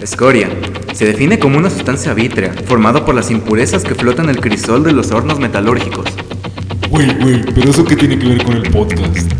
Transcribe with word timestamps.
Escoria. 0.00 0.48
Se 0.92 1.04
define 1.04 1.38
como 1.38 1.58
una 1.58 1.68
sustancia 1.68 2.14
vítrea, 2.14 2.52
formada 2.66 3.04
por 3.04 3.14
las 3.14 3.30
impurezas 3.30 3.82
que 3.82 3.94
flotan 3.94 4.28
en 4.28 4.36
el 4.36 4.40
crisol 4.40 4.84
de 4.84 4.92
los 4.92 5.10
hornos 5.10 5.40
metalúrgicos. 5.40 6.06
Güey, 6.90 7.14
güey, 7.18 7.42
pero 7.54 7.70
eso 7.70 7.84
qué 7.84 7.96
tiene 7.96 8.18
que 8.18 8.28
ver 8.28 8.44
con 8.44 8.56
el 8.56 8.70
podcast? 8.70 9.32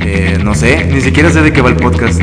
Eh, 0.00 0.38
no 0.42 0.54
sé, 0.54 0.84
ni 0.84 1.00
siquiera 1.00 1.30
sé 1.30 1.40
de 1.40 1.52
qué 1.52 1.62
va 1.62 1.70
el 1.70 1.76
podcast. 1.76 2.20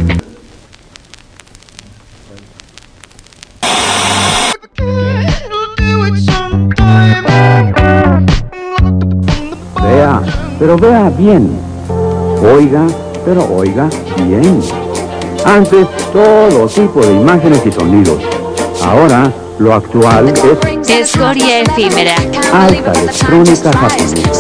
Pero 10.59 10.77
vea 10.77 11.09
bien. 11.09 11.57
Oiga, 12.53 12.85
pero 13.25 13.45
oiga 13.55 13.89
bien. 14.17 14.61
Antes, 15.45 15.87
todo 16.11 16.67
tipo 16.67 16.99
de 17.01 17.13
imágenes 17.13 17.65
y 17.65 17.71
sonidos. 17.71 18.21
Ahora, 18.83 19.31
lo 19.57 19.73
actual 19.73 20.27
es 20.29 20.89
Escoria 20.89 21.61
efímera. 21.61 22.15
alta 22.53 22.91
electrónica 22.91 23.71
japonesa. 23.71 24.31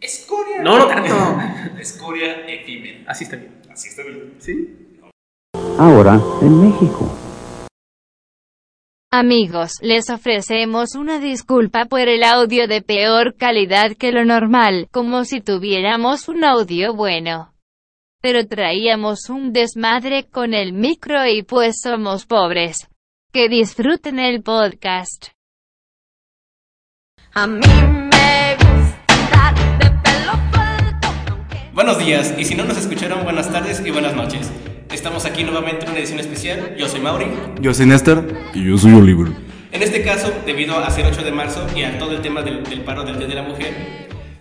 Escoria. 0.00 0.62
No, 0.62 0.78
no 0.78 0.86
tanto. 0.88 1.14
Escoria 1.80 2.46
efímera. 2.48 2.98
Así 3.08 3.24
está 3.24 3.36
bien. 3.36 3.62
Así 3.72 3.88
está 3.88 4.02
bien. 4.02 4.34
¿Sí? 4.38 4.90
Ahora, 5.78 6.20
en 6.42 6.60
México. 6.60 7.10
Amigos, 9.16 9.74
les 9.80 10.10
ofrecemos 10.10 10.96
una 10.96 11.20
disculpa 11.20 11.84
por 11.84 12.00
el 12.00 12.24
audio 12.24 12.66
de 12.66 12.82
peor 12.82 13.36
calidad 13.36 13.92
que 13.96 14.10
lo 14.10 14.24
normal, 14.24 14.88
como 14.90 15.24
si 15.24 15.40
tuviéramos 15.40 16.28
un 16.28 16.42
audio 16.42 16.94
bueno. 16.94 17.54
Pero 18.20 18.44
traíamos 18.44 19.28
un 19.28 19.52
desmadre 19.52 20.24
con 20.24 20.52
el 20.52 20.72
micro 20.72 21.28
y 21.28 21.44
pues 21.44 21.76
somos 21.80 22.26
pobres. 22.26 22.88
Que 23.32 23.48
disfruten 23.48 24.18
el 24.18 24.42
podcast. 24.42 25.28
A 27.34 27.46
mí 27.46 27.60
me 27.60 28.56
gusta 28.56 29.54
de 29.78 29.90
pelo 30.02 30.32
Buenos 31.72 31.98
días, 32.00 32.34
y 32.36 32.44
si 32.44 32.56
no 32.56 32.64
nos 32.64 32.78
escucharon, 32.78 33.22
buenas 33.22 33.48
tardes 33.48 33.80
y 33.86 33.92
buenas 33.92 34.16
noches. 34.16 34.50
Estamos 34.94 35.24
aquí 35.26 35.42
nuevamente 35.42 35.84
en 35.84 35.90
una 35.90 35.98
edición 35.98 36.20
especial. 36.20 36.76
Yo 36.78 36.88
soy 36.88 37.00
Mauri. 37.00 37.26
Yo 37.60 37.74
soy 37.74 37.86
Néstor. 37.86 38.26
Y 38.54 38.64
yo 38.64 38.78
soy 38.78 38.92
Oliver. 38.94 39.26
En 39.72 39.82
este 39.82 40.02
caso, 40.02 40.32
debido 40.46 40.78
a 40.78 40.88
ser 40.90 41.04
8 41.06 41.22
de 41.24 41.32
marzo 41.32 41.66
y 41.76 41.82
a 41.82 41.98
todo 41.98 42.12
el 42.12 42.22
tema 42.22 42.42
del, 42.42 42.62
del 42.62 42.82
paro 42.82 43.02
del 43.02 43.18
Día 43.18 43.26
de 43.26 43.34
la 43.34 43.42
Mujer, 43.42 43.74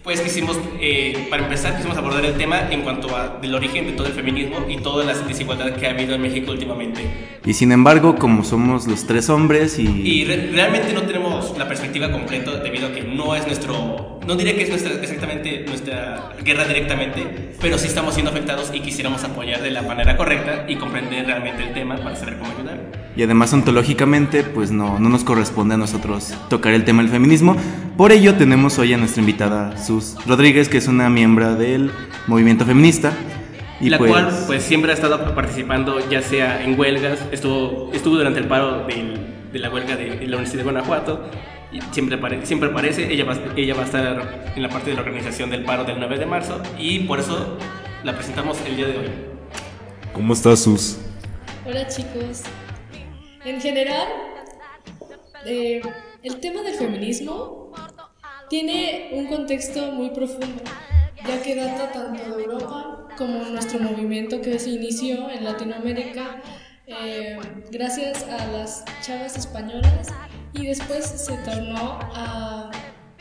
pues 0.04 0.22
quisimos, 0.22 0.60
eh, 0.80 1.28
para 1.30 1.44
empezar, 1.44 1.76
quisimos 1.78 1.98
abordar 1.98 2.24
el 2.26 2.34
tema 2.34 2.70
en 2.70 2.82
cuanto 2.82 3.16
a 3.16 3.40
del 3.42 3.56
origen 3.56 3.86
de 3.88 3.94
todo 3.94 4.06
el 4.06 4.14
feminismo 4.14 4.58
y 4.70 4.78
toda 4.78 5.04
la 5.06 5.14
desigualdad 5.18 5.72
que 5.76 5.88
ha 5.88 5.92
habido 5.92 6.14
en 6.14 6.22
México 6.22 6.52
últimamente. 6.52 7.02
Y 7.46 7.54
sin 7.54 7.72
embargo, 7.72 8.16
como 8.16 8.44
somos 8.44 8.86
los 8.86 9.08
tres 9.08 9.30
hombres 9.30 9.80
y... 9.80 9.88
Y 9.88 10.26
re- 10.26 10.52
realmente 10.52 10.94
no 10.94 11.02
tenemos 11.04 11.58
la 11.58 11.68
perspectiva 11.68 12.12
completa 12.12 12.58
debido 12.60 12.90
a 12.90 12.92
que 12.92 13.02
no 13.02 13.34
es 13.36 13.48
nuestro, 13.48 14.13
no 14.28 14.36
diré 14.36 14.56
que 14.56 14.64
es 14.64 14.70
nuestra, 14.70 14.94
exactamente 14.94 15.66
nuestra 15.68 16.30
guerra 16.44 16.66
directamente, 16.66 17.52
pero 17.62 17.78
sí 17.78 17.88
estamos 17.88 18.14
siendo 18.14 18.32
afectados 18.32 18.72
y 18.74 18.80
quisiéramos 18.80 19.24
apoyar 19.24 19.62
de 19.62 19.72
la 19.72 19.82
manera 19.82 20.16
correcta 20.18 20.66
y 20.68 20.76
comprender 20.76 21.26
realmente 21.26 21.64
el 21.64 21.74
tema 21.74 21.98
para 21.98 22.16
saber 22.16 22.38
cómo 22.38 22.52
ayudar. 22.52 22.80
Y 23.16 23.24
además 23.24 23.54
ontológicamente, 23.54 24.44
pues 24.44 24.72
no, 24.72 24.98
no 25.00 25.10
nos 25.10 25.24
corresponde 25.24 25.76
a 25.76 25.78
nosotros 25.78 26.34
tocar 26.50 26.74
el 26.74 26.84
tema 26.84 27.04
del 27.04 27.12
feminismo. 27.12 27.56
Por 27.98 28.12
ello 28.12 28.36
tenemos 28.36 28.80
hoy 28.80 28.94
a 28.94 28.98
nuestra 28.98 29.20
invitada 29.22 29.78
Sus 29.78 30.16
Rodríguez, 30.26 30.68
que 30.70 30.78
es 30.78 30.88
una 30.88 31.10
miembro 31.10 31.56
del 31.56 31.92
movimiento 32.28 32.66
feminista. 32.66 33.14
Y 33.82 33.90
la 33.90 33.98
pues, 33.98 34.12
cual 34.12 34.30
pues 34.48 34.64
siempre 34.64 34.92
ha 34.92 34.94
estado 34.96 35.36
participando 35.36 36.00
ya 36.10 36.22
sea 36.22 36.64
en 36.64 36.80
huelgas, 36.80 37.20
estuvo, 37.32 37.92
estuvo 37.94 38.16
durante 38.16 38.40
el 38.40 38.46
paro 38.48 38.86
del- 38.88 39.20
de 39.52 39.60
la 39.60 39.70
huelga 39.70 39.96
de, 39.96 40.06
de 40.18 40.28
la 40.28 40.38
Universidad 40.38 40.60
de 40.60 40.64
Guanajuato, 40.72 41.30
siempre, 41.92 42.18
apare- 42.20 42.46
siempre 42.46 42.70
aparece, 42.70 43.12
ella 43.12 43.26
va, 43.26 43.38
ella 43.56 43.74
va 43.76 43.82
a 43.82 43.86
estar 43.86 44.52
en 44.56 44.62
la 44.62 44.70
parte 44.70 44.90
de 44.92 44.96
la 44.96 45.02
organización 45.02 45.50
del 45.50 45.64
paro 45.64 45.84
del 45.84 46.00
9 46.00 46.18
de 46.20 46.26
marzo 46.26 46.62
y 46.78 47.00
por 47.02 47.20
eso 47.20 47.58
la 48.04 48.14
presentamos 48.16 48.60
el 48.66 48.76
día 48.78 48.88
de 48.88 48.98
hoy. 48.98 49.10
¿Cómo 50.14 50.34
estás, 50.34 50.60
Sus? 50.64 51.00
Hola 51.66 51.88
chicos. 51.88 52.44
En 53.46 53.60
general, 53.62 54.08
eh, 55.46 55.82
el 56.22 56.40
tema 56.40 56.62
del 56.62 56.76
feminismo 56.76 57.72
tiene 58.50 59.10
un 59.14 59.28
contexto 59.28 59.92
muy 59.92 60.10
profundo, 60.12 60.62
ya 61.28 61.42
que 61.42 61.56
data 61.56 61.92
tanto 61.92 62.36
de 62.38 62.44
Europa 62.44 63.08
como 63.18 63.40
nuestro 63.46 63.80
movimiento 63.80 64.42
que 64.42 64.58
se 64.60 64.72
inició 64.72 65.30
en 65.30 65.44
Latinoamérica 65.44 66.42
eh, 66.88 67.38
gracias 67.72 68.24
a 68.24 68.46
las 68.48 68.84
chavas 69.02 69.38
españolas 69.38 70.08
y 70.54 70.68
después 70.68 71.06
se 71.06 71.36
tornó 71.40 72.00
a 72.14 72.70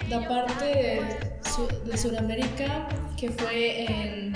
la 0.09 0.29
parte 0.29 0.65
de, 0.65 1.41
Su- 1.43 1.97
Sudamérica 1.97 2.89
que 3.17 3.31
fue 3.31 3.85
en 3.85 4.33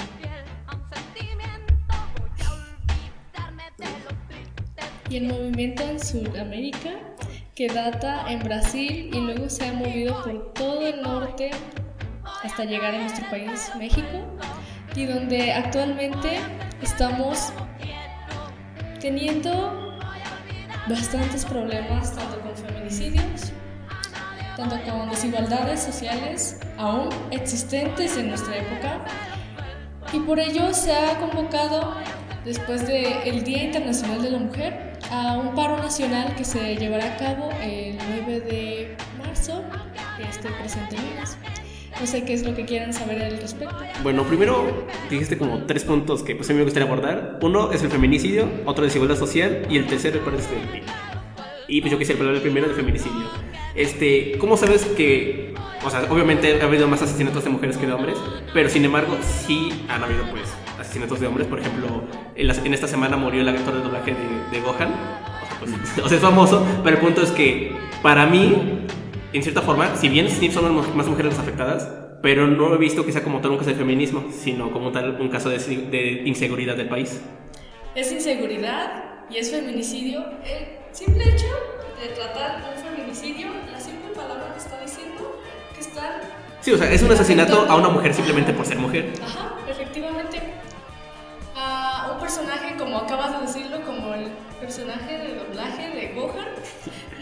y 5.08 5.16
el 5.18 5.28
movimiento 5.28 5.82
en 5.84 6.00
Sudamérica 6.00 6.90
que 7.54 7.68
data 7.68 8.24
en 8.28 8.40
Brasil 8.40 9.10
y 9.12 9.20
luego 9.20 9.48
se 9.48 9.68
ha 9.68 9.72
movido 9.72 10.22
por 10.22 10.52
todo 10.52 10.86
el 10.86 11.00
norte 11.00 11.50
hasta 12.42 12.64
llegar 12.64 12.94
a 12.94 12.98
nuestro 12.98 13.28
país, 13.30 13.70
México, 13.78 14.26
y 14.94 15.06
donde 15.06 15.52
actualmente 15.52 16.38
estamos 16.82 17.52
teniendo 19.00 19.96
bastantes 20.88 21.44
problemas 21.44 22.14
tanto 22.14 22.40
con 22.40 22.56
feminicidios, 22.86 23.52
tanto 24.56 24.76
con 24.90 25.10
desigualdades 25.10 25.82
sociales 25.82 26.60
aún 26.78 27.08
existentes 27.30 28.16
en 28.16 28.28
nuestra 28.28 28.56
época, 28.56 29.04
y 30.12 30.20
por 30.20 30.38
ello 30.38 30.72
se 30.72 30.92
ha 30.92 31.18
convocado, 31.18 31.94
después 32.44 32.86
del 32.86 33.42
Día 33.42 33.64
Internacional 33.64 34.22
de 34.22 34.30
la 34.30 34.38
Mujer, 34.38 34.98
a 35.10 35.36
un 35.36 35.54
paro 35.54 35.76
nacional 35.78 36.34
que 36.36 36.44
se 36.44 36.76
llevará 36.76 37.14
a 37.14 37.16
cabo 37.16 37.50
el 37.60 37.98
9 38.26 38.40
de 38.40 38.96
marzo, 39.18 39.64
este 40.30 40.48
presente 40.50 40.96
lunes. 40.96 41.36
No 41.98 42.06
sé 42.06 42.24
qué 42.24 42.34
es 42.34 42.44
lo 42.44 42.54
que 42.54 42.66
quieran 42.66 42.92
saber 42.92 43.22
al 43.22 43.38
respecto. 43.38 43.74
Bueno, 44.02 44.24
primero 44.24 44.86
dijiste 45.08 45.38
como 45.38 45.64
tres 45.64 45.82
puntos 45.84 46.22
que 46.22 46.36
pues 46.36 46.48
a 46.50 46.52
mí 46.52 46.58
me 46.58 46.64
gustaría 46.64 46.86
abordar. 46.86 47.38
Uno 47.40 47.72
es 47.72 47.82
el 47.82 47.90
feminicidio, 47.90 48.48
otro 48.66 48.84
desigualdad 48.84 49.16
social 49.16 49.66
y 49.70 49.78
el 49.78 49.86
tercero 49.86 50.22
parece 50.22 50.50
el 50.54 50.82
Y 51.68 51.80
pues 51.80 51.90
yo 51.92 51.98
quisiera 51.98 52.20
hablar 52.24 52.40
primero, 52.42 52.66
del 52.66 52.76
feminicidio. 52.76 53.26
Este, 53.74 54.38
¿cómo 54.38 54.56
sabes 54.56 54.84
que, 54.84 55.54
o 55.84 55.90
sea, 55.90 56.06
obviamente 56.10 56.60
ha 56.60 56.64
habido 56.64 56.88
más 56.88 57.02
asesinatos 57.02 57.44
de 57.44 57.50
mujeres 57.50 57.76
que 57.76 57.86
de 57.86 57.92
hombres, 57.92 58.16
pero 58.54 58.68
sin 58.68 58.84
embargo 58.84 59.16
sí 59.22 59.84
han 59.88 60.02
habido 60.02 60.24
pues 60.30 60.44
asesinatos 60.80 61.20
de 61.20 61.26
hombres. 61.26 61.46
Por 61.46 61.60
ejemplo, 61.60 62.04
en, 62.34 62.46
las- 62.46 62.64
en 62.64 62.72
esta 62.72 62.88
semana 62.88 63.16
murió 63.16 63.42
el 63.42 63.48
actor 63.48 63.74
de 63.74 63.80
doblaje 63.82 64.12
de, 64.12 64.50
de 64.56 64.60
Gohan. 64.64 64.88
O 64.92 65.46
sea, 65.46 65.56
pues, 65.60 65.98
o 66.04 66.08
sea, 66.08 66.16
es 66.16 66.22
famoso, 66.22 66.64
pero 66.82 66.96
el 66.96 67.02
punto 67.02 67.22
es 67.22 67.30
que 67.32 67.72
para 68.02 68.26
mí 68.26 68.54
en 69.32 69.42
cierta 69.42 69.60
forma, 69.60 69.94
si 69.96 70.08
bien 70.08 70.30
sí 70.30 70.50
son 70.50 70.74
más 70.96 71.06
mujeres 71.08 71.32
las 71.32 71.40
afectadas, 71.40 71.90
pero 72.22 72.46
no 72.46 72.74
he 72.74 72.78
visto 72.78 73.04
que 73.04 73.12
sea 73.12 73.22
como 73.22 73.40
tal 73.40 73.50
un 73.50 73.58
caso 73.58 73.68
de 73.70 73.76
feminismo, 73.76 74.24
sino 74.32 74.70
como 74.70 74.92
tal 74.92 75.20
un 75.20 75.28
caso 75.28 75.50
de, 75.50 75.58
de 75.58 76.22
inseguridad 76.24 76.76
del 76.76 76.88
país. 76.88 77.20
Es 77.94 78.10
inseguridad 78.12 79.05
y 79.30 79.36
es 79.38 79.50
feminicidio. 79.50 80.24
El 80.44 80.78
simple 80.92 81.24
hecho 81.24 81.46
de 82.00 82.08
tratar 82.14 82.62
un 82.74 82.82
feminicidio, 82.82 83.48
la 83.70 83.80
simple 83.80 84.10
palabra 84.14 84.52
que 84.52 84.58
está 84.58 84.80
diciendo 84.80 85.40
que 85.74 85.80
están 85.80 86.20
Sí, 86.60 86.72
o 86.72 86.78
sea, 86.78 86.90
es 86.90 87.02
un 87.02 87.12
asesinato 87.12 87.66
a 87.68 87.76
una 87.76 87.88
mujer 87.88 88.12
simplemente 88.12 88.52
por 88.52 88.66
ser 88.66 88.78
mujer. 88.78 89.12
Ajá, 89.22 89.54
efectivamente. 89.68 90.40
A 91.54 92.10
un 92.12 92.20
personaje, 92.20 92.76
como 92.76 92.98
acabas 92.98 93.38
de 93.38 93.46
decirlo, 93.46 93.82
como 93.82 94.14
el 94.14 94.30
personaje 94.60 95.18
de 95.18 95.34
doblaje 95.36 95.90
de 95.90 96.12
Gohan, 96.14 96.48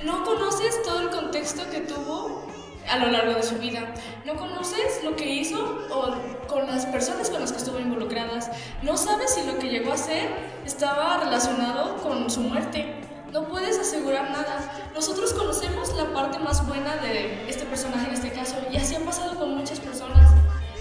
no 0.02 0.24
conoces 0.24 0.82
todo 0.82 1.00
el 1.02 1.10
contexto 1.10 1.62
que 1.70 1.80
tuvo 1.80 2.43
a 2.88 2.98
lo 2.98 3.10
largo 3.10 3.34
de 3.34 3.42
su 3.42 3.56
vida. 3.56 3.80
No 4.24 4.34
conoces 4.36 5.02
lo 5.02 5.16
que 5.16 5.26
hizo 5.26 5.86
o 5.90 6.46
con 6.46 6.66
las 6.66 6.86
personas 6.86 7.30
con 7.30 7.40
las 7.40 7.52
que 7.52 7.58
estuvo 7.58 7.78
involucradas. 7.78 8.50
No 8.82 8.96
sabes 8.96 9.34
si 9.34 9.44
lo 9.44 9.58
que 9.58 9.68
llegó 9.68 9.92
a 9.92 9.94
hacer 9.94 10.28
estaba 10.64 11.18
relacionado 11.18 11.96
con 11.98 12.30
su 12.30 12.40
muerte. 12.40 12.94
No 13.32 13.48
puedes 13.48 13.78
asegurar 13.78 14.30
nada. 14.30 14.90
Nosotros 14.94 15.32
conocemos 15.34 15.92
la 15.96 16.12
parte 16.12 16.38
más 16.38 16.66
buena 16.68 16.96
de 16.96 17.48
este 17.48 17.64
personaje 17.64 18.06
en 18.06 18.14
este 18.14 18.30
caso 18.30 18.56
y 18.70 18.76
así 18.76 18.94
ha 18.94 19.00
pasado 19.00 19.38
con 19.38 19.56
muchas 19.56 19.80
personas. 19.80 20.30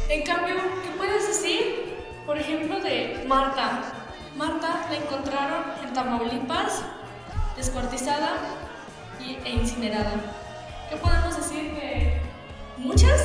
En 0.09 0.23
cambio, 0.23 0.55
¿qué 0.83 0.91
puedes 0.97 1.27
decir? 1.27 1.97
Por 2.25 2.37
ejemplo, 2.37 2.79
de 2.79 3.25
Marta. 3.27 3.81
Marta 4.37 4.87
la 4.89 4.97
encontraron 4.97 5.63
en 5.83 5.93
Tamaulipas, 5.93 6.83
descuartizada 7.55 8.37
e 9.19 9.49
incinerada. 9.49 10.42
¿Qué 10.93 10.99
podemos 10.99 11.35
decir 11.35 11.73
de 11.73 12.21
muchas 12.77 13.19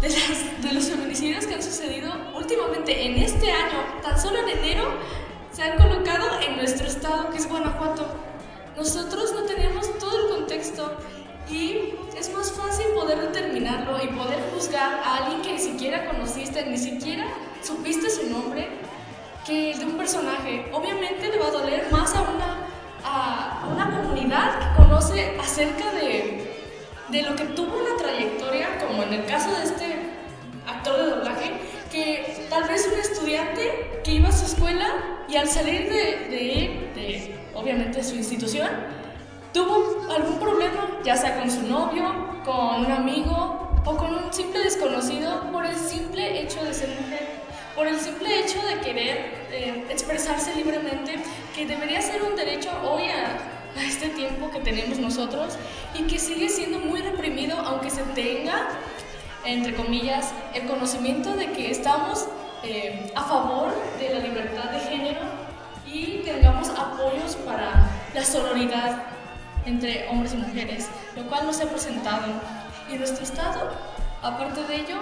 de, 0.00 0.08
las- 0.08 0.62
de 0.62 0.72
los 0.72 0.84
feminicidios 0.84 1.46
que 1.46 1.54
han 1.54 1.62
sucedido 1.62 2.10
últimamente 2.36 3.06
en 3.06 3.18
este 3.22 3.52
año? 3.52 3.78
Tan 4.02 4.20
solo 4.20 4.38
en 4.40 4.48
enero 4.58 4.84
se 5.52 5.62
han 5.62 5.76
colocado 5.78 6.40
en 6.40 6.56
nuestro 6.56 6.86
estado, 6.88 7.30
que 7.30 7.36
es 7.38 7.48
Guanajuato. 7.48 8.06
Nosotros 8.76 9.32
no 9.34 9.42
teníamos 9.42 9.98
todo 9.98 10.26
el 10.26 10.34
contexto 10.36 10.96
y 11.48 11.94
es 12.16 12.32
más 12.34 12.50
fácil 12.52 12.86
poder 12.94 13.20
determinarlo 13.20 14.02
y 14.02 14.08
poder 14.08 14.38
juzgar 14.54 15.00
a 15.04 15.16
alguien 15.18 15.42
que 15.42 15.52
ni 15.52 15.58
siquiera 15.58 16.06
conociste, 16.06 16.64
ni 16.66 16.78
siquiera 16.78 17.26
supiste 17.62 18.08
su 18.10 18.28
nombre, 18.30 18.68
que 19.46 19.76
de 19.76 19.84
un 19.84 19.96
personaje. 19.96 20.68
Obviamente 20.72 21.28
le 21.28 21.38
va 21.38 21.46
a 21.48 21.50
doler 21.50 21.86
más 21.92 22.14
a 22.14 22.22
una, 22.22 22.66
a 23.04 23.68
una 23.72 23.90
comunidad 23.96 24.58
que 24.58 24.82
conoce 24.82 25.36
acerca 25.40 25.90
de, 25.92 26.49
de 27.10 27.22
lo 27.22 27.34
que 27.34 27.44
tuvo 27.44 27.76
una 27.76 27.96
trayectoria, 27.96 28.78
como 28.86 29.02
en 29.02 29.12
el 29.14 29.24
caso 29.26 29.50
de 29.56 29.64
este 29.64 29.96
actor 30.66 30.96
de 30.96 31.10
doblaje, 31.10 31.52
que 31.90 32.46
tal 32.48 32.64
vez 32.64 32.88
un 32.92 32.98
estudiante 32.98 34.00
que 34.04 34.12
iba 34.12 34.28
a 34.28 34.32
su 34.32 34.46
escuela 34.46 34.88
y 35.28 35.36
al 35.36 35.48
salir 35.48 35.90
de, 35.90 36.28
de, 36.30 36.90
de 36.94 37.40
obviamente 37.54 38.02
su 38.04 38.14
institución, 38.14 38.68
tuvo 39.52 40.06
algún 40.14 40.38
problema, 40.38 40.88
ya 41.04 41.16
sea 41.16 41.40
con 41.40 41.50
su 41.50 41.62
novio, 41.62 42.04
con 42.44 42.84
un 42.84 42.92
amigo 42.92 43.70
o 43.84 43.96
con 43.96 44.14
un 44.14 44.32
simple 44.32 44.60
desconocido 44.60 45.50
por 45.50 45.66
el 45.66 45.76
simple 45.76 46.42
hecho 46.42 46.62
de 46.62 46.72
ser 46.72 46.88
mujer, 46.90 47.26
por 47.74 47.86
el 47.86 47.98
simple 47.98 48.40
hecho 48.40 48.60
de 48.66 48.80
querer 48.80 49.46
eh, 49.50 49.86
expresarse 49.90 50.54
libremente, 50.54 51.16
que 51.54 51.66
debería 51.66 52.00
ser 52.00 52.22
un 52.22 52.36
derecho 52.36 52.70
hoy 52.84 53.04
a, 53.04 53.59
a 53.76 53.82
este 53.82 54.08
tiempo 54.10 54.50
que 54.50 54.60
tenemos 54.60 54.98
nosotros 54.98 55.56
y 55.98 56.02
que 56.04 56.18
sigue 56.18 56.48
siendo 56.48 56.78
muy 56.80 57.00
reprimido 57.00 57.56
aunque 57.58 57.90
se 57.90 58.02
tenga, 58.14 58.68
entre 59.44 59.74
comillas, 59.74 60.32
el 60.54 60.66
conocimiento 60.66 61.34
de 61.34 61.52
que 61.52 61.70
estamos 61.70 62.26
eh, 62.62 63.10
a 63.14 63.22
favor 63.22 63.72
de 63.98 64.10
la 64.14 64.20
libertad 64.20 64.70
de 64.70 64.80
género 64.80 65.20
y 65.86 66.22
tengamos 66.24 66.68
apoyos 66.70 67.36
para 67.46 67.88
la 68.14 68.24
sororidad 68.24 69.02
entre 69.66 70.08
hombres 70.08 70.34
y 70.34 70.36
mujeres, 70.36 70.88
lo 71.16 71.22
cual 71.24 71.46
no 71.46 71.52
se 71.52 71.64
ha 71.64 71.66
presentado. 71.66 72.26
Y 72.92 72.96
nuestro 72.96 73.22
Estado, 73.22 73.70
aparte 74.22 74.64
de 74.64 74.76
ello, 74.76 74.98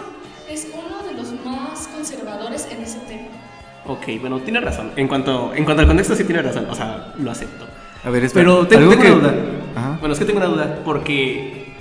es 0.49 0.69
uno 0.73 1.03
de 1.07 1.15
los 1.15 1.33
más 1.45 1.89
conservadores 1.89 2.69
en 2.71 2.83
ese 2.83 2.99
tema. 3.01 3.29
Ok, 3.87 4.21
bueno, 4.21 4.41
tiene 4.41 4.61
razón. 4.61 4.93
En 4.97 5.09
cuanto, 5.09 5.55
en 5.55 5.65
cuanto 5.65 5.83
al 5.83 5.87
contexto, 5.89 6.15
sí 6.15 6.25
tiene 6.25 6.43
razón. 6.43 6.67
O 6.69 6.75
sea, 6.75 7.15
lo 7.19 7.31
acepto. 7.31 7.67
A 8.05 8.11
ver, 8.11 8.25
espera. 8.25 8.45
Pero 8.45 8.67
tengo, 8.67 8.91
tengo 8.91 9.03
que- 9.03 9.13
una 9.13 9.29
duda. 9.29 9.35
Ajá. 9.77 9.97
Bueno, 10.01 10.13
es 10.13 10.19
que 10.19 10.25
tengo 10.25 10.39
una 10.39 10.49
duda 10.49 10.79
porque 10.85 11.75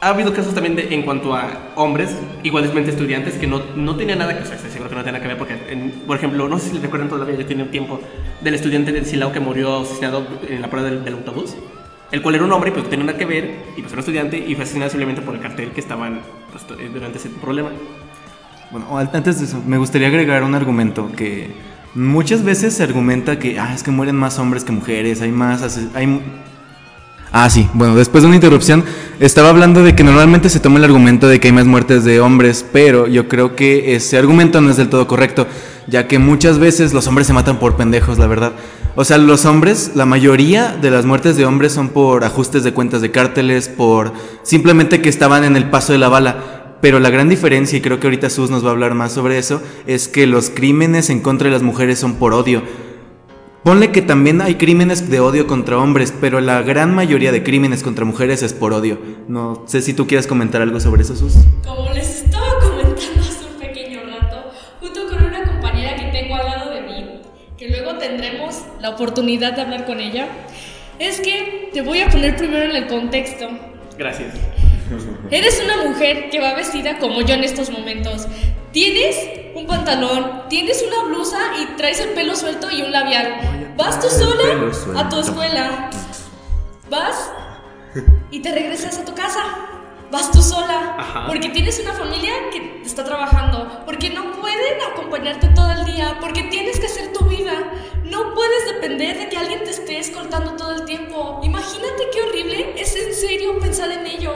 ha 0.00 0.10
habido 0.10 0.32
casos 0.32 0.54
también 0.54 0.76
de- 0.76 0.94
en 0.94 1.02
cuanto 1.02 1.34
a 1.34 1.48
hombres, 1.74 2.16
igualmente 2.42 2.90
estudiantes, 2.90 3.34
que 3.34 3.46
no, 3.46 3.62
no 3.74 3.96
tenían 3.96 4.18
nada 4.18 4.36
que 4.36 4.44
o 4.44 4.46
sea, 4.46 4.56
seguro 4.58 4.88
que 4.88 4.94
no 4.96 5.02
tenía 5.02 5.12
nada 5.18 5.22
que 5.22 5.28
ver 5.28 5.38
porque, 5.38 5.56
en- 5.70 5.90
por 6.06 6.16
ejemplo, 6.16 6.48
no 6.48 6.58
sé 6.58 6.70
si 6.70 6.78
recuerdan 6.78 7.08
todavía, 7.08 7.36
ya 7.36 7.46
tiene 7.46 7.64
un 7.64 7.70
tiempo, 7.70 8.00
del 8.40 8.54
estudiante 8.54 8.92
de 8.92 9.04
Silao 9.04 9.32
que 9.32 9.40
murió 9.40 9.80
asesinado 9.80 10.24
en 10.48 10.62
la 10.62 10.68
parada 10.70 10.90
del, 10.90 11.04
del 11.04 11.14
autobús, 11.14 11.56
el 12.12 12.22
cual 12.22 12.36
era 12.36 12.44
un 12.44 12.52
hombre, 12.52 12.70
pero 12.70 12.84
que 12.84 12.90
tenía 12.90 13.06
nada 13.06 13.18
que 13.18 13.26
ver, 13.26 13.44
y 13.76 13.80
pues 13.80 13.86
era 13.92 13.94
un 13.94 13.98
estudiante, 14.00 14.38
y 14.38 14.54
fue 14.54 14.64
asesinado 14.64 14.90
simplemente 14.90 15.20
por 15.22 15.34
el 15.34 15.40
cartel 15.40 15.70
que 15.72 15.80
estaban 15.80 16.20
pues, 16.52 16.64
to- 16.66 16.76
durante 16.92 17.18
ese 17.18 17.30
problema. 17.30 17.70
Bueno, 18.70 18.86
antes 18.96 19.38
de 19.40 19.46
eso, 19.46 19.62
me 19.66 19.78
gustaría 19.78 20.08
agregar 20.08 20.42
un 20.44 20.54
argumento 20.54 21.10
que 21.16 21.50
muchas 21.94 22.44
veces 22.44 22.74
se 22.74 22.82
argumenta 22.82 23.38
que 23.38 23.58
ah, 23.58 23.74
es 23.74 23.82
que 23.82 23.90
mueren 23.90 24.16
más 24.16 24.38
hombres 24.38 24.64
que 24.64 24.72
mujeres, 24.72 25.20
hay 25.20 25.30
más... 25.30 25.78
Hay... 25.94 26.22
Ah, 27.30 27.50
sí, 27.50 27.68
bueno, 27.74 27.94
después 27.94 28.22
de 28.22 28.28
una 28.28 28.36
interrupción 28.36 28.84
estaba 29.20 29.50
hablando 29.50 29.82
de 29.82 29.94
que 29.94 30.02
normalmente 30.02 30.48
se 30.48 30.60
toma 30.60 30.78
el 30.78 30.84
argumento 30.84 31.28
de 31.28 31.40
que 31.40 31.48
hay 31.48 31.52
más 31.52 31.66
muertes 31.66 32.04
de 32.04 32.20
hombres, 32.20 32.64
pero 32.72 33.06
yo 33.06 33.28
creo 33.28 33.54
que 33.54 33.94
ese 33.94 34.16
argumento 34.16 34.62
no 34.62 34.70
es 34.70 34.78
del 34.78 34.88
todo 34.88 35.06
correcto, 35.06 35.46
ya 35.86 36.08
que 36.08 36.18
muchas 36.18 36.58
veces 36.58 36.94
los 36.94 37.06
hombres 37.06 37.26
se 37.26 37.34
matan 37.34 37.58
por 37.58 37.76
pendejos, 37.76 38.18
la 38.18 38.26
verdad. 38.26 38.52
O 38.94 39.04
sea, 39.04 39.18
los 39.18 39.44
hombres, 39.44 39.92
la 39.94 40.06
mayoría 40.06 40.76
de 40.80 40.90
las 40.90 41.04
muertes 41.04 41.36
de 41.36 41.44
hombres 41.44 41.72
son 41.72 41.90
por 41.90 42.24
ajustes 42.24 42.64
de 42.64 42.72
cuentas 42.72 43.00
de 43.00 43.10
cárteles, 43.10 43.68
por 43.68 44.12
simplemente 44.42 45.00
que 45.00 45.08
estaban 45.08 45.44
en 45.44 45.54
el 45.54 45.70
paso 45.70 45.92
de 45.92 45.98
la 45.98 46.08
bala. 46.08 46.57
Pero 46.80 47.00
la 47.00 47.10
gran 47.10 47.28
diferencia, 47.28 47.78
y 47.78 47.80
creo 47.80 47.98
que 47.98 48.06
ahorita 48.06 48.30
Sus 48.30 48.50
nos 48.50 48.64
va 48.64 48.68
a 48.68 48.72
hablar 48.72 48.94
más 48.94 49.12
sobre 49.12 49.38
eso, 49.38 49.60
es 49.86 50.06
que 50.06 50.26
los 50.26 50.50
crímenes 50.50 51.10
en 51.10 51.20
contra 51.20 51.46
de 51.46 51.52
las 51.52 51.62
mujeres 51.62 51.98
son 51.98 52.14
por 52.14 52.34
odio. 52.34 52.62
Ponle 53.64 53.90
que 53.90 54.00
también 54.00 54.40
hay 54.40 54.54
crímenes 54.54 55.10
de 55.10 55.20
odio 55.20 55.46
contra 55.46 55.78
hombres, 55.78 56.14
pero 56.20 56.40
la 56.40 56.62
gran 56.62 56.94
mayoría 56.94 57.32
de 57.32 57.42
crímenes 57.42 57.82
contra 57.82 58.04
mujeres 58.04 58.42
es 58.42 58.52
por 58.52 58.72
odio. 58.72 58.98
No 59.26 59.64
sé 59.66 59.82
si 59.82 59.92
tú 59.92 60.06
quieres 60.06 60.26
comentar 60.26 60.62
algo 60.62 60.78
sobre 60.78 61.02
eso, 61.02 61.16
Sus. 61.16 61.34
Como 61.66 61.92
les 61.92 62.22
estaba 62.22 62.60
comentando 62.60 63.20
hace 63.20 63.44
un 63.44 63.60
pequeño 63.60 64.00
rato, 64.06 64.52
junto 64.80 65.08
con 65.08 65.24
una 65.24 65.42
compañera 65.44 65.96
que 65.96 66.12
tengo 66.12 66.36
al 66.36 66.46
lado 66.46 66.70
de 66.70 66.82
mí, 66.82 67.20
que 67.58 67.68
luego 67.68 67.98
tendremos 67.98 68.62
la 68.80 68.90
oportunidad 68.90 69.54
de 69.54 69.62
hablar 69.62 69.84
con 69.84 69.98
ella, 69.98 70.28
es 71.00 71.20
que 71.20 71.70
te 71.72 71.82
voy 71.82 72.00
a 72.00 72.08
poner 72.08 72.36
primero 72.36 72.64
en 72.70 72.76
el 72.76 72.86
contexto. 72.86 73.48
Gracias. 73.98 74.32
Eres 75.30 75.62
una 75.62 75.88
mujer 75.88 76.30
que 76.30 76.40
va 76.40 76.54
vestida 76.54 76.98
como 76.98 77.20
yo 77.22 77.34
en 77.34 77.44
estos 77.44 77.70
momentos. 77.70 78.26
Tienes 78.72 79.16
un 79.54 79.66
pantalón, 79.66 80.44
tienes 80.48 80.84
una 80.86 81.04
blusa 81.04 81.38
y 81.60 81.76
traes 81.76 82.00
el 82.00 82.10
pelo 82.10 82.36
suelto 82.36 82.70
y 82.70 82.82
un 82.82 82.92
labial. 82.92 83.74
Vas 83.76 84.00
tú 84.00 84.08
sola 84.08 85.00
a 85.00 85.08
tu 85.08 85.20
escuela. 85.20 85.90
Vas 86.90 87.30
y 88.30 88.40
te 88.40 88.52
regresas 88.52 88.98
a 88.98 89.04
tu 89.04 89.14
casa. 89.14 89.40
Vas 90.10 90.30
tú 90.30 90.40
sola. 90.40 90.96
Ajá. 90.98 91.26
Porque 91.26 91.50
tienes 91.50 91.78
una 91.80 91.92
familia 91.92 92.32
que 92.50 92.82
está 92.84 93.04
trabajando. 93.04 93.82
Porque 93.84 94.10
no 94.10 94.32
pueden 94.32 94.80
acompañarte 94.92 95.48
todo 95.48 95.70
el 95.70 95.84
día. 95.84 96.18
Porque 96.20 96.44
tienes 96.44 96.80
que 96.80 96.86
hacer 96.86 97.12
tu 97.12 97.24
vida. 97.26 97.52
No 98.04 98.34
puedes 98.34 98.64
depender 98.66 99.18
de 99.18 99.28
que 99.28 99.36
alguien 99.36 99.64
te 99.64 99.70
esté 99.70 99.98
escoltando 99.98 100.56
todo 100.56 100.74
el 100.74 100.84
tiempo. 100.84 101.40
Imagínate 101.42 102.08
qué 102.12 102.22
horrible. 102.22 102.74
Es 102.76 102.96
en 102.96 103.14
serio 103.14 103.58
pensar 103.58 103.90
en 103.90 104.06
ello. 104.06 104.32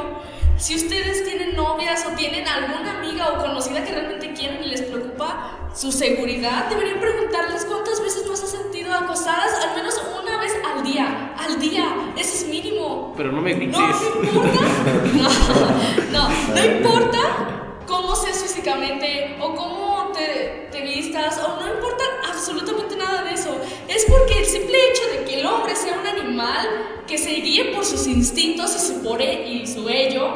Si 0.57 0.77
ustedes 0.77 1.25
tienen 1.25 1.57
novias 1.57 2.07
o 2.07 2.11
tienen 2.17 2.47
alguna 2.47 2.99
amiga 2.99 3.33
o 3.33 3.39
conocida 3.39 3.85
que 3.85 3.93
realmente 3.93 4.33
quieren 4.33 4.63
y 4.63 4.69
les 4.69 4.83
preocupa 4.83 5.59
su 5.75 5.91
seguridad, 5.91 6.67
deberían 6.69 7.01
preguntarles 7.01 7.65
cuántas 7.65 8.01
veces 8.01 8.25
no 8.27 8.33
han 8.33 8.37
sentido 8.37 8.93
acosadas, 8.93 9.55
al 9.67 9.75
menos 9.75 10.01
una 10.23 10.39
vez 10.39 10.53
al 10.65 10.85
día. 10.85 11.35
Al 11.39 11.59
día. 11.59 11.87
Eso 12.17 12.35
es 12.35 12.47
mínimo. 12.49 13.13
Pero 13.17 13.33
no 13.33 13.41
me 13.41 13.55
grites. 13.55 13.77
No, 16.13 16.29
no 16.29 16.29
importa. 16.29 16.29
No, 16.29 16.29
no, 16.29 16.29
no 16.55 16.65
importa 16.65 17.19
cómo 17.93 18.17
seas 18.17 18.43
físicamente 18.43 19.37
o 19.39 19.55
cómo 19.55 20.13
te, 20.15 20.69
te 20.73 20.81
vistas 20.81 21.39
o 21.47 21.61
no 21.61 21.75
importa 21.75 22.05
absolutamente 22.27 22.97
nada 22.97 23.23
de 23.25 23.35
eso. 23.35 23.55
Es 23.87 24.07
porque 24.07 24.39
el 24.39 24.47
simple 24.47 24.79
hecho 24.89 25.07
de 25.09 25.25
que 25.27 25.41
el 25.41 25.47
hombre 25.47 25.77
sea 25.77 26.01
un 26.01 26.07
animal 26.07 27.03
que 27.07 27.19
se 27.19 27.33
guíe 27.33 27.67
por 27.67 27.85
sus 27.85 28.07
instintos 28.07 28.75
y 28.75 28.79
su, 28.79 29.03
por 29.03 29.21
y 29.21 29.67
su 29.67 29.87
ello, 29.91 30.27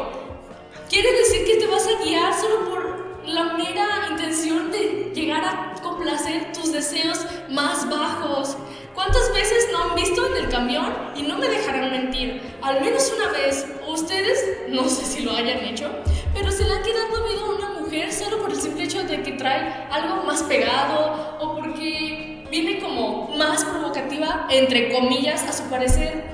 quiere 0.90 1.10
decir 1.12 1.46
que 1.46 1.56
te 1.56 1.66
vas 1.66 1.86
a 1.86 2.04
guiar 2.04 2.38
solo 2.38 2.68
por 2.68 3.26
la 3.26 3.54
mera 3.54 4.08
intención 4.10 4.70
de 4.70 5.10
llegar 5.14 5.42
a 5.42 5.80
complacer 5.82 6.52
tus 6.52 6.72
deseos 6.72 7.24
más 7.48 7.88
bajos. 7.88 8.58
¿Cuántas 8.96 9.30
veces 9.34 9.68
no 9.72 9.84
han 9.90 9.94
visto 9.94 10.26
en 10.26 10.42
el 10.44 10.48
camión? 10.50 10.86
Y 11.14 11.22
no 11.22 11.36
me 11.36 11.48
dejarán 11.48 11.90
mentir. 11.90 12.40
Al 12.62 12.80
menos 12.80 13.12
una 13.14 13.30
vez, 13.30 13.66
ustedes, 13.86 14.42
no 14.70 14.88
sé 14.88 15.04
si 15.04 15.22
lo 15.22 15.32
hayan 15.36 15.58
hecho, 15.58 15.90
pero 16.32 16.50
se 16.50 16.64
le 16.64 16.72
han 16.72 16.82
quedado 16.82 17.22
viendo 17.24 17.44
a 17.44 17.54
una 17.56 17.80
mujer 17.80 18.10
solo 18.10 18.38
por 18.38 18.50
el 18.50 18.56
simple 18.56 18.84
hecho 18.84 19.02
de 19.04 19.22
que 19.22 19.32
trae 19.32 19.86
algo 19.90 20.24
más 20.24 20.42
pegado 20.44 21.36
o 21.40 21.56
porque 21.56 22.46
viene 22.50 22.80
como 22.80 23.28
más 23.36 23.66
provocativa, 23.66 24.46
entre 24.48 24.90
comillas, 24.90 25.42
a 25.44 25.52
su 25.52 25.64
parecer. 25.64 26.24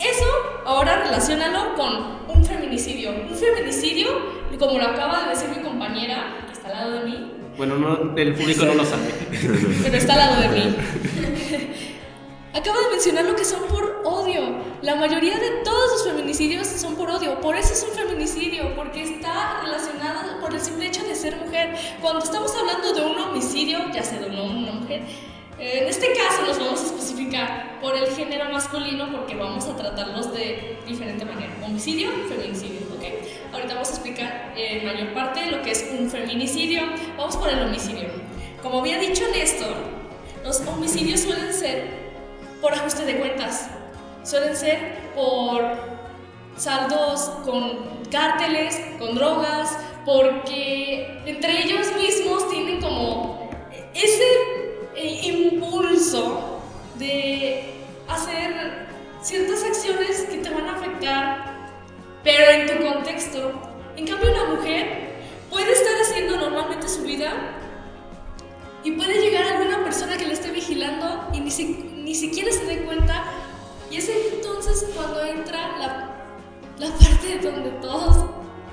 Eso 0.00 0.24
ahora 0.64 1.02
relacionalo 1.04 1.74
con 1.74 2.20
un 2.34 2.42
feminicidio. 2.42 3.10
Un 3.10 3.36
feminicidio, 3.36 4.08
como 4.58 4.78
lo 4.78 4.84
acaba 4.86 5.24
de 5.24 5.30
decir 5.30 5.50
mi 5.54 5.62
compañera, 5.62 6.38
que 6.46 6.52
está 6.54 6.68
al 6.68 6.74
lado 6.74 6.92
de 7.00 7.04
mí, 7.04 7.32
Bueno, 7.58 7.74
no, 7.76 8.16
el 8.16 8.34
público 8.34 8.64
no 8.64 8.74
lo 8.76 8.84
sabe. 8.86 9.12
pero 9.82 9.96
está 9.96 10.14
al 10.14 10.18
lado 10.20 10.40
de 10.40 10.48
mí. 10.48 10.76
Acaba 12.58 12.80
de 12.80 12.90
mencionar 12.90 13.24
lo 13.24 13.36
que 13.36 13.44
son 13.44 13.62
por 13.68 14.02
odio. 14.04 14.42
La 14.82 14.96
mayoría 14.96 15.38
de 15.38 15.62
todos 15.62 15.92
los 15.92 16.08
feminicidios 16.08 16.66
son 16.66 16.96
por 16.96 17.08
odio. 17.08 17.40
Por 17.40 17.54
eso 17.54 17.72
es 17.72 17.86
un 17.88 17.96
feminicidio, 17.96 18.74
porque 18.74 19.02
está 19.02 19.60
relacionado 19.62 20.40
por 20.40 20.52
el 20.52 20.60
simple 20.60 20.88
hecho 20.88 21.04
de 21.04 21.14
ser 21.14 21.36
mujer. 21.36 21.76
Cuando 22.02 22.18
estamos 22.18 22.52
hablando 22.56 22.92
de 22.92 23.02
un 23.02 23.16
homicidio, 23.16 23.78
ya 23.94 24.02
sea 24.02 24.18
de 24.18 24.26
un 24.26 24.38
hombre 24.40 24.58
una 24.58 24.72
mujer, 24.72 25.02
en 25.60 25.86
este 25.86 26.12
caso 26.14 26.42
nos 26.48 26.58
vamos 26.58 26.80
a 26.80 26.86
especificar 26.86 27.78
por 27.80 27.96
el 27.96 28.08
género 28.08 28.46
masculino 28.50 29.08
porque 29.12 29.36
vamos 29.36 29.64
a 29.66 29.76
tratarlos 29.76 30.32
de 30.32 30.80
diferente 30.84 31.24
manera. 31.24 31.52
Homicidio, 31.64 32.10
feminicidio, 32.28 32.80
¿ok? 32.96 33.04
Ahorita 33.52 33.74
vamos 33.74 33.90
a 33.90 33.92
explicar 33.92 34.52
en 34.56 34.84
mayor 34.84 35.14
parte 35.14 35.46
lo 35.46 35.62
que 35.62 35.70
es 35.70 35.88
un 35.96 36.10
feminicidio. 36.10 36.82
Vamos 37.16 37.36
por 37.36 37.50
el 37.50 37.62
homicidio. 37.62 38.08
Como 38.64 38.80
había 38.80 38.98
dicho 38.98 39.22
Néstor, 39.30 39.76
los 40.42 40.60
homicidios 40.62 41.20
suelen 41.20 41.54
ser 41.54 42.07
por 42.60 42.72
ajuste 42.72 43.04
de 43.04 43.16
cuentas, 43.18 43.68
suelen 44.24 44.56
ser 44.56 44.98
por 45.14 45.62
saldos 46.56 47.20
con 47.44 48.00
cárteles, 48.10 48.80
con 48.98 49.14
drogas, 49.14 49.76
porque 50.04 51.20
entre 51.26 51.62
ellos 51.64 51.86
mismos 51.96 52.48
tienen 52.50 52.80
como 52.80 53.48
ese 53.94 54.24
eh, 54.96 55.20
impulso 55.52 56.60
de 56.96 57.74
hacer 58.08 58.86
ciertas 59.22 59.62
acciones 59.64 60.26
que 60.30 60.38
te 60.38 60.50
van 60.50 60.66
a 60.66 60.72
afectar, 60.76 61.68
pero 62.24 62.50
en 62.50 62.66
tu 62.78 62.84
contexto. 62.92 63.52
En 63.96 64.06
cambio, 64.06 64.32
una 64.32 64.54
mujer 64.54 65.08
puede 65.50 65.72
estar 65.72 65.92
haciendo 66.00 66.36
normalmente 66.36 66.88
su 66.88 67.02
vida 67.02 67.32
y 68.84 68.92
puede 68.92 69.20
llegar 69.20 69.44
alguna 69.46 69.82
persona 69.84 70.16
que 70.16 70.26
la 70.26 70.32
esté 70.32 70.50
vigilando 70.50 71.28
y 71.32 71.40
ni, 71.40 71.50
si- 71.50 71.87
ni 72.08 72.14
siquiera 72.14 72.50
se 72.50 72.64
dé 72.64 72.84
cuenta. 72.84 73.22
Y 73.90 73.96
es 73.96 74.08
entonces 74.08 74.86
cuando 74.96 75.22
entra 75.24 75.76
la, 75.78 75.86
la 76.78 76.94
parte 76.94 77.38
donde 77.42 77.70
todos, 77.82 78.24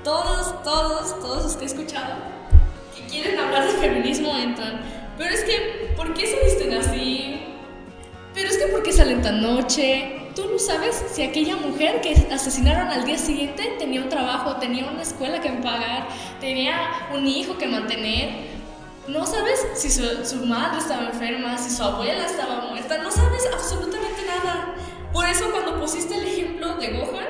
todos, 0.02 0.62
todos, 0.62 1.20
todos 1.20 1.44
los 1.44 1.56
que 1.56 1.64
he 1.64 1.66
escuchado 1.66 2.14
que 2.94 3.02
quieren 3.12 3.38
hablar 3.38 3.66
de 3.66 3.72
feminismo 3.72 4.34
entran. 4.38 4.80
Pero 5.18 5.34
es 5.34 5.44
que, 5.44 5.92
¿por 5.96 6.14
qué 6.14 6.26
se 6.26 6.44
visten 6.44 6.72
así? 6.74 7.42
Pero 8.32 8.48
es 8.48 8.56
que, 8.56 8.66
¿por 8.68 8.82
qué 8.82 8.92
salen 8.92 9.20
tan 9.20 9.42
noche? 9.42 10.30
Tú 10.34 10.48
no 10.50 10.58
sabes 10.58 11.04
si 11.12 11.22
aquella 11.22 11.56
mujer 11.56 12.00
que 12.00 12.14
asesinaron 12.32 12.88
al 12.88 13.04
día 13.04 13.18
siguiente 13.18 13.74
tenía 13.78 14.02
un 14.02 14.08
trabajo, 14.08 14.56
tenía 14.56 14.86
una 14.90 15.02
escuela 15.02 15.42
que 15.42 15.50
pagar, 15.50 16.08
tenía 16.40 17.08
un 17.14 17.26
hijo 17.26 17.58
que 17.58 17.66
mantener. 17.66 18.55
No 19.08 19.24
sabes 19.26 19.66
si 19.74 19.90
su, 19.90 20.02
su 20.24 20.44
madre 20.46 20.78
estaba 20.78 21.06
enferma, 21.08 21.56
si 21.58 21.70
su 21.70 21.82
abuela 21.82 22.26
estaba 22.26 22.62
muerta, 22.68 22.98
no 22.98 23.10
sabes 23.10 23.48
absolutamente 23.52 24.22
nada. 24.26 24.74
Por 25.12 25.26
eso 25.26 25.50
cuando 25.52 25.78
pusiste 25.80 26.14
el 26.16 26.26
ejemplo 26.26 26.74
de 26.76 26.88
Gohan, 26.98 27.26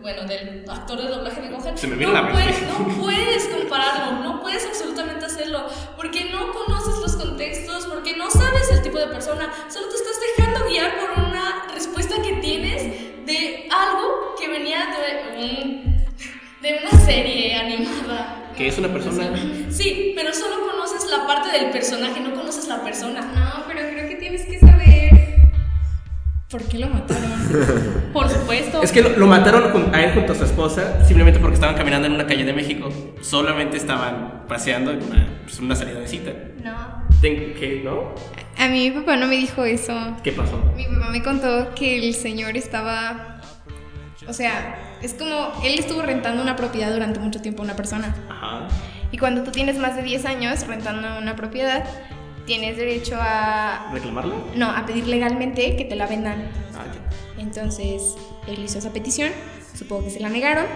bueno, 0.00 0.22
del 0.26 0.64
actor 0.68 1.00
de 1.00 1.08
doblaje 1.08 1.40
de 1.42 1.48
Gohan, 1.50 1.76
Se 1.78 1.86
me 1.86 1.96
vino 1.96 2.12
no, 2.12 2.14
la 2.14 2.22
mente. 2.22 2.42
puedes, 2.42 2.62
no 2.62 3.02
puedes 3.02 3.44
compararlo, 3.46 4.20
no 4.24 4.40
puedes 4.42 4.64
absolutamente 4.66 5.24
hacerlo, 5.26 5.66
porque 5.96 6.30
no 6.30 6.52
conoces 6.52 6.98
los 6.98 7.14
contextos, 7.16 7.86
porque 7.86 8.16
no 8.16 8.30
sabes 8.30 8.70
el 8.72 8.82
tipo 8.82 8.98
de 8.98 9.06
persona, 9.08 9.52
solo 9.72 9.88
te 9.88 9.96
estás 9.96 10.16
dejando 10.36 10.66
guiar 10.68 10.92
por 10.98 11.24
una 11.26 11.66
respuesta 11.72 12.20
que 12.22 12.34
tienes 12.34 12.82
de 13.26 13.68
algo 13.70 14.34
que 14.40 14.48
venía 14.48 14.86
de, 14.88 15.38
un- 15.44 16.06
de 16.60 16.78
una 16.82 17.04
serie 17.04 17.54
animada. 17.54 18.52
Que 18.56 18.66
es 18.68 18.76
una 18.78 18.88
persona. 18.92 19.30
Sí, 19.70 20.12
pero 20.16 20.32
solo 20.34 20.60
conoces 20.60 20.79
la 21.10 21.26
parte 21.26 21.50
del 21.58 21.70
personaje, 21.70 22.20
no 22.20 22.34
conoces 22.34 22.68
la 22.68 22.82
persona. 22.82 23.20
No, 23.20 23.64
pero 23.66 23.80
creo 23.90 24.08
que 24.08 24.16
tienes 24.16 24.46
que 24.46 24.58
saber. 24.58 25.10
¿Por 26.50 26.62
qué 26.64 26.78
lo 26.78 26.88
mataron? 26.88 28.10
Por 28.12 28.28
supuesto. 28.28 28.82
Es 28.82 28.90
que 28.90 29.02
lo, 29.02 29.10
lo 29.10 29.26
mataron 29.26 29.94
a 29.94 30.02
él 30.02 30.14
junto 30.14 30.32
a 30.32 30.34
su 30.34 30.44
esposa 30.44 31.04
simplemente 31.04 31.38
porque 31.38 31.54
estaban 31.54 31.76
caminando 31.76 32.06
en 32.08 32.14
una 32.14 32.26
calle 32.26 32.44
de 32.44 32.52
México. 32.52 32.88
Solamente 33.20 33.76
estaban 33.76 34.46
paseando 34.48 34.90
en 34.90 35.02
una, 35.02 35.28
pues, 35.44 35.60
una 35.60 35.76
salida 35.76 36.00
de 36.00 36.08
cita. 36.08 36.32
No. 36.62 37.08
¿Qué? 37.20 37.82
¿No? 37.84 38.14
A 38.58 38.68
mí 38.68 38.90
mi 38.90 39.00
papá 39.00 39.16
no 39.16 39.26
me 39.26 39.36
dijo 39.36 39.64
eso. 39.64 39.94
¿Qué 40.24 40.32
pasó? 40.32 40.58
Mi 40.74 40.86
papá 40.86 41.10
me 41.10 41.22
contó 41.22 41.74
que 41.74 41.98
el 41.98 42.14
señor 42.14 42.56
estaba. 42.56 43.40
O 44.26 44.32
sea, 44.32 44.98
es 45.02 45.14
como. 45.14 45.52
Él 45.64 45.78
estuvo 45.78 46.02
rentando 46.02 46.42
una 46.42 46.56
propiedad 46.56 46.92
durante 46.92 47.20
mucho 47.20 47.40
tiempo 47.40 47.62
a 47.62 47.64
una 47.64 47.76
persona. 47.76 48.14
Ajá. 48.28 48.68
Y 49.12 49.18
cuando 49.18 49.42
tú 49.42 49.50
tienes 49.50 49.78
más 49.78 49.96
de 49.96 50.02
10 50.02 50.24
años 50.26 50.66
rentando 50.66 51.18
una 51.18 51.36
propiedad, 51.36 51.84
tienes 52.46 52.76
derecho 52.76 53.16
a. 53.20 53.90
¿Reclamarla? 53.92 54.34
No, 54.56 54.70
a 54.70 54.86
pedir 54.86 55.06
legalmente 55.06 55.76
que 55.76 55.84
te 55.84 55.96
la 55.96 56.06
vendan. 56.06 56.48
Ah, 56.74 56.84
ya. 56.86 57.42
Entonces 57.42 58.16
él 58.46 58.58
hizo 58.62 58.78
esa 58.78 58.92
petición, 58.92 59.30
supongo 59.74 60.04
que 60.04 60.10
se 60.10 60.20
la 60.20 60.28
negaron 60.28 60.66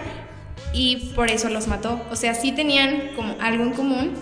y 0.73 1.11
por 1.15 1.29
eso 1.29 1.49
los 1.49 1.67
mató. 1.67 2.01
O 2.11 2.15
sea, 2.15 2.35
sí 2.35 2.51
tenían 2.51 3.11
como 3.15 3.35
algo 3.39 3.63
en 3.63 3.71
común, 3.71 4.13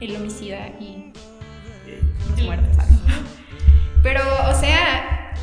el 0.00 0.16
homicida 0.16 0.68
y 0.80 1.12
los 2.30 2.42
muertos. 2.42 2.84
Pero, 4.02 4.20
o 4.48 4.54
sea, 4.54 5.34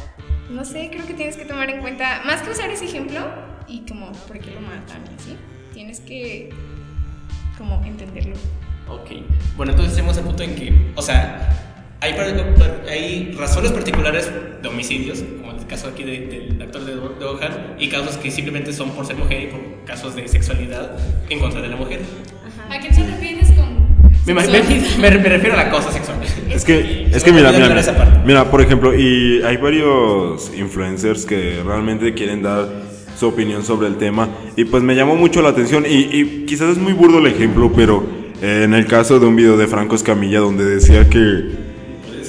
no 0.49 0.63
sé, 0.63 0.89
creo 0.91 1.05
que 1.05 1.13
tienes 1.13 1.35
que 1.35 1.45
tomar 1.45 1.69
en 1.69 1.81
cuenta, 1.81 2.21
más 2.25 2.41
que 2.41 2.51
usar 2.51 2.69
ese 2.69 2.85
ejemplo 2.85 3.19
y 3.67 3.81
como 3.81 4.11
por 4.11 4.39
qué 4.39 4.51
lo 4.51 4.61
matan, 4.61 5.01
y 5.11 5.21
así, 5.21 5.37
tienes 5.73 5.99
que 5.99 6.49
como 7.57 7.83
entenderlo. 7.85 8.35
Ok. 8.89 9.09
Bueno, 9.55 9.71
entonces 9.71 9.95
llegamos 9.95 10.17
al 10.17 10.23
punto 10.25 10.43
en 10.43 10.55
que, 10.55 10.73
o 10.95 11.01
sea, 11.01 11.49
hay, 12.01 12.13
hay 12.89 13.35
razones 13.37 13.71
particulares 13.71 14.29
de 14.61 14.67
homicidios, 14.67 15.23
como 15.41 15.51
el 15.57 15.65
caso 15.67 15.87
aquí 15.87 16.03
de- 16.03 16.27
del 16.49 16.61
actor 16.61 16.83
de, 16.85 16.95
Gohan, 16.95 17.75
y 17.79 17.87
casos 17.89 18.17
que 18.17 18.29
simplemente 18.29 18.73
son 18.73 18.91
por 18.91 19.05
ser 19.05 19.15
mujer 19.15 19.43
y 19.43 19.47
por 19.47 19.59
casos 19.85 20.15
de 20.15 20.27
sexualidad 20.27 20.97
en 21.29 21.39
contra 21.39 21.61
de 21.61 21.69
la 21.69 21.75
mujer. 21.77 22.01
¿A 22.69 22.79
qué 22.79 22.89
te 22.89 23.03
refieres 23.03 23.51
con.? 23.51 23.83
Me, 24.25 24.33
me- 24.33 24.41
sexualidad? 24.41 24.97
me- 24.97 25.17
me 25.17 25.29
refiero 25.29 25.53
a 25.57 25.63
la 25.63 25.69
cosa 25.69 25.91
sexual. 25.91 26.17
Es 26.49 26.63
que, 26.65 27.07
es 27.11 27.23
que 27.23 27.31
mira, 27.31 27.51
mira, 27.51 27.69
mira, 28.25 28.51
por 28.51 28.61
ejemplo, 28.61 28.93
y 28.97 29.41
hay 29.43 29.57
varios 29.57 30.51
influencers 30.55 31.25
que 31.25 31.61
realmente 31.65 32.13
quieren 32.13 32.41
dar 32.41 32.67
su 33.15 33.27
opinión 33.27 33.63
sobre 33.63 33.87
el 33.87 33.95
tema. 33.97 34.29
Y 34.55 34.65
pues 34.65 34.83
me 34.83 34.95
llamó 34.95 35.15
mucho 35.15 35.41
la 35.41 35.49
atención 35.49 35.85
y, 35.87 36.09
y 36.11 36.45
quizás 36.45 36.69
es 36.71 36.77
muy 36.77 36.93
burdo 36.93 37.19
el 37.19 37.27
ejemplo, 37.27 37.71
pero 37.75 38.03
eh, 38.41 38.61
en 38.63 38.73
el 38.73 38.85
caso 38.87 39.19
de 39.19 39.25
un 39.27 39.35
video 39.35 39.57
de 39.57 39.67
Franco 39.67 39.95
Escamilla 39.95 40.39
donde 40.39 40.65
decía 40.65 41.09
que... 41.09 41.51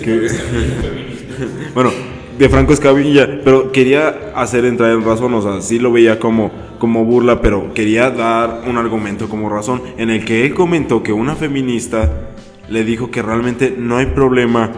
que- 0.02 0.28
bueno, 1.74 1.90
de 2.38 2.48
Franco 2.48 2.72
Escamilla, 2.72 3.40
pero 3.44 3.70
quería 3.72 4.32
hacer 4.34 4.64
entrar 4.64 4.90
en 4.92 5.04
razón, 5.04 5.34
o 5.34 5.42
sea, 5.42 5.60
sí 5.60 5.78
lo 5.78 5.92
veía 5.92 6.18
como, 6.18 6.50
como 6.78 7.04
burla, 7.04 7.40
pero 7.40 7.72
quería 7.74 8.10
dar 8.10 8.62
un 8.66 8.76
argumento 8.76 9.28
como 9.28 9.48
razón, 9.48 9.82
en 9.98 10.10
el 10.10 10.24
que 10.24 10.44
él 10.44 10.54
comentó 10.54 11.02
que 11.02 11.12
una 11.12 11.36
feminista 11.36 12.30
le 12.68 12.82
dijo 12.84 13.10
que 13.10 13.22
realmente 13.22 13.74
no 13.78 13.98
hay 13.98 14.06
problema 14.06 14.72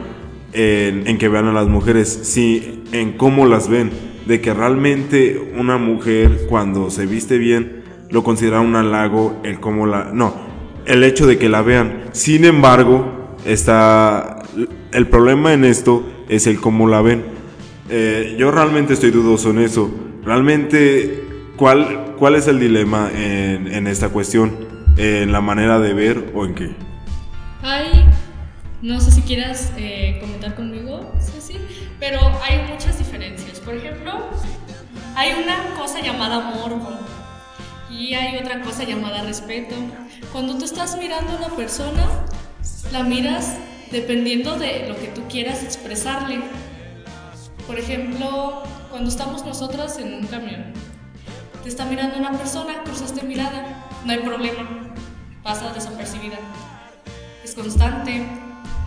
en, 0.52 1.06
en 1.06 1.18
que 1.18 1.28
vean 1.28 1.46
a 1.46 1.52
las 1.52 1.66
mujeres, 1.68 2.20
sí 2.24 2.82
en 2.92 3.12
cómo 3.12 3.46
las 3.46 3.68
ven, 3.68 3.90
de 4.26 4.40
que 4.40 4.52
realmente 4.52 5.52
una 5.56 5.78
mujer 5.78 6.46
cuando 6.48 6.90
se 6.90 7.06
viste 7.06 7.38
bien 7.38 7.84
lo 8.10 8.22
considera 8.22 8.60
un 8.60 8.76
halago 8.76 9.40
el 9.44 9.60
cómo 9.60 9.86
la... 9.86 10.10
No, 10.12 10.34
el 10.84 11.04
hecho 11.04 11.26
de 11.26 11.38
que 11.38 11.48
la 11.48 11.62
vean. 11.62 12.04
Sin 12.12 12.44
embargo, 12.44 13.36
está... 13.44 14.42
El 14.92 15.08
problema 15.08 15.52
en 15.52 15.64
esto 15.64 16.06
es 16.28 16.46
el 16.46 16.60
cómo 16.60 16.88
la 16.88 17.02
ven. 17.02 17.24
Eh, 17.88 18.36
yo 18.38 18.50
realmente 18.50 18.94
estoy 18.94 19.10
dudoso 19.10 19.50
en 19.50 19.60
eso. 19.60 19.90
Realmente, 20.24 21.24
¿cuál, 21.56 22.14
cuál 22.18 22.34
es 22.34 22.48
el 22.48 22.58
dilema 22.58 23.10
en, 23.14 23.68
en 23.68 23.86
esta 23.86 24.08
cuestión? 24.08 24.56
¿En 24.96 25.30
la 25.30 25.40
manera 25.40 25.78
de 25.78 25.92
ver 25.92 26.32
o 26.34 26.46
en 26.46 26.54
qué? 26.54 26.70
Hay, 27.62 28.04
no 28.82 29.00
sé 29.00 29.10
si 29.10 29.22
quieras 29.22 29.72
eh, 29.76 30.18
comentar 30.20 30.54
conmigo, 30.54 31.12
Ceci, 31.20 31.58
pero 32.00 32.18
hay 32.42 32.72
muchas 32.72 32.98
diferencias. 32.98 33.45
Por 33.66 33.74
ejemplo, 33.74 34.12
hay 35.14 35.32
una 35.42 35.74
cosa 35.76 36.00
llamada 36.00 36.40
morbo 36.40 36.88
y 37.90 38.14
hay 38.14 38.38
otra 38.38 38.62
cosa 38.62 38.84
llamada 38.84 39.22
respeto. 39.24 39.74
Cuando 40.32 40.56
tú 40.56 40.64
estás 40.64 40.96
mirando 40.96 41.32
a 41.32 41.36
una 41.36 41.48
persona, 41.48 42.06
la 42.92 43.02
miras 43.02 43.56
dependiendo 43.90 44.56
de 44.58 44.88
lo 44.88 44.96
que 44.96 45.08
tú 45.08 45.22
quieras 45.28 45.62
expresarle. 45.62 46.40
Por 47.66 47.78
ejemplo, 47.78 48.62
cuando 48.90 49.10
estamos 49.10 49.44
nosotras 49.44 49.98
en 49.98 50.14
un 50.14 50.26
camión, 50.28 50.72
te 51.62 51.68
está 51.68 51.84
mirando 51.84 52.16
una 52.16 52.32
persona, 52.38 52.82
cruzaste 52.84 53.22
mirada, 53.24 53.84
no 54.04 54.12
hay 54.12 54.20
problema, 54.20 54.94
pasa 55.42 55.72
desapercibida 55.74 56.38
es 57.46 57.54
constante, 57.54 58.26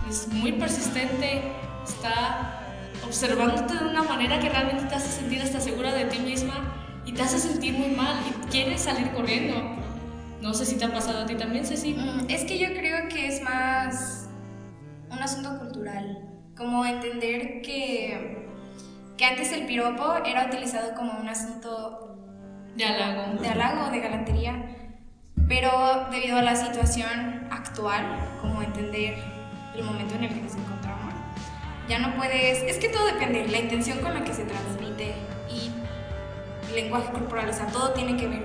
es 0.08 0.28
muy 0.28 0.52
persistente, 0.52 1.50
está 1.82 2.59
observándote 3.10 3.74
de 3.74 3.90
una 3.90 4.04
manera 4.04 4.38
que 4.38 4.48
realmente 4.48 4.84
te 4.84 4.94
hace 4.94 5.08
sentir 5.08 5.42
hasta 5.42 5.58
segura 5.60 5.92
de 5.92 6.04
ti 6.04 6.20
misma 6.20 6.54
y 7.04 7.12
te 7.12 7.22
hace 7.22 7.40
sentir 7.40 7.74
muy 7.74 7.88
mal 7.88 8.14
y 8.28 8.46
quieres 8.46 8.82
salir 8.82 9.10
corriendo. 9.10 9.56
No 10.40 10.54
sé 10.54 10.64
si 10.64 10.76
te 10.78 10.84
ha 10.84 10.92
pasado 10.92 11.22
a 11.24 11.26
ti 11.26 11.34
también, 11.34 11.66
Ceci. 11.66 11.94
Mm, 11.94 12.26
Es 12.30 12.44
que 12.44 12.56
yo 12.56 12.68
creo 12.68 13.08
que 13.08 13.26
es 13.26 13.42
más 13.42 14.28
un 15.10 15.18
asunto 15.18 15.58
cultural, 15.58 16.24
como 16.56 16.84
entender 16.86 17.62
que, 17.62 18.46
que 19.18 19.24
antes 19.24 19.50
el 19.52 19.66
piropo 19.66 20.14
era 20.24 20.46
utilizado 20.46 20.94
como 20.94 21.18
un 21.18 21.28
asunto 21.28 22.16
De 22.76 22.84
halago. 22.84 23.42
de 23.42 23.48
halago, 23.48 23.90
de 23.90 23.98
galantería, 23.98 24.54
pero 25.48 26.06
debido 26.12 26.36
a 26.38 26.42
la 26.42 26.54
situación 26.54 27.48
actual, 27.50 28.04
como 28.40 28.62
entender 28.62 29.16
el 29.76 29.82
momento 29.82 30.14
en 30.14 30.24
el 30.24 30.28
que 30.32 30.38
encontramos, 30.38 30.69
ya 31.90 31.98
no 31.98 32.14
puedes, 32.14 32.62
es 32.62 32.78
que 32.78 32.88
todo 32.88 33.04
depende, 33.06 33.48
la 33.48 33.58
intención 33.58 33.98
con 33.98 34.14
la 34.14 34.22
que 34.22 34.32
se 34.32 34.44
transmite 34.44 35.12
y 35.50 35.70
el 36.68 36.84
lenguaje 36.84 37.10
corporal, 37.10 37.50
o 37.50 37.52
sea, 37.52 37.66
todo 37.66 37.90
tiene 37.90 38.16
que 38.16 38.28
ver, 38.28 38.44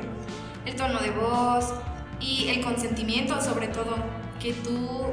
el 0.66 0.76
tono 0.76 1.00
de 1.00 1.12
voz 1.12 1.72
y 2.20 2.50
el 2.50 2.62
consentimiento 2.64 3.40
sobre 3.40 3.68
todo, 3.68 3.98
que 4.40 4.54
tú, 4.54 5.06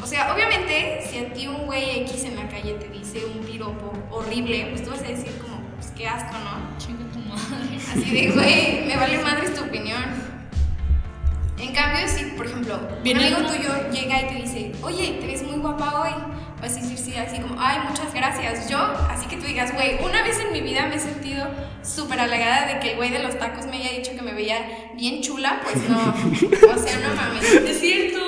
o 0.00 0.06
sea, 0.06 0.32
obviamente 0.32 1.04
si 1.10 1.18
a 1.18 1.32
ti 1.32 1.48
un 1.48 1.66
güey 1.66 2.02
X 2.02 2.24
en 2.24 2.36
la 2.36 2.48
calle 2.48 2.74
te 2.74 2.88
dice 2.88 3.24
un 3.24 3.44
piropo 3.44 3.92
horrible, 4.12 4.68
pues 4.70 4.84
tú 4.84 4.90
vas 4.90 5.00
a 5.00 5.08
decir 5.08 5.36
como, 5.42 5.60
pues, 5.74 5.90
qué 5.96 6.06
asco, 6.06 6.36
¿no? 6.38 6.78
Chinga 6.78 7.10
tu 7.12 7.18
madre. 7.18 7.76
Así 7.76 8.10
de, 8.10 8.30
güey, 8.30 8.86
me 8.86 8.96
vale 8.96 9.18
madre 9.18 9.50
tu 9.50 9.64
opinión. 9.64 10.04
En 11.58 11.74
cambio, 11.74 12.06
si, 12.06 12.24
por 12.36 12.46
ejemplo, 12.46 12.78
un 13.04 13.16
amigo 13.16 13.38
tuyo 13.38 13.90
llega 13.90 14.22
y 14.22 14.28
te 14.28 14.34
dice, 14.34 14.72
oye, 14.82 15.18
te 15.20 15.26
ves 15.26 15.42
muy 15.42 15.58
guapa 15.58 16.00
hoy, 16.00 16.10
a 16.66 16.68
decir 16.68 16.98
sí, 16.98 17.14
así 17.16 17.40
como, 17.40 17.56
ay, 17.58 17.78
muchas 17.88 18.12
gracias. 18.12 18.68
Yo, 18.68 18.78
así 18.78 19.26
que 19.26 19.36
tú 19.36 19.46
digas, 19.46 19.72
güey, 19.74 19.98
una 20.04 20.22
vez 20.22 20.38
en 20.40 20.52
mi 20.52 20.60
vida 20.60 20.86
me 20.86 20.96
he 20.96 21.00
sentido 21.00 21.46
súper 21.82 22.20
halagada 22.20 22.66
de 22.66 22.80
que 22.80 22.90
el 22.92 22.96
güey 22.96 23.10
de 23.10 23.20
los 23.20 23.38
tacos 23.38 23.66
me 23.66 23.78
haya 23.78 23.98
dicho 23.98 24.12
que 24.14 24.22
me 24.22 24.32
veía 24.32 24.90
bien 24.94 25.22
chula, 25.22 25.60
pues 25.62 25.88
no. 25.88 25.98
O 25.98 26.78
sea, 26.78 26.98
no 26.98 27.14
mames. 27.14 27.52
Es 27.52 27.80
cierto. 27.80 28.18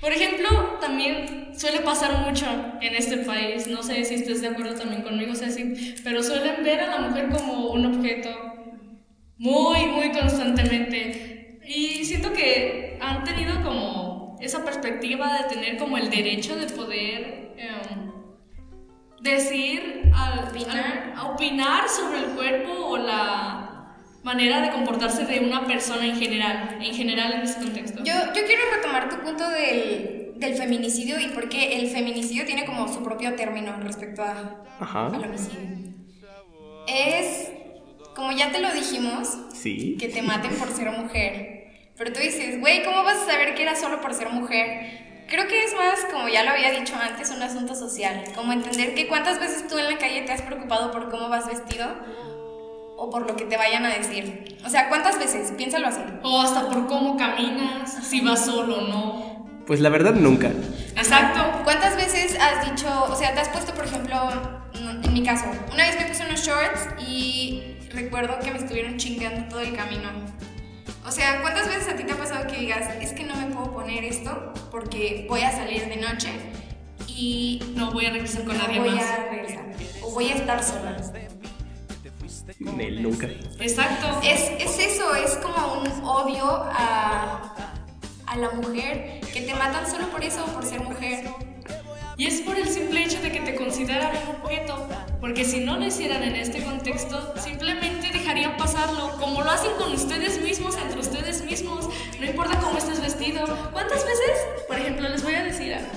Por 0.00 0.12
ejemplo, 0.12 0.78
también 0.80 1.52
suele 1.56 1.80
pasar 1.80 2.26
mucho 2.26 2.46
en 2.80 2.94
este 2.94 3.18
país, 3.18 3.66
no 3.66 3.82
sé 3.82 4.02
si 4.04 4.14
estés 4.14 4.40
de 4.40 4.48
acuerdo 4.48 4.74
también 4.74 5.02
conmigo, 5.02 5.34
Ceci, 5.34 5.94
pero 6.02 6.22
suelen 6.22 6.64
ver 6.64 6.80
a 6.80 6.86
la 6.86 7.08
mujer 7.08 7.28
como 7.28 7.70
un 7.70 7.84
objeto 7.84 8.30
muy, 9.36 9.86
muy 9.86 10.10
constantemente. 10.12 11.60
Y 11.66 12.04
siento 12.04 12.32
que 12.32 12.98
han 13.00 13.24
tenido 13.24 13.62
como 13.62 14.09
esa 14.40 14.64
perspectiva 14.64 15.38
de 15.38 15.54
tener 15.54 15.76
como 15.78 15.96
el 15.98 16.10
derecho 16.10 16.56
de 16.56 16.66
poder 16.66 17.52
em, 17.56 18.10
decir, 19.22 20.10
al, 20.14 20.48
Opinar. 20.48 21.12
al- 21.14 21.18
a 21.18 21.24
opinar 21.32 21.88
sobre 21.88 22.18
el 22.20 22.24
cuerpo 22.36 22.72
o 22.86 22.96
la 22.96 23.66
manera 24.22 24.60
de 24.60 24.70
comportarse 24.70 25.24
de 25.26 25.40
una 25.40 25.66
persona 25.66 26.04
en 26.06 26.16
general, 26.16 26.78
en 26.80 26.94
general 26.94 27.32
en 27.34 27.40
ese 27.42 27.58
contexto. 27.60 28.02
Yo, 28.04 28.12
yo 28.34 28.44
quiero 28.46 28.62
retomar 28.74 29.08
tu 29.08 29.16
punto 29.20 29.48
del, 29.48 30.32
del 30.36 30.54
feminicidio 30.54 31.18
y 31.20 31.28
por 31.28 31.48
qué 31.48 31.78
el 31.80 31.88
feminicidio 31.88 32.44
tiene 32.46 32.64
como 32.66 32.88
su 32.88 33.02
propio 33.02 33.34
término 33.34 33.76
respecto 33.82 34.22
a, 34.22 34.64
Ajá. 34.78 35.06
al 35.06 35.14
homicidio. 35.24 35.90
Es, 36.86 37.50
como 38.14 38.32
ya 38.32 38.50
te 38.50 38.60
lo 38.60 38.72
dijimos, 38.72 39.38
Sí. 39.52 39.96
que 39.98 40.08
te 40.08 40.22
maten 40.22 40.54
por 40.56 40.68
ser 40.68 40.90
mujer. 40.90 41.59
Pero 42.00 42.14
tú 42.14 42.20
dices, 42.20 42.58
güey, 42.58 42.82
¿cómo 42.82 43.04
vas 43.04 43.18
a 43.18 43.26
saber 43.26 43.54
que 43.54 43.62
era 43.62 43.76
solo 43.76 44.00
por 44.00 44.14
ser 44.14 44.30
mujer? 44.30 45.26
Creo 45.28 45.46
que 45.46 45.64
es 45.64 45.74
más, 45.74 46.00
como 46.10 46.28
ya 46.28 46.44
lo 46.44 46.52
había 46.52 46.70
dicho 46.70 46.94
antes, 46.96 47.30
un 47.30 47.42
asunto 47.42 47.74
social. 47.74 48.24
Como 48.34 48.54
entender 48.54 48.94
que 48.94 49.06
cuántas 49.06 49.38
veces 49.38 49.68
tú 49.68 49.76
en 49.76 49.84
la 49.84 49.98
calle 49.98 50.22
te 50.22 50.32
has 50.32 50.40
preocupado 50.40 50.92
por 50.92 51.10
cómo 51.10 51.28
vas 51.28 51.46
vestido 51.46 51.88
o 52.96 53.10
por 53.10 53.26
lo 53.26 53.36
que 53.36 53.44
te 53.44 53.58
vayan 53.58 53.84
a 53.84 53.90
decir. 53.90 54.56
O 54.64 54.70
sea, 54.70 54.88
¿cuántas 54.88 55.18
veces? 55.18 55.52
Piénsalo 55.52 55.88
así. 55.88 56.00
O 56.22 56.40
hasta 56.40 56.70
por 56.70 56.86
cómo 56.86 57.18
caminas, 57.18 57.98
si 58.02 58.22
vas 58.22 58.46
solo 58.46 58.78
o 58.78 58.88
no. 58.88 59.46
Pues 59.66 59.80
la 59.80 59.90
verdad 59.90 60.14
nunca. 60.14 60.48
Exacto. 60.96 61.60
¿Cuántas 61.64 61.96
veces 61.96 62.34
has 62.40 62.64
dicho, 62.64 62.88
o 63.10 63.14
sea, 63.14 63.34
te 63.34 63.40
has 63.40 63.50
puesto, 63.50 63.74
por 63.74 63.84
ejemplo, 63.84 64.16
en 64.72 65.12
mi 65.12 65.22
caso, 65.22 65.44
una 65.70 65.84
vez 65.84 66.00
me 66.00 66.06
puse 66.06 66.24
unos 66.24 66.40
shorts 66.40 66.80
y 67.06 67.76
recuerdo 67.92 68.38
que 68.42 68.52
me 68.52 68.58
estuvieron 68.58 68.96
chingando 68.96 69.50
todo 69.50 69.60
el 69.60 69.76
camino. 69.76 70.08
O 71.10 71.12
sea, 71.12 71.40
¿cuántas 71.40 71.66
veces 71.66 71.88
a 71.88 71.96
ti 71.96 72.04
te 72.04 72.12
ha 72.12 72.16
pasado 72.16 72.46
que 72.46 72.56
digas, 72.56 72.94
es 73.00 73.12
que 73.12 73.24
no 73.24 73.34
me 73.34 73.52
puedo 73.52 73.72
poner 73.72 74.04
esto 74.04 74.52
porque 74.70 75.26
voy 75.28 75.40
a 75.40 75.50
salir 75.50 75.88
de 75.88 75.96
noche 75.96 76.30
y 77.08 77.72
No 77.74 77.90
voy 77.90 78.06
a 78.06 78.10
regresar 78.12 78.44
con 78.44 78.56
no 78.56 78.62
nadie 78.62 78.78
voy 78.78 78.90
más. 78.90 79.10
a 79.10 79.16
regresar 79.28 79.64
o 80.04 80.12
voy 80.12 80.28
a 80.30 80.34
estar 80.36 80.62
sola? 80.62 80.96
Nel, 82.60 83.02
nunca. 83.02 83.26
Exacto. 83.58 84.20
Es, 84.22 84.52
es 84.60 84.78
eso, 84.78 85.16
es 85.16 85.32
como 85.38 85.80
un 85.82 85.88
odio 86.04 86.44
a, 86.46 87.56
a 88.28 88.36
la 88.36 88.50
mujer, 88.52 89.20
que 89.32 89.40
te 89.40 89.54
matan 89.54 89.90
solo 89.90 90.08
por 90.10 90.22
eso, 90.22 90.44
por 90.46 90.64
ser 90.64 90.80
mujer. 90.84 91.24
Y 92.20 92.26
es 92.26 92.42
por 92.42 92.58
el 92.58 92.68
simple 92.68 93.02
hecho 93.02 93.18
de 93.22 93.32
que 93.32 93.40
te 93.40 93.54
consideran 93.54 94.12
un 94.28 94.44
objeto. 94.44 94.86
Porque 95.22 95.42
si 95.42 95.60
no 95.60 95.78
lo 95.78 95.86
hicieran 95.86 96.22
en 96.22 96.36
este 96.36 96.62
contexto, 96.62 97.32
simplemente 97.42 98.10
dejarían 98.12 98.58
pasarlo. 98.58 99.16
Como 99.18 99.40
lo 99.40 99.50
hacen 99.50 99.70
con 99.78 99.90
ustedes 99.94 100.38
mismos, 100.42 100.76
entre 100.76 101.00
ustedes 101.00 101.42
mismos. 101.42 101.88
No 102.18 102.26
importa 102.26 102.60
cómo 102.60 102.76
estés 102.76 103.00
vestido. 103.00 103.46
¿Cuántas 103.72 104.04
veces, 104.04 104.32
por 104.68 104.76
ejemplo, 104.76 105.08
les 105.08 105.22
voy 105.22 105.32
a 105.32 105.44
decir 105.44 105.72
algo. 105.72 105.88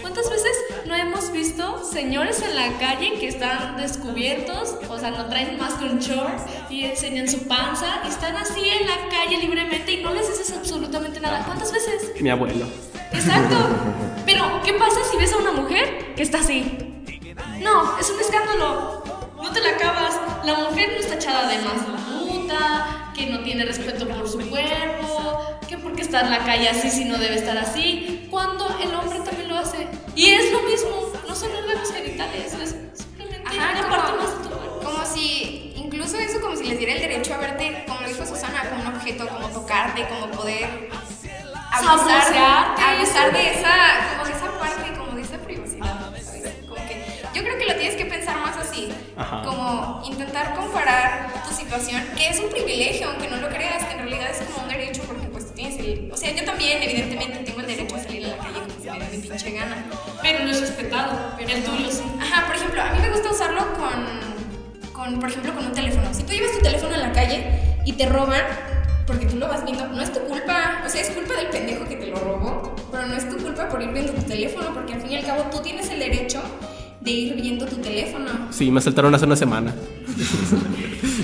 ¿Cuántas 0.00 0.30
veces 0.30 0.52
no 0.86 0.94
hemos 0.94 1.32
visto 1.32 1.82
señores 1.82 2.40
en 2.42 2.54
la 2.54 2.78
calle 2.78 3.14
que 3.18 3.26
están 3.26 3.76
descubiertos, 3.76 4.76
o 4.88 4.98
sea, 4.98 5.10
no 5.10 5.26
traen 5.26 5.58
más 5.58 5.74
que 5.74 5.86
un 5.86 5.98
short 5.98 6.38
y 6.70 6.84
enseñan 6.84 7.28
su 7.28 7.48
panza 7.48 8.00
y 8.04 8.08
están 8.08 8.36
así 8.36 8.60
en 8.60 8.86
la 8.86 9.08
calle 9.08 9.38
libremente 9.38 9.90
y 9.90 10.02
no 10.04 10.14
les 10.14 10.28
dices 10.28 10.56
absolutamente 10.56 11.18
nada? 11.18 11.42
¿Cuántas 11.44 11.72
veces? 11.72 12.12
Mi 12.20 12.30
abuelo. 12.30 12.66
Exacto. 13.12 13.56
Pero, 14.26 14.43
¿qué 14.64 14.72
pasa 14.74 14.96
si 15.10 15.16
ves 15.16 15.32
a 15.32 15.36
una 15.38 15.52
mujer 15.52 16.14
que 16.14 16.22
está 16.22 16.38
así? 16.38 17.02
No, 17.60 17.98
es 17.98 18.10
un 18.10 18.20
escándalo. 18.20 19.02
No 19.42 19.52
te 19.52 19.60
la 19.60 19.70
acabas. 19.70 20.18
La 20.44 20.54
mujer 20.54 20.90
no 20.92 20.98
está 20.98 21.14
echada 21.16 21.48
de 21.48 21.58
más 21.58 21.74
puta, 22.18 23.12
que 23.14 23.26
no 23.26 23.40
tiene 23.42 23.64
respeto 23.64 24.08
por 24.08 24.28
su 24.28 24.38
cuerpo, 24.48 25.58
que 25.68 25.78
porque 25.78 26.02
está 26.02 26.20
en 26.22 26.30
la 26.30 26.38
calle 26.44 26.68
así 26.68 26.90
si 26.90 27.04
no 27.04 27.18
debe 27.18 27.36
estar 27.36 27.56
así, 27.58 28.26
cuando 28.30 28.66
el 28.80 28.94
hombre 28.94 29.20
también 29.20 29.48
lo 29.48 29.58
hace. 29.58 29.86
Y 30.14 30.30
es 30.30 30.50
lo 30.52 30.62
mismo, 30.62 31.12
no 31.28 31.34
son 31.34 31.50
órganos 31.54 31.92
genitales, 31.92 32.54
es 32.54 32.76
simplemente 32.98 33.42
Ajá, 33.46 33.70
una 33.72 33.82
como- 33.82 33.96
parte 33.96 34.12
más 34.18 34.30
de 34.42 34.48
tu 34.48 34.54
cuerpo. 34.54 34.80
Como 34.82 35.04
si, 35.06 35.72
incluso 35.76 36.16
eso 36.18 36.40
como 36.40 36.56
si 36.56 36.64
les 36.64 36.78
diera 36.78 36.94
el 36.94 37.00
derecho 37.00 37.34
a 37.34 37.38
verte, 37.38 37.84
como 37.86 38.00
dijo 38.06 38.24
Susana, 38.26 38.68
como 38.68 38.82
un 38.82 38.96
objeto, 38.96 39.28
como 39.28 39.48
tocarte, 39.48 40.06
como 40.08 40.30
poder 40.32 40.90
abusar, 41.72 42.34
abusar 42.78 43.32
de 43.32 43.50
esa, 43.52 44.23
Ajá. 49.16 49.42
como 49.44 50.02
intentar 50.04 50.54
comparar 50.54 51.32
tu 51.48 51.54
situación, 51.54 52.02
que 52.16 52.28
es 52.28 52.40
un 52.40 52.50
privilegio, 52.50 53.08
aunque 53.10 53.28
no 53.28 53.36
lo 53.36 53.48
creas, 53.48 53.84
que 53.84 53.92
en 53.92 53.98
realidad 53.98 54.30
es 54.30 54.38
como 54.48 54.64
un 54.64 54.68
derecho, 54.68 55.02
porque 55.02 55.26
pues 55.28 55.46
tú 55.46 55.52
tienes 55.54 55.78
el, 55.78 56.10
o 56.12 56.16
sea, 56.16 56.34
yo 56.34 56.44
también 56.44 56.82
evidentemente 56.82 57.38
tengo 57.38 57.60
el 57.60 57.66
derecho 57.66 57.96
a 57.96 58.00
salir 58.00 58.26
a 58.26 58.28
la 58.28 58.38
calle 58.38 58.60
como 58.60 58.82
se 58.82 58.90
me 58.90 58.98
dé 58.98 59.16
mi 59.16 59.28
pinche 59.28 59.50
gana, 59.52 59.84
Pero 60.22 60.44
no 60.44 60.50
es 60.50 60.60
respetado, 60.60 61.36
el 61.38 61.64
tuyo 61.64 61.90
sí. 61.90 62.02
Ajá, 62.20 62.46
por 62.46 62.56
ejemplo, 62.56 62.82
a 62.82 62.90
mí 62.90 62.98
me 63.00 63.10
gusta 63.10 63.30
usarlo 63.30 63.62
con, 63.74 64.92
con, 64.92 65.20
por 65.20 65.28
ejemplo, 65.28 65.54
con 65.54 65.66
un 65.66 65.72
teléfono. 65.72 66.12
Si 66.12 66.22
tú 66.24 66.32
llevas 66.32 66.52
tu 66.52 66.60
teléfono 66.60 66.94
en 66.94 67.00
la 67.00 67.12
calle 67.12 67.78
y 67.84 67.92
te 67.92 68.06
roban, 68.06 68.42
porque 69.06 69.26
tú 69.26 69.36
lo 69.36 69.48
vas 69.48 69.64
viendo, 69.64 69.86
no 69.86 70.02
es 70.02 70.12
tu 70.12 70.20
culpa. 70.20 70.82
O 70.84 70.88
sea, 70.88 71.00
es 71.00 71.10
culpa 71.10 71.34
del 71.34 71.48
pendejo 71.48 71.84
que 71.86 71.96
te 71.96 72.06
lo 72.06 72.16
robó, 72.16 72.74
pero 72.90 73.06
no 73.06 73.14
es 73.16 73.28
tu 73.28 73.36
culpa 73.36 73.68
por 73.68 73.82
ir 73.82 73.90
viendo 73.90 74.12
tu 74.12 74.22
teléfono, 74.22 74.72
porque 74.72 74.94
al 74.94 75.00
fin 75.00 75.12
y 75.12 75.16
al 75.16 75.24
cabo 75.24 75.42
tú 75.50 75.60
tienes 75.60 75.90
el 75.90 75.98
derecho 75.98 76.42
de 77.04 77.10
ir 77.10 77.34
viendo 77.34 77.66
tu 77.66 77.76
teléfono. 77.76 78.30
Sí, 78.50 78.70
me 78.70 78.78
asaltaron 78.78 79.14
hace 79.14 79.26
una 79.26 79.36
semana. 79.36 79.74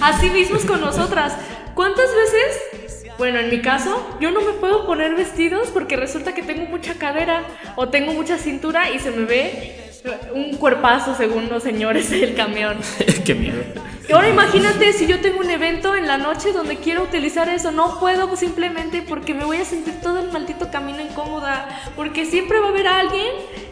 Así 0.03 0.29
mismos 0.29 0.65
con 0.65 0.81
nosotras. 0.81 1.35
¿Cuántas 1.75 2.07
veces? 2.15 3.15
Bueno, 3.17 3.39
en 3.39 3.51
mi 3.51 3.63
caso, 3.63 4.17
yo 4.21 4.31
no 4.31 4.43
me 4.43 4.53
puedo 4.53 4.87
poner 4.87 5.15
vestidos 5.15 5.69
porque 5.69 5.97
resulta 5.97 6.35
que 6.35 6.43
tengo 6.43 6.67
mucha 6.67 6.95
cadera 6.95 7.45
o 7.77 7.89
tengo 7.89 8.13
mucha 8.13 8.37
cintura 8.37 8.91
y 8.91 8.99
se 8.99 9.11
me 9.11 9.25
ve 9.25 9.93
un 10.35 10.57
cuerpazo 10.57 11.15
según 11.15 11.49
los 11.49 11.63
señores 11.63 12.11
del 12.21 12.35
camión. 12.35 12.77
Qué 13.25 13.35
miedo. 13.35 13.63
Y 14.07 14.13
ahora 14.13 14.29
imagínate 14.29 14.93
si 14.93 15.07
yo 15.07 15.21
tengo 15.21 15.41
un 15.41 15.51
evento 15.51 15.95
en 15.95 16.07
la 16.07 16.19
noche 16.19 16.53
donde 16.53 16.77
quiero 16.77 17.05
utilizar 17.05 17.49
eso, 17.49 17.71
no 17.71 18.01
puedo 18.01 18.37
simplemente 18.37 19.03
porque 19.03 19.35
me 19.35 19.45
voy 19.45 19.59
a 19.59 19.65
sentir 19.65 19.95
todo 20.03 20.19
el 20.19 20.33
maldito 20.33 20.71
camino 20.71 21.01
incómoda, 21.01 21.69
porque 21.97 22.27
siempre 22.27 22.59
va 22.59 22.67
a 22.67 22.71
haber 22.71 22.89
alguien 22.89 23.29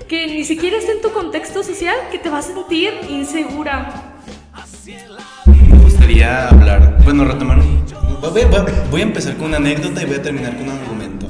que 0.09 0.27
ni 0.27 0.44
siquiera 0.44 0.79
esté 0.79 0.92
en 0.92 1.03
tu 1.03 1.11
contexto 1.12 1.62
social 1.62 1.94
que 2.11 2.18
te 2.18 2.31
va 2.31 2.38
a 2.38 2.42
sentir 2.42 2.92
insegura. 3.11 4.14
Me 5.47 5.79
gustaría 5.79 6.49
hablar, 6.49 6.99
bueno, 7.05 7.25
retomar. 7.25 7.61
Voy 8.90 9.01
a 9.01 9.05
empezar 9.05 9.37
con 9.37 9.49
una 9.49 9.59
anécdota 9.59 10.03
y 10.03 10.07
voy 10.07 10.16
a 10.16 10.23
terminar 10.23 10.57
con 10.57 10.68
un 10.68 10.79
argumento. 10.79 11.27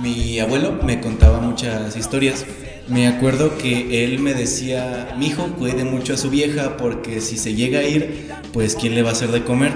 Mi 0.00 0.38
abuelo 0.38 0.78
me 0.82 1.00
contaba 1.00 1.40
muchas 1.40 1.96
historias. 1.96 2.44
Me 2.88 3.08
acuerdo 3.08 3.58
que 3.58 4.04
él 4.04 4.20
me 4.20 4.32
decía, 4.34 5.14
mi 5.18 5.26
hijo 5.26 5.48
cuide 5.58 5.84
mucho 5.84 6.14
a 6.14 6.16
su 6.16 6.30
vieja 6.30 6.76
porque 6.76 7.20
si 7.20 7.36
se 7.36 7.54
llega 7.54 7.80
a 7.80 7.82
ir, 7.82 8.30
pues 8.52 8.76
quién 8.76 8.94
le 8.94 9.02
va 9.02 9.10
a 9.10 9.12
hacer 9.12 9.30
de 9.32 9.42
comer. 9.42 9.72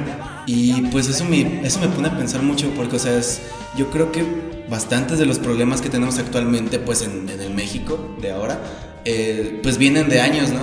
Y 0.47 0.83
pues 0.93 1.09
eso 1.09 1.25
me, 1.25 1.67
eso 1.67 1.81
me 1.81 1.89
pone 1.89 2.09
a 2.09 2.17
pensar 2.17 2.43
mucho 2.43 2.71
porque, 2.77 2.97
o 2.97 2.99
sea, 3.01 3.17
es- 3.19 3.41
yo 3.77 3.91
creo 3.91 4.13
que 4.13 4.25
bastantes 4.71 5.19
de 5.19 5.27
los 5.27 5.39
problemas 5.39 5.83
que 5.83 5.91
tenemos 5.91 6.19
actualmente, 6.19 6.79
pues 6.79 7.03
en, 7.03 7.29
en 7.29 7.41
el 7.41 7.53
México 7.53 8.17
de 8.23 8.31
ahora, 8.31 8.61
eh, 9.05 9.59
pues 9.63 9.77
vienen 9.77 10.09
de 10.09 10.21
años, 10.21 10.51
¿no? 10.51 10.61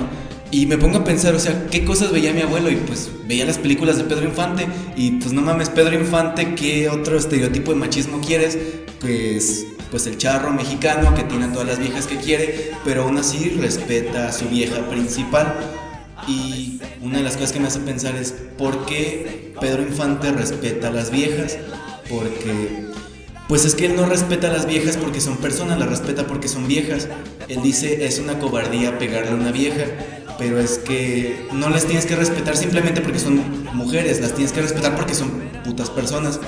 Y 0.50 0.65
me 0.65 0.78
pongo 0.78 1.00
a 1.00 1.04
pensar, 1.04 1.36
o 1.36 1.39
sea, 1.39 1.67
¿qué 1.70 1.84
cosas 1.84 2.12
veía 2.12 2.34
mi 2.34 2.41
abuelo? 2.41 2.72
Y 2.72 2.78
pues 2.78 3.12
veía 3.26 3.46
las 3.46 3.58
películas 3.58 3.98
de 3.98 4.06
Pedro 4.06 4.24
Infante. 4.24 4.65
Y 4.96 5.12
pues 5.12 5.34
no 5.34 5.41
mames, 5.41 5.70
Pedro 5.70 6.00
Infante, 6.00 6.56
¿qué 6.56 6.88
otro 6.88 7.17
estereotipo 7.17 7.74
de 7.74 7.80
machismo 7.80 8.22
quieres? 8.22 8.58
Pues, 9.02 9.65
pues 9.91 10.08
el 10.08 10.17
charro 10.17 10.54
mexicano 10.54 11.13
que 11.13 11.24
tiene 11.24 11.46
a 11.46 11.52
todas 11.52 11.67
las 11.67 11.80
viejas 11.80 12.08
que 12.08 12.15
quiere, 12.15 12.72
pero 12.86 13.04
aún 13.04 13.17
así 13.17 13.50
respeta 13.60 14.30
a 14.30 14.32
su 14.32 14.48
vieja 14.48 14.89
principal. 14.89 15.54
Y 16.30 16.80
una 17.02 17.17
de 17.17 17.24
las 17.26 17.34
cosas 17.34 17.52
que 17.52 17.60
me 17.60 17.67
hace 17.67 17.80
pensar 17.80 18.15
es, 18.15 18.34
¿por 18.58 18.86
qué 18.86 19.54
Pedro 19.60 19.82
Infante 19.82 20.32
respeta 20.32 20.88
a 20.88 20.91
las 20.91 21.12
viejas? 21.12 21.58
Porque 22.10 22.86
pues 23.47 23.63
es 23.65 23.75
que 23.75 23.86
él 23.86 23.95
no 23.95 24.05
respeta 24.05 24.47
a 24.47 24.51
las 24.51 24.65
viejas 24.65 24.97
porque 24.97 25.21
son 25.21 25.38
personas, 25.38 25.79
las 25.79 25.89
respeta 25.89 26.27
porque 26.27 26.47
son 26.47 26.67
viejas. 26.67 27.07
Él 27.47 27.62
dice, 27.63 28.05
es 28.05 28.19
una 28.19 28.39
cobardía 28.39 28.97
pegarle 28.99 29.31
a 29.31 29.36
una 29.36 29.51
vieja. 29.51 29.86
pero 30.38 30.60
es 30.60 30.77
que 30.77 31.47
no 31.53 31.69
las 31.69 31.86
tienes 31.86 32.05
que 32.05 32.15
respetar 32.15 32.55
simplemente 32.55 33.01
porque 33.01 33.17
son 33.19 33.41
mujeres, 33.73 34.21
las 34.21 34.33
tienes 34.33 34.51
que 34.53 34.62
respetar 34.62 34.95
porque 34.95 35.13
son 35.15 35.29
putas 35.63 35.89
personas. 35.89 36.39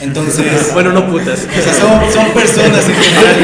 Entonces, 0.00 0.44
Bueno, 0.74 0.92
no 0.92 1.10
putas. 1.10 1.46
o 1.48 1.62
sea, 1.62 1.74
son, 1.74 2.12
son 2.12 2.32
personas 2.32 2.88
en 2.88 2.94
general. 2.94 3.36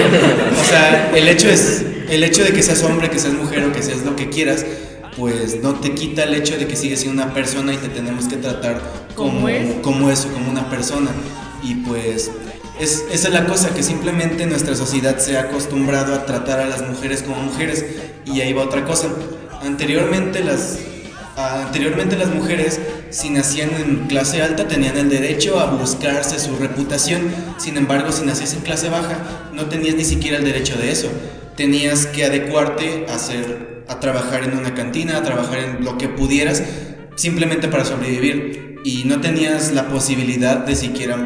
O 0.60 0.64
sea, 0.68 1.12
el 1.14 1.28
hecho 1.28 1.48
es, 1.48 1.84
el 2.10 2.24
hecho 2.24 2.42
de 2.42 2.52
que 2.52 2.62
seas 2.62 2.82
hombre, 2.82 3.08
que 3.10 3.18
seas 3.18 3.34
mujer 3.34 3.64
o 3.64 3.72
que 3.72 3.82
seas 3.82 4.04
lo 4.04 4.16
que 4.16 4.28
quieras, 4.28 4.66
pues 5.16 5.62
no 5.62 5.74
te 5.74 5.94
quita 5.94 6.24
el 6.24 6.34
hecho 6.34 6.56
de 6.58 6.66
que 6.66 6.76
sigues 6.76 7.00
siendo 7.00 7.22
una 7.22 7.32
persona 7.32 7.72
y 7.72 7.76
te 7.76 7.88
tenemos 7.88 8.26
que 8.26 8.36
tratar 8.36 8.82
como, 9.14 9.32
Como 9.40 9.48
es. 9.48 9.74
como 9.82 10.10
eso, 10.10 10.28
como 10.32 10.50
una 10.50 10.68
persona. 10.68 11.10
Y 11.62 11.74
pues 11.76 12.30
es, 12.78 13.04
esa 13.10 13.28
es 13.28 13.34
la 13.34 13.46
cosa, 13.46 13.74
que 13.74 13.82
simplemente 13.82 14.46
nuestra 14.46 14.76
sociedad 14.76 15.18
se 15.18 15.36
ha 15.36 15.42
acostumbrado 15.42 16.14
a 16.14 16.26
tratar 16.26 16.60
a 16.60 16.66
las 16.66 16.86
mujeres 16.86 17.22
como 17.22 17.42
mujeres. 17.42 17.84
Y 18.24 18.40
ahí 18.40 18.52
va 18.52 18.62
otra 18.62 18.84
cosa. 18.84 19.08
Anteriormente 19.62 20.44
las, 20.44 20.78
anteriormente 21.36 22.16
las 22.16 22.32
mujeres, 22.32 22.78
si 23.10 23.30
nacían 23.30 23.70
en 23.70 24.06
clase 24.06 24.42
alta, 24.42 24.68
tenían 24.68 24.96
el 24.96 25.10
derecho 25.10 25.58
a 25.58 25.66
buscarse 25.66 26.38
su 26.38 26.56
reputación. 26.56 27.22
Sin 27.58 27.76
embargo, 27.76 28.12
si 28.12 28.24
nacías 28.24 28.54
en 28.54 28.60
clase 28.60 28.88
baja, 28.88 29.50
no 29.52 29.66
tenías 29.66 29.96
ni 29.96 30.04
siquiera 30.04 30.38
el 30.38 30.44
derecho 30.44 30.76
de 30.76 30.92
eso. 30.92 31.08
Tenías 31.56 32.06
que 32.06 32.24
adecuarte 32.24 33.06
a, 33.08 33.16
hacer, 33.16 33.84
a 33.88 33.98
trabajar 33.98 34.44
en 34.44 34.56
una 34.56 34.74
cantina, 34.74 35.16
a 35.16 35.22
trabajar 35.24 35.58
en 35.58 35.84
lo 35.84 35.98
que 35.98 36.08
pudieras, 36.08 36.62
simplemente 37.16 37.66
para 37.66 37.84
sobrevivir. 37.84 38.76
Y 38.84 39.02
no 39.04 39.20
tenías 39.20 39.72
la 39.72 39.88
posibilidad 39.88 40.58
de 40.58 40.76
siquiera 40.76 41.16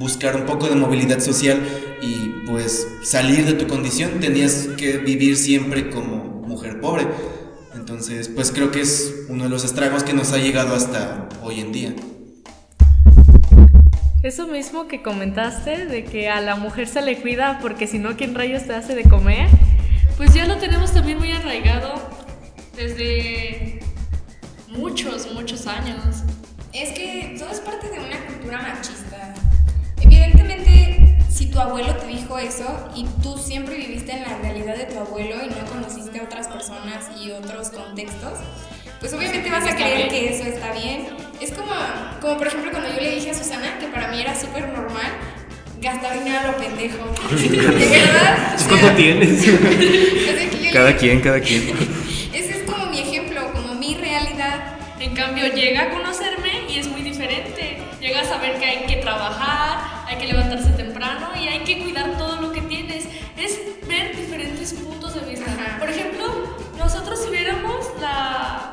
buscar 0.00 0.34
un 0.34 0.46
poco 0.46 0.66
de 0.66 0.74
movilidad 0.76 1.20
social 1.20 1.60
y 2.00 2.46
pues 2.46 2.88
salir 3.04 3.44
de 3.44 3.52
tu 3.52 3.68
condición. 3.68 4.18
Tenías 4.18 4.66
que 4.78 4.96
vivir 4.96 5.36
siempre 5.36 5.90
como 5.90 6.24
mujer 6.46 6.80
pobre. 6.80 7.06
Entonces, 7.74 8.28
pues 8.28 8.50
creo 8.50 8.70
que 8.70 8.80
es 8.80 9.26
uno 9.28 9.44
de 9.44 9.50
los 9.50 9.62
estragos 9.62 10.02
que 10.02 10.14
nos 10.14 10.32
ha 10.32 10.38
llegado 10.38 10.74
hasta 10.74 11.28
hoy 11.42 11.60
en 11.60 11.70
día. 11.70 11.94
Eso 14.22 14.46
mismo 14.46 14.88
que 14.88 15.02
comentaste, 15.02 15.86
de 15.86 16.04
que 16.04 16.28
a 16.30 16.40
la 16.40 16.56
mujer 16.56 16.88
se 16.88 17.02
le 17.02 17.20
cuida 17.20 17.58
porque 17.60 17.86
si 17.86 17.98
no, 17.98 18.16
¿quién 18.16 18.34
rayos 18.34 18.64
te 18.64 18.74
hace 18.74 18.94
de 18.94 19.04
comer? 19.04 19.48
Pues 20.16 20.32
ya 20.32 20.46
lo 20.46 20.56
tenemos 20.56 20.92
también 20.92 21.18
muy 21.18 21.32
arraigado 21.32 21.94
desde 22.74 23.80
muchos, 24.68 25.32
muchos 25.34 25.66
años. 25.66 26.24
Es 26.72 26.90
que 26.90 27.36
todo 27.38 27.50
es 27.50 27.60
parte 27.60 27.88
de 27.88 27.98
una 27.98 28.26
cultura 28.26 28.62
machista. 28.62 28.99
Si 31.40 31.46
tu 31.46 31.58
abuelo 31.58 31.96
te 31.96 32.06
dijo 32.06 32.38
eso 32.38 32.66
y 32.94 33.06
tú 33.22 33.38
siempre 33.38 33.74
viviste 33.74 34.12
en 34.12 34.20
la 34.20 34.36
realidad 34.42 34.76
de 34.76 34.84
tu 34.84 34.98
abuelo 34.98 35.36
y 35.42 35.48
no 35.48 35.64
conociste 35.72 36.20
a 36.20 36.24
otras 36.24 36.48
personas 36.48 37.08
y 37.18 37.30
otros 37.30 37.70
contextos, 37.70 38.40
pues 39.00 39.14
obviamente 39.14 39.50
vas 39.50 39.64
a 39.64 39.74
creer 39.74 40.10
que 40.10 40.34
eso 40.34 40.44
está 40.44 40.70
bien. 40.74 41.06
Es 41.40 41.52
como, 41.52 41.72
como 42.20 42.36
por 42.36 42.46
ejemplo 42.46 42.70
cuando 42.70 42.90
yo 42.90 43.00
le 43.00 43.14
dije 43.14 43.30
a 43.30 43.34
Susana 43.34 43.78
que 43.78 43.86
para 43.86 44.08
mí 44.08 44.20
era 44.20 44.38
súper 44.38 44.68
normal 44.68 45.12
gastar 45.80 46.18
dinero 46.18 46.40
a 46.40 46.46
lo 46.48 46.58
pendejo. 46.58 47.06
De 47.30 47.88
verdad. 47.88 48.58
sea, 48.58 48.68
¿Cuánto 48.68 48.90
tienes? 48.96 49.42
Cada 50.74 50.94
quien, 50.94 51.22
cada 51.22 51.40
quien. 51.40 51.70
Ese 52.34 52.50
es 52.50 52.70
como 52.70 52.84
mi 52.84 53.00
ejemplo, 53.00 53.50
como 53.54 53.76
mi 53.76 53.94
realidad. 53.94 54.76
En 55.00 55.14
cambio, 55.14 55.46
llega 55.54 55.84
a 55.84 55.88
conocerme 55.88 56.66
y 56.68 56.78
es 56.78 56.86
muy 56.86 57.00
diferente. 57.00 57.78
Llega 57.98 58.20
a 58.20 58.24
saber 58.24 58.58
que 58.58 58.66
hay 58.66 58.86
que 58.86 58.96
trabajar, 58.96 60.04
hay 60.06 60.18
que 60.18 60.26
levantarse 60.26 60.69
la, 68.10 68.72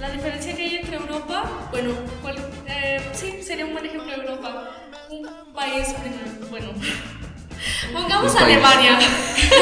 la 0.00 0.10
diferencia 0.10 0.54
que 0.56 0.62
hay 0.62 0.76
entre 0.76 0.96
Europa, 0.96 1.44
bueno, 1.70 1.90
cual- 2.22 2.50
eh, 2.66 3.00
sí, 3.12 3.42
sería 3.42 3.66
un 3.66 3.72
buen 3.72 3.86
ejemplo 3.86 4.10
de 4.10 4.22
Europa. 4.22 4.70
Un 5.10 5.52
país, 5.54 5.88
primer- 6.00 6.50
bueno, 6.50 6.68
pongamos. 7.92 8.34
Alemania. 8.36 8.98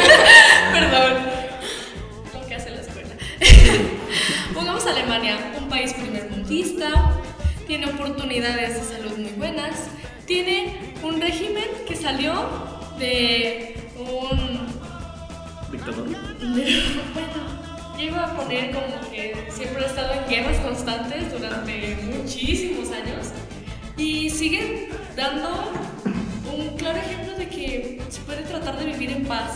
Perdón, 0.73 1.13
lo 2.35 2.47
que 2.49 2.55
hace 2.55 2.71
la 2.71 2.81
escuela. 2.81 3.15
Pongamos 4.55 4.87
Alemania, 4.87 5.37
un 5.59 5.69
país 5.69 5.93
primermundista, 5.95 6.89
tiene 7.67 7.87
oportunidades 7.87 8.75
de 8.77 8.97
salud 8.97 9.17
muy 9.19 9.33
buenas, 9.33 9.89
tiene 10.27 10.95
un 11.03 11.21
régimen 11.21 11.65
que 11.87 11.97
salió 11.97 12.33
de 12.99 13.91
un... 13.99 14.73
Dictador. 15.71 16.07
Bueno, 16.07 17.62
iba 18.03 18.25
a 18.25 18.37
poner 18.37 18.73
como 18.73 19.11
que 19.11 19.47
siempre 19.51 19.85
ha 19.85 19.87
estado 19.87 20.13
en 20.13 20.29
guerras 20.29 20.59
constantes 20.59 21.33
durante 21.33 21.97
muchísimos 22.03 22.91
años 22.91 23.29
y 23.97 24.31
siguen 24.31 24.89
dando 25.17 25.73
un 26.53 26.77
claro 26.77 26.99
ejemplo 26.99 27.37
de 27.37 27.49
que 27.49 28.03
se 28.09 28.21
puede 28.23 28.43
tratar 28.43 28.79
de 28.79 28.87
vivir 28.87 29.13
en 29.13 29.25
paz 29.25 29.53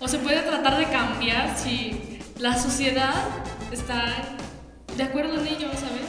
o 0.00 0.08
se 0.08 0.18
puede 0.18 0.40
tratar 0.40 0.76
de 0.78 0.86
cambiar 0.86 1.56
si 1.56 2.18
la 2.38 2.58
sociedad 2.58 3.14
está 3.70 4.04
de 4.96 5.02
acuerdo 5.04 5.40
en 5.40 5.46
ello, 5.46 5.68
¿sabes? 5.74 6.08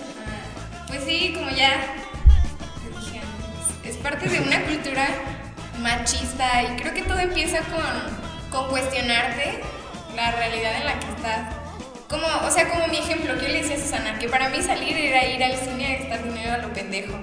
Pues 0.88 1.04
sí, 1.04 1.34
como 1.36 1.50
ya 1.52 1.96
es 3.86 3.96
parte 3.98 4.28
de 4.28 4.40
una 4.40 4.62
cultura 4.64 5.08
machista 5.80 6.64
y 6.64 6.76
creo 6.78 6.94
que 6.94 7.04
todo 7.04 7.20
empieza 7.20 7.60
con, 7.60 8.50
con 8.50 8.70
cuestionarte 8.70 9.73
la 10.16 10.32
realidad 10.32 10.76
en 10.78 10.86
la 10.86 11.00
que 11.00 11.08
estás. 11.08 11.56
Como, 12.10 12.28
o 12.48 12.52
sea, 12.52 12.70
como 12.70 12.88
mi 12.88 12.98
ejemplo 12.98 13.34
que 13.36 13.42
yo 13.44 13.48
le 13.48 13.62
decía 13.62 13.76
a 13.76 13.80
Susana, 13.80 14.20
que 14.20 14.30
para 14.30 14.50
mí 14.50 14.62
salir 14.62 14.96
era 14.96 15.26
ir 15.26 15.44
al 15.44 15.56
cine 15.58 15.96
a 15.96 16.00
gastar 16.00 16.24
dinero 16.24 16.54
a 16.54 16.58
lo 16.58 16.72
pendejo. 16.74 17.14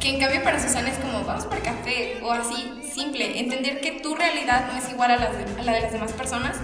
Que 0.00 0.10
en 0.10 0.20
cambio 0.20 0.42
para 0.42 0.60
Susana 0.60 0.88
es 0.90 0.98
como, 0.98 1.22
vamos 1.24 1.44
por 1.46 1.62
café 1.62 2.18
o 2.22 2.32
así, 2.32 2.82
simple. 2.92 3.38
Entender 3.38 3.80
que 3.80 3.92
tu 4.00 4.16
realidad 4.16 4.66
no 4.72 4.78
es 4.78 4.88
igual 4.90 5.12
a, 5.12 5.16
las 5.16 5.32
de- 5.38 5.60
a 5.60 5.64
la 5.64 5.72
de 5.74 5.80
las 5.82 5.92
demás 5.92 6.12
personas 6.12 6.56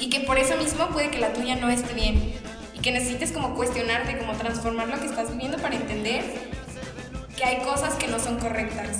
y 0.00 0.08
que 0.08 0.20
por 0.20 0.38
eso 0.38 0.56
mismo 0.56 0.86
puede 0.88 1.10
que 1.10 1.18
la 1.18 1.32
tuya 1.34 1.56
no 1.56 1.68
esté 1.68 1.92
bien 1.92 2.34
y 2.72 2.78
que 2.80 2.90
necesites 2.90 3.32
como 3.32 3.54
cuestionarte, 3.54 4.16
como 4.16 4.32
transformar 4.32 4.88
lo 4.88 4.98
que 4.98 5.06
estás 5.06 5.30
viviendo 5.30 5.58
para 5.58 5.74
entender 5.76 6.24
que 7.36 7.44
hay 7.44 7.58
cosas 7.58 7.94
que 7.94 8.06
no 8.08 8.18
son 8.18 8.38
correctas. 8.38 8.98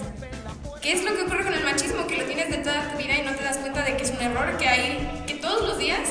¿Qué 0.85 0.93
es 0.93 1.03
lo 1.03 1.15
que 1.15 1.23
ocurre 1.23 1.45
con 1.45 1.55
el 1.55 1.65
machismo? 1.65 2.07
Que 2.07 2.19
lo 2.19 2.25
tienes 2.25 2.51
de 2.51 2.59
toda 2.59 2.91
tu 2.91 2.99
vida 2.99 3.15
y 3.19 3.23
no 3.23 3.35
te 3.35 3.43
das 3.43 3.57
cuenta 3.57 3.81
de 3.81 3.97
que 3.97 4.03
es 4.03 4.11
un 4.11 4.21
error, 4.21 4.55
que 4.59 4.69
hay, 4.69 5.25
que 5.27 5.33
todos 5.33 5.67
los 5.67 5.79
días 5.79 6.11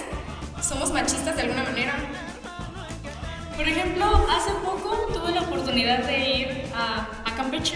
somos 0.64 0.92
machistas 0.92 1.36
de 1.36 1.44
alguna 1.44 1.62
manera. 1.62 1.94
Por 3.56 3.70
ejemplo, 3.70 4.28
hace 4.32 4.50
poco 4.66 5.14
tuve 5.14 5.32
la 5.32 5.42
oportunidad 5.42 6.00
de 6.00 6.28
ir 6.28 6.64
a, 6.76 7.08
a 7.24 7.36
Campeche 7.36 7.76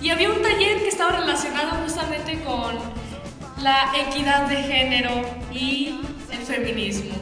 y 0.00 0.10
había 0.10 0.30
un 0.30 0.40
taller 0.40 0.78
que 0.78 0.86
estaba 0.86 1.10
relacionado 1.10 1.70
justamente 1.82 2.40
con 2.44 2.78
la 3.60 3.90
equidad 3.96 4.46
de 4.46 4.62
género 4.62 5.22
y 5.52 6.02
el 6.30 6.38
feminismo. 6.38 7.16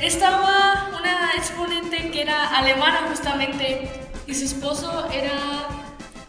Estaba 0.00 0.88
una 0.98 1.32
exponente 1.36 2.10
que 2.10 2.22
era 2.22 2.48
alemana 2.56 3.08
justamente 3.10 3.90
y 4.26 4.34
su 4.34 4.46
esposo 4.46 5.06
era 5.12 5.68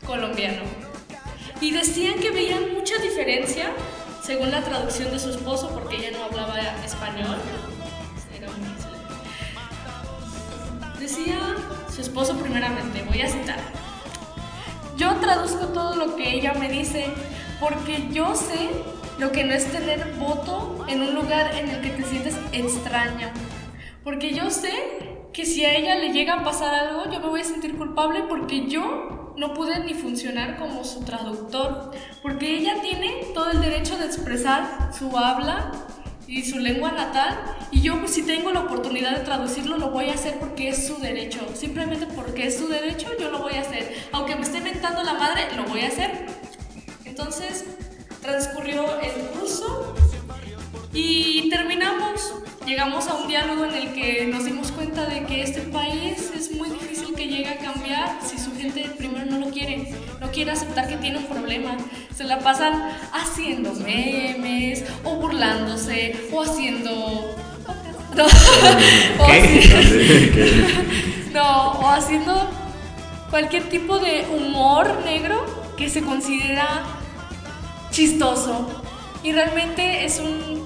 colombiano. 0.06 0.91
Y 1.62 1.70
decían 1.70 2.20
que 2.20 2.32
veían 2.32 2.74
mucha 2.74 2.98
diferencia 2.98 3.72
según 4.24 4.50
la 4.50 4.62
traducción 4.62 5.12
de 5.12 5.20
su 5.20 5.30
esposo 5.30 5.70
porque 5.72 5.98
ella 5.98 6.18
no 6.18 6.26
hablaba 6.26 6.60
español. 6.84 7.38
Decía 11.00 11.38
su 11.94 12.02
esposo 12.02 12.36
primeramente, 12.38 13.04
voy 13.04 13.22
a 13.22 13.30
citar. 13.30 13.60
Yo 14.98 15.16
traduzco 15.18 15.68
todo 15.68 15.96
lo 15.96 16.16
que 16.16 16.34
ella 16.34 16.54
me 16.54 16.68
dice 16.68 17.06
porque 17.60 18.08
yo 18.12 18.36
sé 18.36 18.70
lo 19.20 19.32
que 19.32 19.44
no 19.44 19.54
es 19.54 19.72
tener 19.72 20.14
voto 20.16 20.84
en 20.88 21.02
un 21.02 21.14
lugar 21.14 21.56
en 21.56 21.70
el 21.70 21.82
que 21.82 21.90
te 21.90 22.04
sientes 22.04 22.36
extraña. 22.52 23.34
Porque 24.04 24.34
yo 24.34 24.50
sé 24.50 24.72
que 25.32 25.46
si 25.46 25.64
a 25.64 25.76
ella 25.76 25.96
le 25.96 26.12
llega 26.12 26.34
a 26.34 26.44
pasar 26.44 26.74
algo, 26.74 27.12
yo 27.12 27.20
me 27.20 27.28
voy 27.28 27.42
a 27.42 27.44
sentir 27.44 27.78
culpable 27.78 28.24
porque 28.28 28.68
yo 28.68 29.21
no 29.38 29.54
pude 29.54 29.80
ni 29.80 29.94
funcionar 29.94 30.58
como 30.58 30.84
su 30.84 31.02
traductor. 31.04 31.92
Porque 32.22 32.58
ella 32.58 32.82
tiene 32.82 33.26
todo 33.34 33.52
el 33.52 33.62
derecho 33.62 33.98
de 33.98 34.06
expresar 34.06 34.92
su 34.98 35.18
habla 35.18 35.72
y 36.28 36.44
su 36.44 36.60
lengua 36.60 36.94
natal 36.94 37.38
y 37.72 37.82
yo 37.82 38.00
pues, 38.00 38.14
si 38.14 38.24
tengo 38.24 38.52
la 38.52 38.62
oportunidad 38.62 39.18
de 39.18 39.26
traducirlo 39.26 39.78
lo 39.78 39.90
voy 39.90 40.10
a 40.10 40.14
hacer 40.14 40.40
porque 40.40 40.70
es 40.70 40.88
su 40.88 40.98
derecho. 41.00 41.40
Simplemente 41.54 42.08
porque 42.16 42.48
es 42.48 42.58
su 42.58 42.68
derecho 42.68 43.10
yo 43.20 43.32
lo 43.32 43.40
voy 43.40 43.54
a 43.54 43.62
hacer. 43.62 44.08
Aunque 44.12 44.36
me 44.36 44.42
esté 44.42 44.62
mentando 44.62 45.04
la 45.04 45.14
madre 45.14 45.48
lo 45.56 45.66
voy 45.66 45.82
a 45.82 45.88
hacer. 45.88 46.28
Entonces 47.06 47.66
transcurrió 48.22 49.00
el 49.02 49.40
curso 49.40 49.96
y 50.94 51.50
terminamos 51.50 52.34
llegamos 52.66 53.08
a 53.08 53.16
un 53.16 53.28
diálogo 53.28 53.66
en 53.66 53.74
el 53.74 53.94
que 53.94 54.28
nos 54.28 54.46
dimos 54.46 54.72
cuenta 54.72 55.06
de 55.06 55.26
que 55.26 55.44
este 55.44 55.62
país 55.62 56.32
es 56.36 56.52
muy 56.52 56.70
difícil 56.70 57.14
que 57.16 57.28
llegue 57.28 57.50
a 57.50 57.58
cambiar 57.58 58.20
si 58.24 58.38
su 58.38 58.56
gente 58.56 58.90
primero 58.98 59.26
no 59.26 59.40
lo 59.40 59.52
quiere 59.52 59.94
no 60.20 60.32
quiere 60.32 60.52
aceptar 60.52 60.88
que 60.88 60.98
tiene 60.98 61.18
un 61.18 61.26
problema 61.26 61.76
se 62.16 62.24
la 62.24 62.40
pasan 62.40 62.74
haciendo 63.14 63.74
memes 63.74 64.86
o 65.04 65.16
burlándose 65.16 66.30
o 66.32 66.42
haciendo 66.42 67.36
No, 68.16 68.26
o 69.20 69.28
¿Qué? 69.28 70.84
no, 71.34 71.72
o 71.72 71.90
haciendo 71.90 72.50
cualquier 73.30 73.70
tipo 73.70 74.00
de 74.00 74.26
humor 74.38 75.00
negro 75.06 75.46
que 75.78 75.90
se 75.90 76.02
considera 76.02 76.84
chistoso. 77.90 78.84
Y 79.24 79.32
realmente 79.32 80.04
es 80.04 80.20
un 80.20 80.61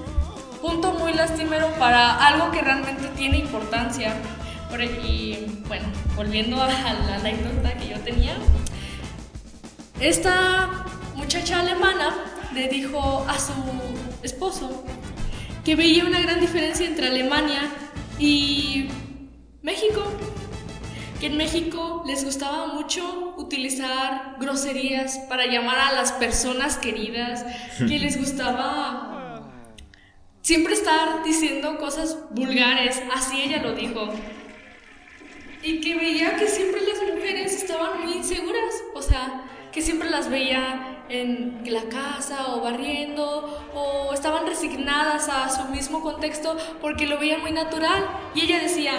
punto 0.60 0.92
muy 0.92 1.12
lastimero 1.12 1.68
para 1.78 2.14
algo 2.26 2.50
que 2.50 2.60
realmente 2.62 3.08
tiene 3.16 3.38
importancia. 3.38 4.14
Por- 4.70 4.82
Y 4.82 5.62
bueno, 5.68 5.86
volviendo 6.16 6.60
a 6.60 6.68
la 6.68 7.14
anécdota 7.16 7.72
que 7.78 7.88
yo 7.88 7.98
tenía, 8.00 8.34
esta 10.00 10.68
muchacha 11.14 11.60
alemana 11.60 12.14
le 12.54 12.68
dijo 12.68 13.24
a 13.28 13.38
su 13.38 13.52
esposo 14.22 14.84
que 15.64 15.74
veía 15.76 16.04
una 16.04 16.20
gran 16.20 16.40
diferencia 16.40 16.86
entre 16.86 17.06
Alemania 17.08 17.62
y 18.18 18.88
México. 19.62 20.02
Que 21.20 21.26
en 21.28 21.38
México 21.38 22.04
les 22.06 22.24
gustaba 22.26 22.66
mucho 22.74 23.32
utilizar 23.38 24.36
groserías 24.38 25.18
para 25.30 25.46
llamar 25.46 25.78
a 25.78 25.92
las 25.92 26.12
personas 26.12 26.76
queridas, 26.76 27.42
que 27.78 27.98
les 27.98 28.18
gustaba 28.18 29.15
siempre 30.46 30.74
estar 30.74 31.24
diciendo 31.24 31.76
cosas 31.76 32.18
vulgares, 32.30 33.02
así 33.12 33.42
ella 33.42 33.60
lo 33.60 33.72
dijo. 33.72 34.08
Y 35.60 35.80
que 35.80 35.96
veía 35.96 36.36
que 36.36 36.46
siempre 36.46 36.82
las 36.82 37.02
mujeres 37.02 37.52
estaban 37.52 38.04
muy 38.04 38.12
inseguras, 38.12 38.74
o 38.94 39.02
sea, 39.02 39.42
que 39.72 39.82
siempre 39.82 40.08
las 40.08 40.30
veía 40.30 41.02
en 41.08 41.64
la 41.66 41.82
casa 41.88 42.54
o 42.54 42.60
barriendo 42.60 43.60
o 43.74 44.14
estaban 44.14 44.46
resignadas 44.46 45.28
a 45.28 45.48
su 45.48 45.64
mismo 45.72 46.00
contexto 46.00 46.56
porque 46.80 47.08
lo 47.08 47.18
veían 47.18 47.40
muy 47.40 47.50
natural. 47.50 48.06
Y 48.32 48.42
ella 48.42 48.60
decía, 48.60 48.92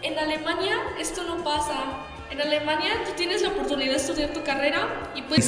en 0.00 0.18
Alemania 0.18 0.78
esto 0.98 1.24
no 1.24 1.44
pasa. 1.44 1.74
En 2.30 2.40
Alemania 2.40 2.92
tú 3.04 3.10
tienes 3.18 3.42
la 3.42 3.50
oportunidad 3.50 3.90
de 3.90 3.96
estudiar 3.98 4.32
tu 4.32 4.42
carrera 4.42 5.10
y 5.14 5.18
Y 5.18 5.22
puedes... 5.24 5.44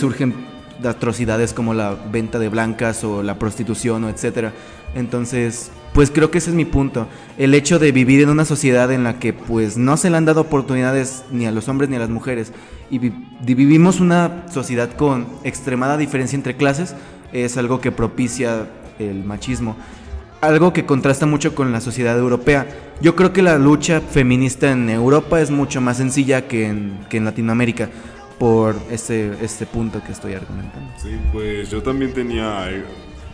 surgen 0.82 0.90
atrocidades 0.90 1.52
como 1.52 1.74
la 1.74 1.94
venta 2.10 2.38
de 2.38 2.48
blancas 2.48 3.04
o 3.04 3.22
la 3.22 3.38
prostitución 3.38 4.04
o 4.04 4.08
etcétera. 4.08 4.52
Entonces, 4.94 5.70
pues 5.94 6.10
creo 6.10 6.30
que 6.30 6.38
ese 6.38 6.50
es 6.50 6.56
mi 6.56 6.64
punto. 6.64 7.06
El 7.38 7.54
hecho 7.54 7.78
de 7.78 7.92
vivir 7.92 8.22
en 8.22 8.28
una 8.28 8.44
sociedad 8.44 8.92
en 8.92 9.04
la 9.04 9.18
que 9.18 9.32
pues 9.32 9.76
no 9.76 9.96
se 9.96 10.10
le 10.10 10.16
han 10.16 10.24
dado 10.24 10.42
oportunidades 10.42 11.24
ni 11.30 11.46
a 11.46 11.52
los 11.52 11.68
hombres 11.68 11.88
ni 11.88 11.96
a 11.96 12.00
las 12.00 12.10
mujeres 12.10 12.52
y 12.90 12.98
vivimos 12.98 14.00
una 14.00 14.44
sociedad 14.52 14.90
con 14.92 15.26
extremada 15.44 15.96
diferencia 15.96 16.36
entre 16.36 16.56
clases 16.56 16.94
es 17.32 17.56
algo 17.56 17.80
que 17.80 17.92
propicia 17.92 18.66
el 18.98 19.24
machismo. 19.24 19.76
Algo 20.42 20.72
que 20.72 20.84
contrasta 20.84 21.24
mucho 21.24 21.54
con 21.54 21.72
la 21.72 21.80
sociedad 21.80 22.18
europea. 22.18 22.66
Yo 23.00 23.14
creo 23.14 23.32
que 23.32 23.42
la 23.42 23.58
lucha 23.58 24.00
feminista 24.00 24.72
en 24.72 24.90
Europa 24.90 25.40
es 25.40 25.50
mucho 25.50 25.80
más 25.80 25.98
sencilla 25.98 26.48
que 26.48 26.66
en, 26.66 26.98
que 27.08 27.16
en 27.18 27.24
Latinoamérica 27.24 27.88
por 28.42 28.74
este, 28.90 29.37
este 29.40 29.66
punto 29.66 30.02
que 30.02 30.11
estoy 30.11 30.35
argumentando. 30.35 30.92
Sí, 30.96 31.16
pues 31.33 31.70
yo 31.70 31.81
también 31.81 32.12
tenía, 32.12 32.68
eh, 32.72 32.83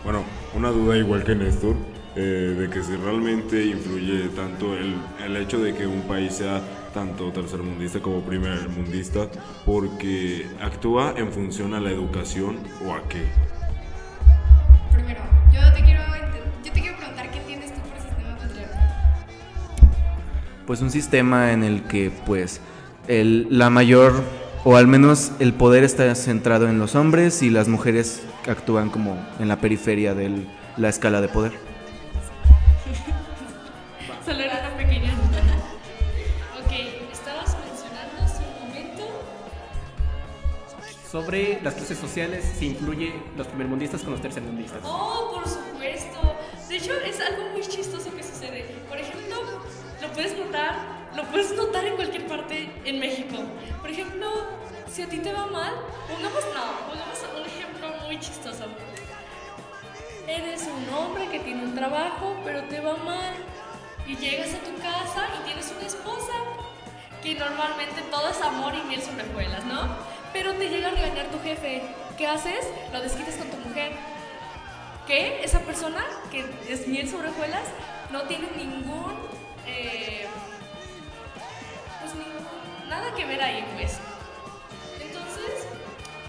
bueno, 0.04 0.22
una 0.54 0.68
duda 0.68 0.98
igual 0.98 1.24
que 1.24 1.34
Néstor, 1.34 1.76
eh, 2.14 2.20
de 2.20 2.68
que 2.68 2.82
si 2.82 2.94
realmente 2.94 3.64
influye 3.64 4.28
tanto 4.36 4.76
el, 4.76 4.96
el 5.24 5.36
hecho 5.38 5.60
de 5.60 5.72
que 5.72 5.86
un 5.86 6.02
país 6.02 6.34
sea 6.34 6.60
tanto 6.92 7.32
tercermundista 7.32 8.00
como 8.00 8.20
primermundista, 8.20 9.30
porque 9.64 10.46
actúa 10.60 11.14
en 11.16 11.32
función 11.32 11.72
a 11.72 11.80
la 11.80 11.88
educación 11.88 12.58
o 12.86 12.92
a 12.92 13.00
qué. 13.08 13.24
Primero, 14.92 15.22
yo 15.50 15.72
te 15.72 15.84
quiero, 15.84 16.02
yo 16.62 16.70
te 16.70 16.80
quiero 16.82 16.98
preguntar 16.98 17.30
qué 17.30 17.38
entiendes 17.38 17.72
tú 17.72 17.80
por 17.80 17.98
sistema 17.98 18.36
patriarcal. 18.36 19.26
Pues 20.66 20.82
un 20.82 20.90
sistema 20.90 21.52
en 21.54 21.64
el 21.64 21.84
que 21.84 22.12
pues 22.26 22.60
el, 23.06 23.46
la 23.48 23.70
mayor 23.70 24.22
o 24.70 24.76
al 24.76 24.86
menos 24.86 25.32
el 25.38 25.54
poder 25.54 25.82
está 25.82 26.14
centrado 26.14 26.68
en 26.68 26.78
los 26.78 26.94
hombres 26.94 27.40
y 27.40 27.48
las 27.48 27.68
mujeres 27.68 28.22
actúan 28.46 28.90
como 28.90 29.16
en 29.38 29.48
la 29.48 29.62
periferia 29.62 30.14
de 30.14 30.44
la 30.76 30.90
escala 30.90 31.22
de 31.22 31.28
poder. 31.28 31.52
Solo 34.26 34.40
era 34.40 34.60
una 34.60 34.76
pequeña. 34.76 35.10
Ok, 36.62 36.72
estabas 37.10 37.56
mencionando 37.64 38.22
hace 38.22 38.42
un 38.44 38.68
momento. 38.68 39.04
Sobre 41.10 41.62
las 41.62 41.72
clases 41.72 41.96
sociales, 41.96 42.44
si 42.58 42.66
influye 42.66 43.14
los 43.38 43.46
primermundistas 43.46 44.02
con 44.02 44.12
los 44.12 44.20
tercermundistas. 44.20 44.80
Oh, 44.84 45.30
por 45.32 45.48
supuesto. 45.48 46.36
De 46.68 46.76
hecho, 46.76 46.92
es 47.06 47.18
algo 47.20 47.48
muy 47.54 47.62
chistoso 47.62 48.14
que 48.14 48.22
sucede. 48.22 48.66
Por 48.86 48.98
ejemplo, 48.98 49.36
lo 50.02 50.12
puedes 50.12 50.36
notar, 50.36 50.97
lo 51.14 51.24
puedes 51.24 51.54
notar 51.54 51.84
en 51.84 51.96
cualquier 51.96 52.26
parte 52.26 52.70
en 52.84 52.98
México. 52.98 53.38
Por 53.80 53.90
ejemplo, 53.90 54.30
si 54.90 55.02
a 55.02 55.08
ti 55.08 55.18
te 55.18 55.32
va 55.32 55.46
mal, 55.46 55.74
pongamos 56.08 56.44
no, 56.54 56.88
pongamos 56.88 57.18
un 57.36 57.46
ejemplo 57.46 57.88
muy 58.06 58.18
chistoso. 58.20 58.64
Eres 60.26 60.62
un 60.66 60.94
hombre 60.94 61.26
que 61.28 61.40
tiene 61.40 61.62
un 61.62 61.74
trabajo, 61.74 62.36
pero 62.44 62.62
te 62.64 62.80
va 62.80 62.96
mal. 62.96 63.34
Y 64.06 64.16
llegas 64.16 64.48
a 64.54 64.58
tu 64.58 64.74
casa 64.82 65.26
y 65.38 65.44
tienes 65.44 65.72
una 65.76 65.86
esposa. 65.86 66.32
Que 67.22 67.34
normalmente 67.34 68.02
todo 68.10 68.28
es 68.28 68.40
amor 68.42 68.74
y 68.74 68.86
miel 68.86 69.02
sobre 69.02 69.24
hojuelas, 69.28 69.64
¿no? 69.64 69.88
Pero 70.32 70.54
te 70.54 70.68
llega 70.68 70.88
a 70.88 70.90
regañar 70.92 71.26
tu 71.26 71.40
jefe. 71.40 71.82
¿Qué 72.16 72.26
haces? 72.26 72.66
Lo 72.92 73.00
desquitas 73.00 73.34
con 73.36 73.48
tu 73.50 73.56
mujer. 73.68 73.92
Que 75.06 75.42
esa 75.42 75.60
persona 75.60 76.04
que 76.30 76.44
es 76.68 76.86
miel 76.86 77.08
sobre 77.08 77.28
hojuelas 77.30 77.64
no 78.10 78.22
tiene 78.22 78.48
ningún. 78.56 79.14
eh, 79.66 80.26
ningún. 80.26 80.47
Nada 82.88 83.14
que 83.14 83.24
ver 83.24 83.42
ahí, 83.42 83.64
pues. 83.74 83.98
Entonces, 85.00 85.66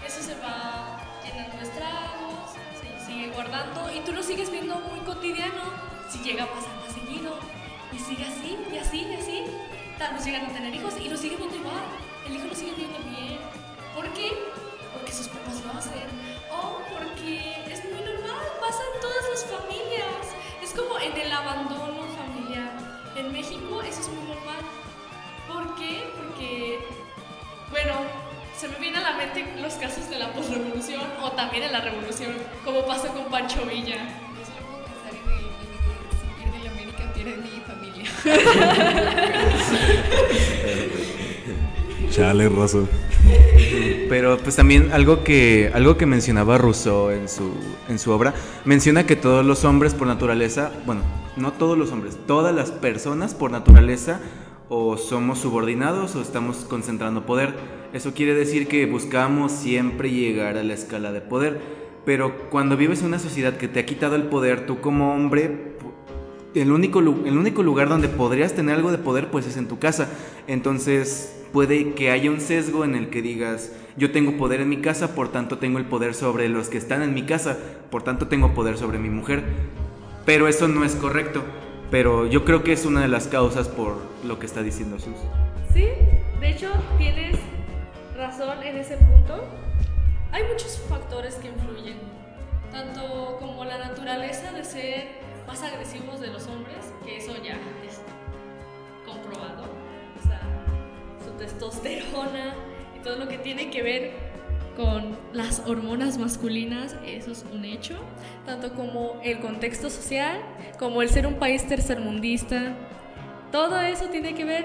eso 0.06 0.22
se 0.22 0.34
va 0.40 1.00
llenando 1.24 1.56
de 1.56 1.62
estragos, 1.62 2.50
se 2.80 3.06
sigue 3.06 3.30
guardando 3.30 3.90
y 3.92 4.00
tú 4.00 4.12
lo 4.12 4.22
sigues 4.22 4.50
viendo 4.50 4.76
muy 4.76 5.00
cotidiano. 5.00 5.90
Si 6.08 6.18
llega 6.20 6.44
a 6.44 6.48
pasar 6.48 6.74
más 6.76 6.92
seguido 6.92 7.38
y 7.92 7.98
sigue 7.98 8.24
así, 8.24 8.58
y 8.72 8.78
así, 8.78 9.06
y 9.08 9.14
así. 9.14 9.44
Tal 9.98 10.14
vez 10.14 10.24
llegan 10.24 10.46
a 10.46 10.48
tener 10.48 10.74
hijos 10.74 10.94
y 10.98 11.08
lo 11.08 11.16
siguen 11.16 11.38
viendo 11.38 11.56
igual. 11.56 11.84
El 12.26 12.36
hijo 12.36 12.46
lo 12.46 12.54
sigue 12.54 12.72
viendo 12.72 12.98
bien. 12.98 13.38
¿Por 13.94 14.08
qué? 14.12 14.32
Porque 14.92 15.12
sus 15.12 15.28
papás 15.28 15.62
lo 15.64 15.72
hacen. 15.72 16.08
O 16.50 16.78
porque 16.92 17.64
es 17.70 17.84
muy 17.84 18.00
normal, 18.02 18.40
pasa 18.60 18.82
en 18.94 19.00
todas 19.00 19.24
las 19.30 19.44
familias. 19.44 20.24
Es 20.62 20.72
como 20.72 20.98
en 20.98 21.16
el 21.16 21.32
abandono 21.32 22.02
familiar. 22.16 22.72
En 23.16 23.32
México 23.32 23.82
eso 23.82 24.00
es 24.00 24.08
muy 24.08 24.24
normal. 24.34 24.62
¿Por 25.52 25.74
qué? 25.74 26.09
Porque, 26.40 26.78
bueno, 27.70 27.92
se 28.58 28.66
me 28.68 28.78
viene 28.78 28.96
a 28.96 29.02
la 29.02 29.12
mente 29.18 29.44
los 29.60 29.74
casos 29.74 30.08
de 30.08 30.18
la 30.18 30.32
posrevolución 30.32 31.02
o 31.22 31.32
también 31.32 31.64
en 31.64 31.72
la 31.72 31.82
revolución, 31.82 32.32
como 32.64 32.86
pasó 32.86 33.08
con 33.08 33.24
Pancho 33.26 33.66
Villa. 33.66 33.96
Yo 34.38 34.46
solo 34.46 34.64
puedo 34.70 34.84
pensar 34.84 35.12
en 35.12 35.20
el 35.20 35.42
de 35.42 35.76
si 36.16 36.28
pierde 36.38 36.64
la 36.64 36.70
América, 36.70 37.12
pierde 37.12 37.36
mi 37.36 37.60
familia. 37.60 38.08
Chale, 42.10 42.48
raso. 42.48 42.88
Pero 44.08 44.38
pues 44.38 44.56
también 44.56 44.92
algo 44.94 45.22
que, 45.22 45.70
algo 45.74 45.98
que 45.98 46.06
mencionaba 46.06 46.56
Rousseau 46.56 47.10
en 47.10 47.28
su, 47.28 47.52
en 47.90 47.98
su 47.98 48.12
obra, 48.12 48.32
menciona 48.64 49.04
que 49.04 49.14
todos 49.14 49.44
los 49.44 49.64
hombres 49.66 49.92
por 49.92 50.06
naturaleza, 50.06 50.70
bueno, 50.86 51.02
no 51.36 51.52
todos 51.52 51.76
los 51.76 51.92
hombres, 51.92 52.16
todas 52.26 52.54
las 52.54 52.70
personas 52.70 53.34
por 53.34 53.50
naturaleza 53.50 54.20
o 54.70 54.96
somos 54.96 55.40
subordinados 55.40 56.14
o 56.14 56.22
estamos 56.22 56.58
concentrando 56.58 57.26
poder. 57.26 57.54
Eso 57.92 58.14
quiere 58.14 58.34
decir 58.34 58.68
que 58.68 58.86
buscamos 58.86 59.50
siempre 59.50 60.10
llegar 60.10 60.56
a 60.56 60.62
la 60.62 60.74
escala 60.74 61.10
de 61.12 61.20
poder. 61.20 61.60
Pero 62.06 62.48
cuando 62.50 62.76
vives 62.76 63.00
en 63.00 63.08
una 63.08 63.18
sociedad 63.18 63.56
que 63.56 63.68
te 63.68 63.80
ha 63.80 63.84
quitado 63.84 64.14
el 64.14 64.22
poder, 64.22 64.66
tú 64.66 64.80
como 64.80 65.12
hombre, 65.12 65.74
el 66.54 66.70
único, 66.70 67.00
el 67.00 67.36
único 67.36 67.64
lugar 67.64 67.88
donde 67.88 68.08
podrías 68.08 68.54
tener 68.54 68.76
algo 68.76 68.92
de 68.92 68.98
poder 68.98 69.28
pues 69.30 69.46
es 69.46 69.56
en 69.56 69.66
tu 69.66 69.80
casa. 69.80 70.08
Entonces 70.46 71.36
puede 71.52 71.94
que 71.94 72.12
haya 72.12 72.30
un 72.30 72.40
sesgo 72.40 72.84
en 72.84 72.94
el 72.94 73.10
que 73.10 73.22
digas, 73.22 73.72
yo 73.96 74.12
tengo 74.12 74.36
poder 74.36 74.60
en 74.60 74.68
mi 74.68 74.76
casa, 74.76 75.16
por 75.16 75.32
tanto 75.32 75.58
tengo 75.58 75.78
el 75.78 75.84
poder 75.84 76.14
sobre 76.14 76.48
los 76.48 76.68
que 76.68 76.78
están 76.78 77.02
en 77.02 77.12
mi 77.12 77.24
casa, 77.24 77.58
por 77.90 78.04
tanto 78.04 78.28
tengo 78.28 78.54
poder 78.54 78.78
sobre 78.78 79.00
mi 79.00 79.10
mujer. 79.10 79.42
Pero 80.24 80.46
eso 80.46 80.68
no 80.68 80.84
es 80.84 80.94
correcto. 80.94 81.42
Pero 81.90 82.26
yo 82.26 82.44
creo 82.44 82.62
que 82.62 82.72
es 82.72 82.84
una 82.84 83.02
de 83.02 83.08
las 83.08 83.26
causas 83.26 83.68
por 83.68 83.96
lo 84.24 84.38
que 84.38 84.46
está 84.46 84.62
diciendo 84.62 84.98
Sus. 84.98 85.16
Sí, 85.72 85.88
de 86.40 86.50
hecho 86.50 86.70
tienes 86.98 87.36
razón 88.16 88.62
en 88.62 88.76
ese 88.76 88.96
punto. 88.96 89.44
Hay 90.30 90.44
muchos 90.44 90.80
factores 90.88 91.34
que 91.36 91.48
influyen, 91.48 91.96
tanto 92.70 93.36
como 93.40 93.64
la 93.64 93.78
naturaleza 93.78 94.52
de 94.52 94.64
ser 94.64 95.08
más 95.48 95.62
agresivos 95.62 96.20
de 96.20 96.28
los 96.28 96.46
hombres, 96.46 96.92
que 97.04 97.16
eso 97.16 97.34
ya 97.42 97.54
es 97.84 98.00
comprobado, 99.04 99.64
o 100.16 100.28
sea, 100.28 100.40
su 101.24 101.32
testosterona 101.32 102.54
y 102.96 103.02
todo 103.02 103.16
lo 103.16 103.26
que 103.26 103.38
tiene 103.38 103.70
que 103.70 103.82
ver 103.82 104.29
con 104.80 105.18
las 105.34 105.62
hormonas 105.66 106.16
masculinas, 106.16 106.96
eso 107.06 107.32
es 107.32 107.44
un 107.52 107.66
hecho, 107.66 107.96
tanto 108.46 108.72
como 108.72 109.20
el 109.22 109.38
contexto 109.40 109.90
social, 109.90 110.40
como 110.78 111.02
el 111.02 111.10
ser 111.10 111.26
un 111.26 111.34
país 111.34 111.68
tercermundista, 111.68 112.74
todo 113.52 113.78
eso 113.82 114.06
tiene 114.06 114.34
que 114.34 114.46
ver, 114.46 114.64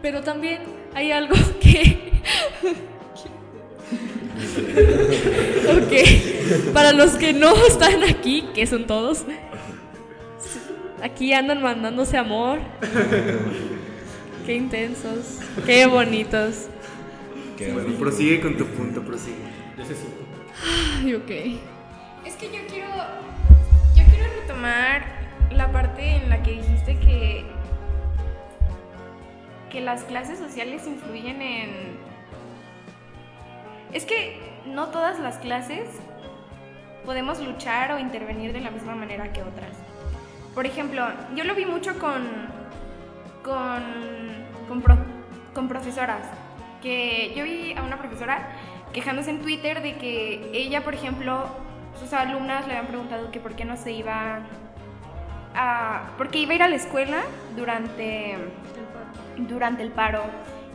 pero 0.00 0.20
también 0.20 0.60
hay 0.94 1.10
algo 1.10 1.34
que... 1.60 2.12
ok, 5.68 6.72
para 6.72 6.92
los 6.92 7.16
que 7.16 7.32
no 7.32 7.52
están 7.66 8.04
aquí, 8.04 8.44
que 8.54 8.68
son 8.68 8.86
todos, 8.86 9.24
aquí 11.02 11.32
andan 11.32 11.60
mandándose 11.60 12.16
amor. 12.16 12.60
Qué 14.44 14.54
intensos, 14.54 15.40
qué 15.64 15.86
bonitos. 15.86 16.68
Bueno, 17.58 17.98
prosigue 17.98 18.40
con 18.40 18.56
tu 18.56 18.66
punto, 18.66 19.02
prosigue. 19.02 19.36
Ya 19.78 19.84
se 19.84 19.94
supo. 19.94 20.24
Ay, 21.02 21.14
ok. 21.14 21.30
Es 22.26 22.34
que 22.34 22.46
yo 22.46 22.66
quiero. 22.68 22.88
Yo 23.94 24.04
quiero 24.10 24.24
retomar 24.40 25.04
la 25.50 25.70
parte 25.72 26.16
en 26.16 26.28
la 26.30 26.42
que 26.42 26.52
dijiste 26.52 26.98
que. 26.98 27.44
que 29.70 29.80
las 29.80 30.04
clases 30.04 30.38
sociales 30.38 30.86
influyen 30.86 31.40
en. 31.42 31.70
Es 33.92 34.04
que 34.04 34.40
no 34.66 34.88
todas 34.88 35.18
las 35.20 35.36
clases 35.38 35.88
podemos 37.04 37.40
luchar 37.40 37.92
o 37.92 37.98
intervenir 37.98 38.52
de 38.52 38.60
la 38.60 38.70
misma 38.70 38.94
manera 38.94 39.32
que 39.32 39.42
otras. 39.42 39.76
Por 40.54 40.66
ejemplo, 40.66 41.06
yo 41.34 41.44
lo 41.44 41.54
vi 41.54 41.64
mucho 41.64 41.98
con. 41.98 42.22
con. 43.42 43.82
con, 44.68 44.82
pro- 44.82 45.04
con 45.54 45.68
profesoras. 45.68 46.26
Que 46.82 47.32
yo 47.36 47.44
vi 47.44 47.74
a 47.74 47.82
una 47.82 47.98
profesora 47.98 48.48
quejándose 48.92 49.30
en 49.30 49.40
Twitter 49.40 49.82
de 49.82 49.96
que 49.96 50.50
ella, 50.52 50.82
por 50.84 50.94
ejemplo, 50.94 51.46
sus 51.98 52.12
alumnas 52.12 52.66
le 52.66 52.72
habían 52.72 52.86
preguntado 52.86 53.30
que 53.30 53.40
por 53.40 53.54
qué 53.54 53.64
no 53.64 53.76
se 53.76 53.92
iba 53.92 54.40
a... 55.54 56.10
porque 56.18 56.38
iba 56.38 56.52
a 56.52 56.54
ir 56.54 56.62
a 56.62 56.68
la 56.68 56.76
escuela 56.76 57.22
durante, 57.56 58.36
durante 59.36 59.82
el 59.82 59.90
paro. 59.90 60.22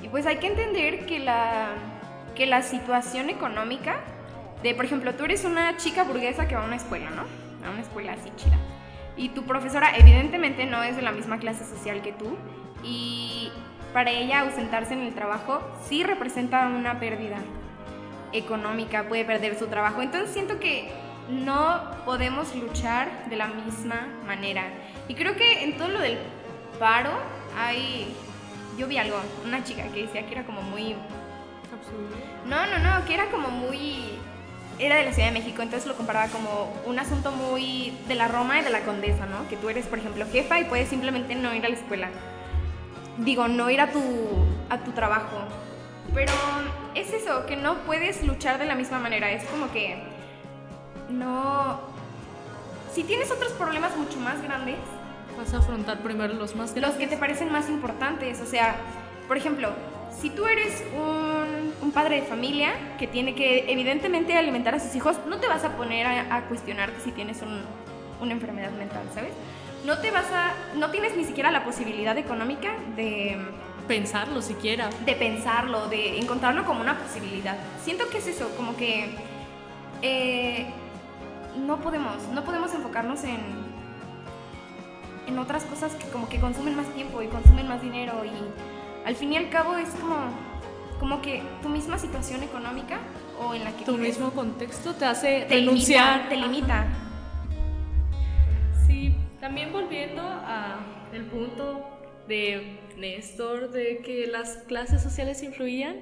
Y 0.04 0.08
pues 0.08 0.26
hay 0.26 0.38
que 0.38 0.48
entender 0.48 1.06
que 1.06 1.20
la, 1.20 1.70
que 2.36 2.46
la 2.46 2.62
situación 2.62 3.30
económica 3.30 3.98
de, 4.64 4.76
por 4.76 4.86
ejemplo, 4.86 5.14
tú 5.16 5.26
eres 5.26 5.44
una 5.46 5.78
chica 5.78 6.04
burguesa 6.04 6.48
que 6.48 6.56
va 6.56 6.64
a 6.64 6.66
una 6.66 6.76
escuela, 6.76 7.10
¿no? 7.10 7.24
A 7.66 7.72
una 7.72 7.82
escuela 7.82 8.14
así 8.14 8.32
chida. 8.36 8.58
Y 9.18 9.30
tu 9.30 9.44
profesora 9.44 9.96
evidentemente 9.98 10.66
no 10.66 10.84
es 10.84 10.96
de 10.96 11.02
la 11.02 11.12
misma 11.12 11.40
clase 11.40 11.66
social 11.66 12.02
que 12.02 12.14
tú. 12.14 12.38
Y 12.84 13.52
para 13.94 14.12
ella 14.12 14.42
ausentarse 14.42 14.94
en 14.94 15.02
el 15.02 15.14
trabajo 15.14 15.62
sí 15.88 16.04
representa 16.04 16.68
una 16.68 17.00
pérdida 17.00 17.38
económica, 18.34 19.08
puede 19.08 19.26
perder 19.26 19.58
su 19.58 19.68
trabajo. 19.68 20.02
Entonces 20.02 20.32
siento 20.32 20.60
que 20.60 20.92
no 21.30 21.82
podemos 22.06 22.56
luchar 22.56 23.26
de 23.30 23.36
la 23.36 23.48
misma 23.48 24.08
manera. 24.26 24.64
Y 25.08 25.16
creo 25.16 25.36
que 25.36 25.64
en 25.64 25.78
todo 25.78 25.90
lo 25.90 26.00
del 26.00 26.18
paro 26.80 27.12
hay... 27.58 28.14
Yo 28.78 28.88
vi 28.88 28.98
algo, 28.98 29.18
una 29.46 29.64
chica 29.64 29.84
que 29.94 30.04
decía 30.04 30.26
que 30.26 30.32
era 30.32 30.44
como 30.44 30.62
muy... 30.62 30.96
No, 32.46 32.66
no, 32.68 32.80
no, 32.80 33.06
que 33.06 33.14
era 33.14 33.30
como 33.30 33.50
muy... 33.50 34.18
Era 34.80 34.96
de 34.96 35.06
la 35.06 35.14
Ciudad 35.14 35.28
de 35.28 35.40
México, 35.40 35.62
entonces 35.62 35.88
lo 35.88 35.96
comparaba 35.96 36.32
como 36.32 36.74
un 36.86 36.98
asunto 36.98 37.32
muy 37.32 37.94
de 38.08 38.16
la 38.16 38.28
Roma 38.28 38.60
y 38.60 38.64
de 38.64 38.72
la 38.72 38.82
Condesa, 38.82 39.28
¿no? 39.28 39.48
Que 39.48 39.58
tú 39.58 39.70
eres, 39.70 39.86
por 39.86 40.00
ejemplo, 40.00 40.26
jefa 40.32 40.60
y 40.60 40.64
puedes 40.64 40.90
simplemente 40.90 41.36
no 41.36 41.54
ir 41.54 41.64
a 41.66 41.70
la 41.70 41.76
escuela. 41.76 42.10
Digo, 43.24 43.48
no 43.48 43.70
ir 43.70 43.82
a 43.82 43.92
tu, 43.92 44.02
a 44.70 44.78
tu 44.80 44.92
trabajo. 44.92 45.38
Pero 46.14 46.32
es 46.96 47.14
eso, 47.14 47.46
que 47.46 47.56
no 47.56 47.76
puedes 47.80 48.24
luchar 48.26 48.58
de 48.60 48.66
la 48.66 48.76
misma 48.76 49.00
manera. 49.00 49.32
Es 49.32 49.44
como 49.46 49.72
que 49.72 50.02
no... 51.10 51.80
Si 52.94 53.04
tienes 53.04 53.32
otros 53.32 53.54
problemas 53.54 53.96
mucho 53.98 54.20
más 54.20 54.42
grandes, 54.42 54.78
Vas 55.38 55.54
a 55.54 55.60
afrontar 55.60 56.00
primero 56.00 56.34
los 56.34 56.58
más 56.58 56.76
los 56.76 56.92
que 56.96 57.08
te 57.08 57.16
parecen 57.16 57.52
más 57.54 57.70
importantes. 57.70 58.42
O 58.42 58.46
sea, 58.46 58.76
por 59.30 59.38
ejemplo, 59.38 59.70
si 60.20 60.30
tú 60.30 60.46
eres 60.46 60.84
un, 60.94 61.74
un 61.82 61.92
padre 61.94 62.18
de 62.18 62.22
familia 62.24 62.74
que 63.00 63.08
tiene 63.08 63.34
que 63.34 63.72
evidentemente 63.72 64.38
alimentar 64.38 64.76
a 64.76 64.80
sus 64.82 64.94
hijos, 64.94 65.16
no 65.28 65.38
te 65.38 65.48
vas 65.48 65.64
a 65.64 65.78
poner 65.78 66.06
a, 66.06 66.36
a 66.36 66.42
cuestionarte 66.50 67.00
si 67.02 67.12
tienes 67.14 67.42
un- 67.42 67.62
una 68.20 68.34
enfermedad 68.34 68.72
mental, 68.72 69.04
¿sabes? 69.16 69.32
No 69.86 69.98
te 69.98 70.12
vas 70.12 70.26
a... 70.32 70.54
No 70.78 70.90
tienes 70.92 71.16
ni 71.18 71.26
siquiera 71.26 71.52
la 71.52 71.64
posibilidad 71.64 72.18
económica 72.18 72.74
de 72.96 73.38
pensarlo 73.88 74.42
siquiera. 74.42 74.90
de 75.06 75.14
pensarlo, 75.16 75.88
de 75.88 76.20
encontrarlo 76.20 76.66
como 76.66 76.82
una 76.82 76.98
posibilidad. 77.00 77.58
Siento 77.84 78.08
que 78.10 78.20
es 78.20 78.28
eso, 78.28 78.50
como 78.56 78.76
que 78.78 79.16
eh, 80.02 80.68
no 81.66 81.78
podemos, 81.82 82.16
no 82.34 82.44
podemos 82.44 82.74
enfocarnos 82.74 83.24
en, 83.24 83.40
en 85.28 85.40
otras 85.40 85.64
cosas 85.66 85.94
que 85.96 86.08
como 86.10 86.30
que 86.30 86.40
consumen 86.40 86.76
más 86.76 86.88
tiempo 86.94 87.22
y 87.22 87.28
consumen 87.28 87.68
más 87.68 87.82
dinero 87.82 88.24
y 88.24 89.08
al 89.08 89.16
fin 89.16 89.34
y 89.34 89.38
al 89.38 89.50
cabo 89.50 89.76
es 89.76 89.90
como, 89.90 90.16
como 91.00 91.22
que 91.22 91.44
tu 91.62 91.68
misma 91.70 91.98
situación 91.98 92.44
económica 92.44 93.00
o 93.44 93.54
en 93.56 93.64
la 93.64 93.72
que 93.72 93.84
Tu 93.84 93.94
vives 93.94 94.20
mismo 94.20 94.32
contexto 94.32 94.94
te 94.94 95.06
hace 95.06 95.46
te 95.50 95.56
renunciar. 95.56 96.18
limita, 96.18 96.30
te 96.30 96.38
limita. 96.38 96.86
También 99.42 99.74
volviendo 99.74 100.22
a 100.22 100.80
el 101.14 101.26
punto 101.26 101.84
de 102.28 102.78
Néstor 102.96 103.72
de 103.72 103.98
que 103.98 104.28
las 104.28 104.58
clases 104.68 105.02
sociales 105.02 105.42
influían, 105.42 105.96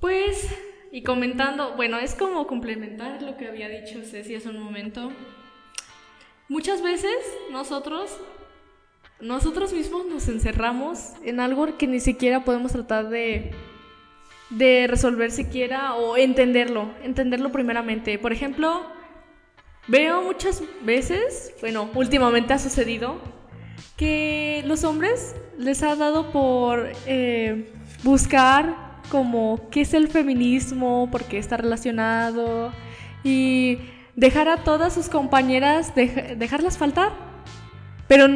pues, 0.00 0.48
y 0.90 1.04
comentando, 1.04 1.76
bueno, 1.76 1.98
es 1.98 2.16
como 2.16 2.48
complementar 2.48 3.22
lo 3.22 3.36
que 3.36 3.46
había 3.46 3.68
dicho 3.68 4.02
Ceci 4.02 4.34
hace 4.34 4.48
un 4.48 4.58
momento. 4.58 5.12
Muchas 6.48 6.82
veces 6.82 7.14
nosotros, 7.52 8.10
nosotros 9.20 9.72
mismos 9.72 10.06
nos 10.06 10.26
encerramos 10.26 11.12
en 11.24 11.38
algo 11.38 11.78
que 11.78 11.86
ni 11.86 12.00
siquiera 12.00 12.44
podemos 12.44 12.72
tratar 12.72 13.08
de, 13.08 13.52
de 14.50 14.88
resolver 14.88 15.30
siquiera 15.30 15.94
o 15.94 16.16
entenderlo, 16.16 16.90
entenderlo 17.04 17.52
primeramente. 17.52 18.18
Por 18.18 18.32
ejemplo, 18.32 18.84
Veo 19.88 20.22
muchas 20.22 20.62
veces, 20.84 21.52
bueno, 21.60 21.90
últimamente 21.94 22.52
ha 22.52 22.58
sucedido, 22.58 23.16
que 23.96 24.62
los 24.66 24.84
hombres 24.84 25.34
les 25.58 25.82
ha 25.82 25.96
dado 25.96 26.30
por 26.30 26.90
eh, 27.06 27.72
buscar 28.02 29.00
como 29.10 29.68
qué 29.70 29.82
es 29.82 29.92
el 29.94 30.08
feminismo, 30.08 31.08
por 31.10 31.24
qué 31.24 31.38
está 31.38 31.56
relacionado 31.56 32.72
y 33.24 33.78
dejar 34.16 34.48
a 34.48 34.58
todas 34.58 34.94
sus 34.94 35.08
compañeras, 35.08 35.94
dej- 35.94 36.36
dejarlas 36.36 36.78
faltar. 36.78 37.10
Pero 38.08 38.26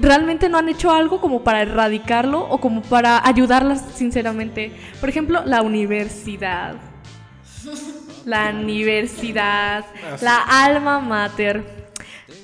realmente 0.00 0.48
no 0.48 0.58
han 0.58 0.68
hecho 0.68 0.90
algo 0.90 1.20
como 1.20 1.44
para 1.44 1.62
erradicarlo 1.62 2.40
o 2.48 2.58
como 2.60 2.82
para 2.82 3.26
ayudarlas 3.26 3.82
sinceramente. 3.94 4.72
Por 5.00 5.08
ejemplo, 5.08 5.42
la 5.44 5.62
universidad. 5.62 6.74
La 8.28 8.50
universidad, 8.50 9.86
la 10.20 10.42
alma 10.42 11.00
mater. 11.00 11.64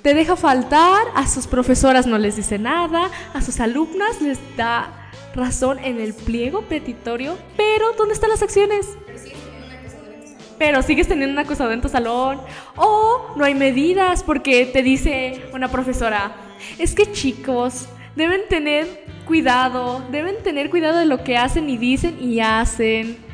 Te 0.01 0.15
deja 0.15 0.35
faltar, 0.35 1.03
a 1.15 1.29
sus 1.29 1.47
profesoras 1.47 2.07
no 2.07 2.17
les 2.17 2.37
dice 2.37 2.59
nada, 2.59 3.11
a 3.35 3.43
sus 3.43 3.61
alumnas 3.61 4.23
les 4.23 4.39
da 4.57 5.11
razón 5.35 5.79
en 5.81 6.01
el 6.01 6.15
pliego 6.15 6.63
petitorio, 6.63 7.37
pero 7.59 7.93
¿dónde 7.99 8.15
están 8.15 8.31
las 8.31 8.43
acciones? 8.43 8.97
Pero 10.57 10.81
sigues 10.81 11.07
teniendo 11.07 11.35
un 11.35 11.45
acosador 11.45 11.75
en 11.75 11.83
tu 11.83 11.91
salón. 11.91 12.41
O 12.77 13.35
no 13.37 13.45
hay 13.45 13.55
medidas 13.55 14.23
porque 14.23 14.65
te 14.65 14.83
dice 14.83 15.45
una 15.53 15.69
profesora, 15.69 16.35
es 16.79 16.95
que 16.95 17.13
chicos 17.13 17.89
deben 18.17 18.49
tener 18.49 19.05
cuidado, 19.27 20.03
deben 20.11 20.43
tener 20.43 20.71
cuidado 20.71 20.99
de 20.99 21.05
lo 21.05 21.23
que 21.25 21.37
hacen 21.37 21.69
y 21.69 21.77
dicen 21.77 22.17
y 22.23 22.41
hacen. 22.41 23.34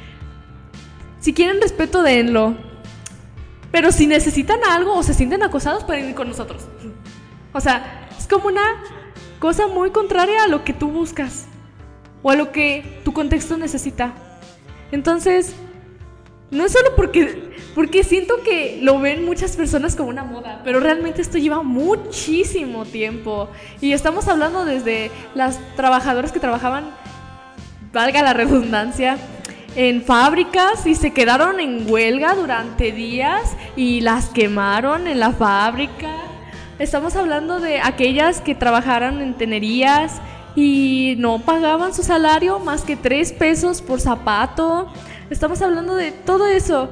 Si 1.21 1.35
quieren 1.35 1.61
respeto, 1.61 2.03
denlo. 2.03 2.57
Pero 3.71 3.93
si 3.93 4.07
necesitan 4.07 4.61
algo 4.69 4.95
o 4.95 5.03
se 5.03 5.15
sienten 5.15 5.43
acosados, 5.43 5.85
pueden 5.85 6.09
ir 6.09 6.15
con 6.15 6.29
nosotros. 6.29 6.65
O 7.53 7.61
sea, 7.61 8.09
es 8.19 8.27
como 8.27 8.49
una 8.49 8.83
cosa 9.39 9.69
muy 9.69 9.91
contraria 9.91 10.45
a 10.45 10.49
lo 10.49 10.65
que 10.65 10.73
tú 10.73 10.91
buscas 10.91 11.47
o 12.23 12.31
a 12.31 12.37
lo 12.37 12.53
que 12.53 13.01
tu 13.05 13.13
contexto 13.13 13.57
necesita. 13.57 14.13
Entonces, 14.93 15.55
no 16.51 16.65
es 16.65 16.73
solo 16.73 16.97
porque, 16.97 17.53
porque 17.75 18.03
siento 18.03 18.43
que 18.43 18.81
lo 18.83 18.99
ven 18.99 19.25
muchas 19.25 19.57
personas 19.57 19.95
como 19.95 20.09
una 20.09 20.25
moda, 20.25 20.63
pero 20.65 20.81
realmente 20.81 21.23
esto 21.23 21.39
lleva 21.39 21.63
muchísimo 21.63 22.85
tiempo. 22.85 23.49
Y 23.81 23.93
estamos 23.93 24.27
hablando 24.27 24.65
desde 24.65 25.11
las 25.35 25.61
trabajadoras 25.77 26.33
que 26.33 26.41
trabajaban, 26.41 26.91
valga 27.93 28.23
la 28.23 28.33
redundancia, 28.33 29.17
en 29.77 30.03
fábricas 30.03 30.87
y 30.87 30.95
se 30.95 31.13
quedaron 31.13 31.61
en 31.61 31.91
huelga 31.91 32.35
durante 32.35 32.93
días 32.93 33.57
y 33.77 34.01
las 34.01 34.29
quemaron 34.29 35.07
en 35.07 35.21
la 35.21 35.33
fábrica. 35.33 36.17
Estamos 36.79 37.15
hablando 37.17 37.61
de 37.61 37.81
aquellas 37.81 38.41
que 38.41 38.55
trabajaron 38.55 39.21
en 39.21 39.35
tenerías 39.35 40.21
y 40.57 41.15
no 41.19 41.39
pagaban 41.39 41.95
su 41.95 42.03
salario 42.03 42.59
más 42.59 42.83
que 42.83 42.97
tres 42.97 43.33
pesos 43.33 43.83
por 43.83 44.01
zapato. 44.01 44.89
Estamos 45.29 45.63
hablando 45.63 45.95
de 45.95 46.11
todo 46.11 46.47
eso. 46.47 46.91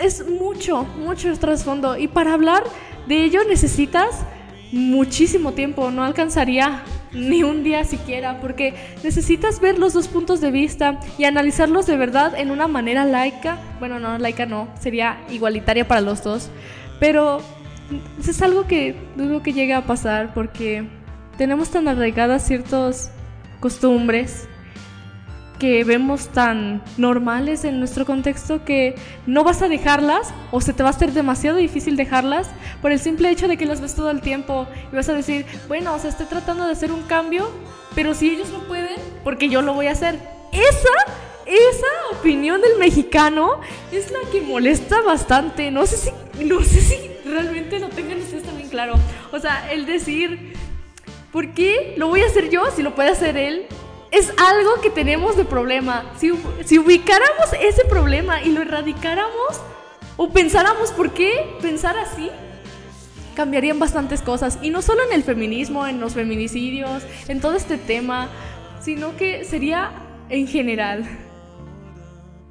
Es 0.00 0.28
mucho, 0.28 0.84
mucho 0.98 1.36
trasfondo. 1.38 1.96
Y 1.96 2.08
para 2.08 2.34
hablar 2.34 2.64
de 3.06 3.24
ello 3.24 3.40
necesitas 3.48 4.20
muchísimo 4.72 5.52
tiempo. 5.52 5.90
No 5.90 6.04
alcanzaría 6.04 6.82
ni 7.14 7.42
un 7.42 7.62
día 7.62 7.84
siquiera, 7.84 8.40
porque 8.40 8.74
necesitas 9.02 9.60
ver 9.60 9.78
los 9.78 9.92
dos 9.92 10.08
puntos 10.08 10.40
de 10.40 10.50
vista 10.50 11.00
y 11.18 11.24
analizarlos 11.24 11.86
de 11.86 11.96
verdad 11.96 12.34
en 12.36 12.50
una 12.50 12.68
manera 12.68 13.04
laica. 13.04 13.58
Bueno, 13.78 14.00
no, 14.00 14.18
laica 14.18 14.46
no, 14.46 14.68
sería 14.80 15.18
igualitaria 15.30 15.86
para 15.86 16.00
los 16.00 16.22
dos. 16.22 16.50
Pero 17.00 17.40
es 18.26 18.42
algo 18.42 18.66
que 18.66 18.96
dudo 19.16 19.42
que 19.42 19.52
llegue 19.52 19.74
a 19.74 19.82
pasar 19.82 20.34
porque 20.34 20.84
tenemos 21.36 21.70
tan 21.70 21.88
arraigadas 21.88 22.46
ciertas 22.46 23.12
costumbres 23.60 24.48
que 25.58 25.84
vemos 25.84 26.28
tan 26.28 26.82
normales 26.96 27.64
en 27.64 27.78
nuestro 27.78 28.04
contexto 28.04 28.64
que 28.64 28.94
no 29.26 29.44
vas 29.44 29.62
a 29.62 29.68
dejarlas 29.68 30.34
o 30.50 30.60
se 30.60 30.72
te 30.72 30.82
va 30.82 30.90
a 30.90 30.92
hacer 30.92 31.12
demasiado 31.12 31.56
difícil 31.56 31.96
dejarlas 31.96 32.48
por 32.82 32.92
el 32.92 32.98
simple 32.98 33.30
hecho 33.30 33.48
de 33.48 33.56
que 33.56 33.66
las 33.66 33.80
ves 33.80 33.94
todo 33.94 34.10
el 34.10 34.20
tiempo 34.20 34.66
y 34.92 34.96
vas 34.96 35.08
a 35.08 35.14
decir, 35.14 35.46
bueno, 35.68 35.94
o 35.94 35.98
sea, 35.98 36.10
estoy 36.10 36.26
tratando 36.26 36.66
de 36.66 36.72
hacer 36.72 36.92
un 36.92 37.02
cambio, 37.02 37.50
pero 37.94 38.14
si 38.14 38.30
ellos 38.30 38.50
no 38.50 38.60
pueden, 38.64 38.96
porque 39.22 39.48
yo 39.48 39.62
lo 39.62 39.74
voy 39.74 39.86
a 39.86 39.92
hacer. 39.92 40.18
Esa, 40.52 41.12
esa 41.46 42.18
opinión 42.18 42.60
del 42.60 42.78
mexicano 42.78 43.60
es 43.92 44.10
la 44.10 44.30
que 44.30 44.40
molesta 44.40 45.02
bastante. 45.02 45.70
No 45.70 45.86
sé 45.86 45.96
si, 45.96 46.44
no 46.44 46.60
sé 46.62 46.80
si 46.80 47.28
realmente 47.28 47.78
lo 47.78 47.88
tengan 47.88 48.18
ustedes 48.18 48.44
también 48.44 48.68
claro. 48.68 48.94
O 49.32 49.38
sea, 49.38 49.70
el 49.72 49.86
decir, 49.86 50.54
¿por 51.32 51.52
qué 51.52 51.94
lo 51.96 52.08
voy 52.08 52.20
a 52.22 52.26
hacer 52.26 52.50
yo 52.50 52.64
si 52.74 52.82
lo 52.82 52.94
puede 52.94 53.10
hacer 53.10 53.36
él? 53.36 53.66
Es 54.14 54.32
algo 54.38 54.80
que 54.80 54.90
tenemos 54.90 55.36
de 55.36 55.44
problema. 55.44 56.12
Si, 56.18 56.32
si, 56.64 56.78
ubicáramos 56.78 57.52
ese 57.60 57.84
problema 57.84 58.42
y 58.42 58.52
lo 58.52 58.62
erradicáramos 58.62 59.60
o 60.16 60.30
pensáramos 60.30 60.92
por 60.92 61.12
qué 61.12 61.56
pensar 61.60 61.96
así, 61.98 62.30
cambiarían 63.34 63.78
bastantes 63.78 64.22
cosas. 64.22 64.58
Y 64.62 64.70
no 64.70 64.82
solo 64.82 65.02
en 65.04 65.12
el 65.12 65.24
feminismo, 65.24 65.86
en 65.86 66.00
los 66.00 66.14
feminicidios, 66.14 67.02
en 67.28 67.40
todo 67.40 67.56
este 67.56 67.76
tema, 67.76 68.28
sino 68.80 69.16
que 69.16 69.44
sería 69.44 69.92
en 70.28 70.46
general. 70.46 71.04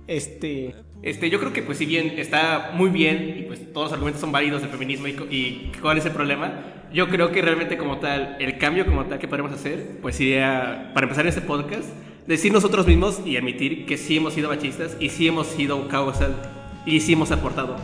Este, 0.07 0.75
este, 1.03 1.29
yo 1.29 1.39
creo 1.39 1.53
que 1.53 1.61
pues 1.61 1.77
si 1.77 1.85
bien 1.85 2.13
está 2.17 2.71
muy 2.73 2.89
bien 2.89 3.35
y 3.37 3.41
pues 3.43 3.59
todos 3.73 3.87
los 3.87 3.93
argumentos 3.93 4.21
son 4.21 4.31
válidos 4.31 4.61
del 4.61 4.71
feminismo 4.71 5.07
y, 5.07 5.11
y 5.29 5.71
cuál 5.81 5.97
es 5.97 6.05
el 6.05 6.13
problema, 6.13 6.53
yo 6.93 7.09
creo 7.09 7.31
que 7.31 7.41
realmente 7.41 7.77
como 7.77 7.97
tal, 7.97 8.37
el 8.39 8.57
cambio 8.57 8.85
como 8.85 9.05
tal 9.05 9.19
que 9.19 9.27
podemos 9.27 9.51
hacer, 9.51 9.97
pues 10.01 10.15
sería, 10.15 10.91
para 10.93 11.05
empezar 11.05 11.25
en 11.25 11.29
este 11.29 11.41
podcast, 11.41 11.85
decir 12.27 12.53
nosotros 12.53 12.87
mismos 12.87 13.21
y 13.25 13.35
admitir 13.35 13.85
que 13.85 13.97
sí 13.97 14.17
hemos 14.17 14.33
sido 14.33 14.49
machistas 14.49 14.95
y 14.99 15.09
sí 15.09 15.27
hemos 15.27 15.47
sido 15.47 15.87
causal 15.87 16.35
y 16.85 16.99
sí 16.99 17.13
hemos 17.13 17.31
aportado. 17.31 17.75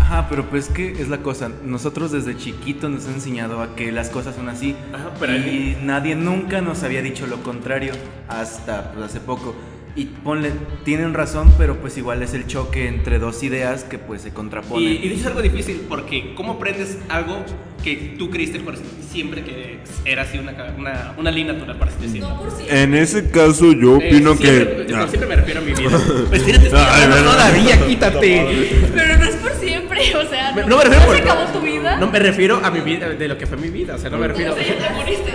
Ajá, 0.00 0.26
pero 0.28 0.44
pues 0.44 0.68
que 0.68 0.92
es 0.92 1.08
la 1.08 1.18
cosa, 1.18 1.50
nosotros 1.64 2.12
desde 2.12 2.36
chiquitos 2.36 2.90
nos 2.90 3.06
han 3.06 3.14
enseñado 3.14 3.60
a 3.60 3.74
que 3.74 3.90
las 3.90 4.08
cosas 4.08 4.36
son 4.36 4.48
así 4.48 4.76
Ajá, 4.92 5.10
pero 5.18 5.36
y 5.36 5.76
nadie 5.82 6.14
nunca 6.14 6.60
nos 6.60 6.84
había 6.84 7.02
dicho 7.02 7.26
lo 7.26 7.42
contrario 7.42 7.92
hasta 8.28 8.92
pues, 8.92 9.06
hace 9.06 9.20
poco. 9.20 9.54
Y 9.96 10.04
ponle, 10.04 10.52
tienen 10.84 11.14
razón, 11.14 11.54
pero 11.56 11.76
pues 11.80 11.96
igual 11.96 12.22
es 12.22 12.34
el 12.34 12.46
choque 12.46 12.86
entre 12.86 13.18
dos 13.18 13.42
ideas 13.42 13.82
que 13.84 13.96
pues 13.98 14.20
se 14.20 14.30
contraponen. 14.30 14.86
Y, 14.92 14.96
y 14.96 15.08
dices 15.08 15.26
algo 15.26 15.40
difícil, 15.40 15.86
porque 15.88 16.34
¿cómo 16.36 16.52
aprendes 16.52 16.98
algo 17.08 17.42
que 17.82 18.14
tú 18.18 18.28
creíste 18.28 18.60
por 18.60 18.74
siempre 19.10 19.42
que 19.42 19.78
era 20.04 20.22
así 20.22 20.36
una, 20.38 20.52
una, 20.76 21.14
una 21.16 21.30
línea 21.30 21.54
natural, 21.54 21.78
para 21.78 21.90
así 21.92 22.02
decirlo? 22.02 22.28
No 22.28 22.40
por 22.42 22.50
siempre. 22.50 22.82
En 22.82 22.94
ese 22.94 23.30
caso 23.30 23.72
yo 23.72 23.96
Eh, 23.98 24.08
opino 24.08 24.34
siempre, 24.36 24.84
que... 24.84 24.92
yo 24.92 24.96
Ah. 24.98 25.08
siempre 25.08 25.28
me 25.30 25.36
refiero 25.36 25.60
a 25.60 25.64
mi 25.64 25.72
vida. 25.72 25.90
Pues 26.28 26.44
tírate, 26.44 26.70
Ay, 26.74 27.08
verdad. 27.08 27.24
todavía, 27.32 27.86
quítate. 27.86 28.68
Pero 28.94 29.16
no 29.16 29.24
es 29.24 29.36
por 29.36 29.52
siempre, 29.54 30.14
o 30.14 30.28
sea, 30.28 30.52
Me- 30.52 30.62
no, 30.62 30.68
no 30.68 30.76
me 30.76 30.84
refiero 30.84 31.00
¿no 31.00 31.06
por- 31.06 31.16
se 31.16 31.22
acabó 31.22 31.44
tu 31.58 31.60
vida. 31.64 31.96
No 31.96 32.10
me 32.10 32.18
refiero 32.18 32.60
a 32.62 32.70
mi 32.70 32.80
vida, 32.80 33.08
de 33.08 33.28
lo 33.28 33.38
que 33.38 33.46
fue 33.46 33.56
mi 33.56 33.68
vida, 33.70 33.94
o 33.94 33.98
sea, 33.98 34.10
no 34.10 34.18
me 34.18 34.28
refiero... 34.28 34.52
O 34.52 34.56
sea, 34.56 34.66
ya 34.66 34.88
te 34.88 34.94
moriste. 34.94 35.30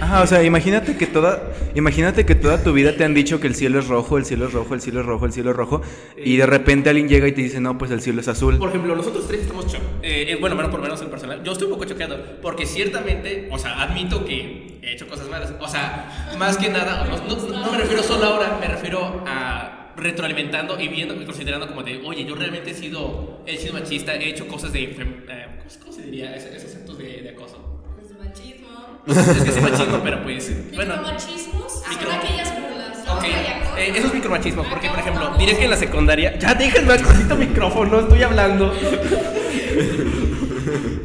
Ajá, 0.00 0.22
o 0.22 0.26
sea, 0.26 0.42
imagínate 0.42 0.96
que 0.98 1.06
toda, 1.06 1.42
imagínate 1.74 2.26
que 2.26 2.34
toda 2.34 2.62
tu 2.62 2.74
vida 2.74 2.94
te 2.94 3.04
han 3.04 3.14
dicho 3.14 3.40
que 3.40 3.46
el 3.46 3.54
cielo 3.54 3.78
es 3.78 3.86
rojo, 3.88 4.03
el 4.18 4.24
cielo 4.24 4.46
es 4.46 4.52
rojo, 4.52 4.74
el 4.74 4.80
cielo 4.80 5.00
es 5.00 5.06
rojo, 5.06 5.26
el 5.26 5.32
cielo 5.32 5.50
es 5.50 5.56
rojo, 5.56 5.82
y 6.16 6.36
de 6.36 6.46
repente 6.46 6.90
alguien 6.90 7.08
llega 7.08 7.26
y 7.28 7.32
te 7.32 7.40
dice, 7.42 7.60
no, 7.60 7.76
pues 7.78 7.90
el 7.90 8.00
cielo 8.00 8.20
es 8.20 8.28
azul. 8.28 8.58
Por 8.58 8.68
ejemplo, 8.68 8.94
nosotros 8.94 9.26
tres 9.26 9.40
estamos 9.42 9.66
cho 9.66 9.78
eh, 10.02 10.26
eh, 10.32 10.36
bueno, 10.40 10.54
bueno, 10.56 10.70
por 10.70 10.80
lo 10.80 10.84
menos 10.84 11.00
en 11.02 11.08
personal. 11.10 11.42
Yo 11.42 11.52
estoy 11.52 11.66
un 11.66 11.72
poco 11.74 11.84
choqueado 11.86 12.16
porque 12.42 12.66
ciertamente, 12.66 13.48
o 13.50 13.58
sea, 13.58 13.82
admito 13.82 14.24
que 14.24 14.78
he 14.82 14.92
hecho 14.92 15.06
cosas 15.08 15.28
malas. 15.28 15.52
O 15.60 15.68
sea, 15.68 16.34
más 16.38 16.56
que 16.58 16.68
nada, 16.68 17.06
no, 17.08 17.16
no- 17.36 17.60
no 17.64 17.72
me 17.72 17.78
refiero 17.78 18.02
solo 18.02 18.24
ahora, 18.26 18.58
me 18.60 18.68
refiero 18.68 19.22
a 19.26 19.80
retroalimentando 19.96 20.78
y 20.80 20.88
viendo 20.88 21.14
y 21.14 21.24
considerando 21.24 21.68
como 21.68 21.82
de, 21.84 22.02
oye, 22.04 22.24
yo 22.24 22.34
realmente 22.34 22.72
he 22.72 22.74
sido, 22.74 23.40
he 23.46 23.56
sido 23.56 23.74
machista, 23.74 24.14
he 24.16 24.28
hecho 24.30 24.46
cosas 24.48 24.72
de, 24.72 24.82
eh, 24.82 25.48
¿cómo, 25.80 25.92
se 25.92 26.02
diría? 26.02 26.34
Es- 26.34 26.44
esos 26.46 26.74
actos 26.74 26.98
de, 26.98 27.22
de 27.22 27.28
acoso. 27.30 27.80
Pues 27.96 28.10
machismo. 28.18 29.00
Es 29.06 29.42
que 29.44 29.52
sí 29.52 29.60
machismo, 29.60 30.00
pero 30.02 30.22
pues, 30.24 30.50
bueno. 30.74 30.94
Micromachismos 30.96 31.82
Micro- 31.88 32.10
son 32.10 32.12
aquellas. 32.12 32.52
Ok, 33.08 33.24
eh, 33.24 33.92
eso 33.94 34.06
es 34.06 34.14
micromachismo, 34.14 34.64
porque 34.64 34.88
por 34.88 34.98
ejemplo, 34.98 35.34
diré 35.38 35.56
que 35.56 35.64
en 35.64 35.70
la 35.70 35.76
secundaria. 35.76 36.38
Ya 36.38 36.54
déjenme 36.54 36.94
al 36.94 37.02
cosito 37.02 37.36
micrófono, 37.36 38.00
estoy 38.00 38.22
hablando. 38.22 38.72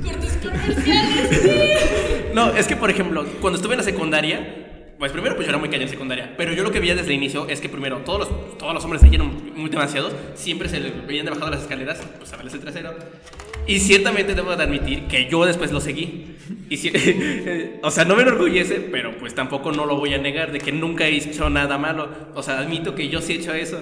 Cortes 0.04 0.40
comerciales, 0.42 1.42
sí. 1.42 1.52
No, 2.34 2.52
es 2.56 2.68
que 2.68 2.76
por 2.76 2.90
ejemplo, 2.90 3.26
cuando 3.42 3.58
estuve 3.58 3.74
en 3.74 3.80
la 3.80 3.84
secundaria, 3.84 4.94
pues 4.98 5.12
primero 5.12 5.36
pues 5.36 5.46
yo 5.46 5.52
era 5.52 5.58
muy 5.58 5.70
cañón 5.70 5.84
en 5.84 5.90
secundaria, 5.90 6.34
pero 6.38 6.54
yo 6.54 6.64
lo 6.64 6.72
que 6.72 6.80
veía 6.80 6.96
desde 6.96 7.08
el 7.08 7.16
inicio 7.16 7.48
es 7.50 7.60
que 7.60 7.70
primero 7.70 7.98
todos 8.00 8.20
los, 8.20 8.58
todos 8.58 8.74
los 8.74 8.84
hombres 8.84 9.02
se 9.02 9.10
llenan 9.10 9.52
muy 9.56 9.70
demasiados, 9.70 10.14
siempre 10.36 10.70
se 10.70 10.80
veían 10.80 11.26
debajo 11.26 11.46
de 11.46 11.52
las 11.52 11.62
escaleras, 11.62 12.00
pues 12.18 12.32
a 12.32 12.38
verles 12.38 12.54
el 12.54 12.60
trasero. 12.62 12.94
Y 13.70 13.80
ciertamente 13.80 14.34
debo 14.34 14.56
de 14.56 14.64
admitir 14.64 15.04
que 15.08 15.28
yo 15.30 15.46
después 15.46 15.72
lo 15.72 15.80
seguí. 15.80 16.36
Y 16.70 16.78
si- 16.78 16.92
o 17.84 17.92
sea, 17.92 18.06
no 18.06 18.16
me 18.16 18.24
enorgullece, 18.24 18.76
pero 18.92 19.18
pues 19.18 19.36
tampoco 19.36 19.72
no 19.72 19.86
lo 19.86 19.96
voy 19.98 20.14
a 20.14 20.18
negar 20.18 20.52
de 20.52 20.60
que 20.60 20.72
nunca 20.72 21.08
he 21.08 21.16
hecho 21.16 21.50
nada 21.50 21.78
malo. 21.78 22.10
O 22.34 22.42
sea, 22.42 22.60
admito 22.60 22.96
que 22.96 23.10
yo 23.10 23.22
sí 23.22 23.34
he 23.34 23.36
hecho 23.38 23.54
eso. 23.54 23.80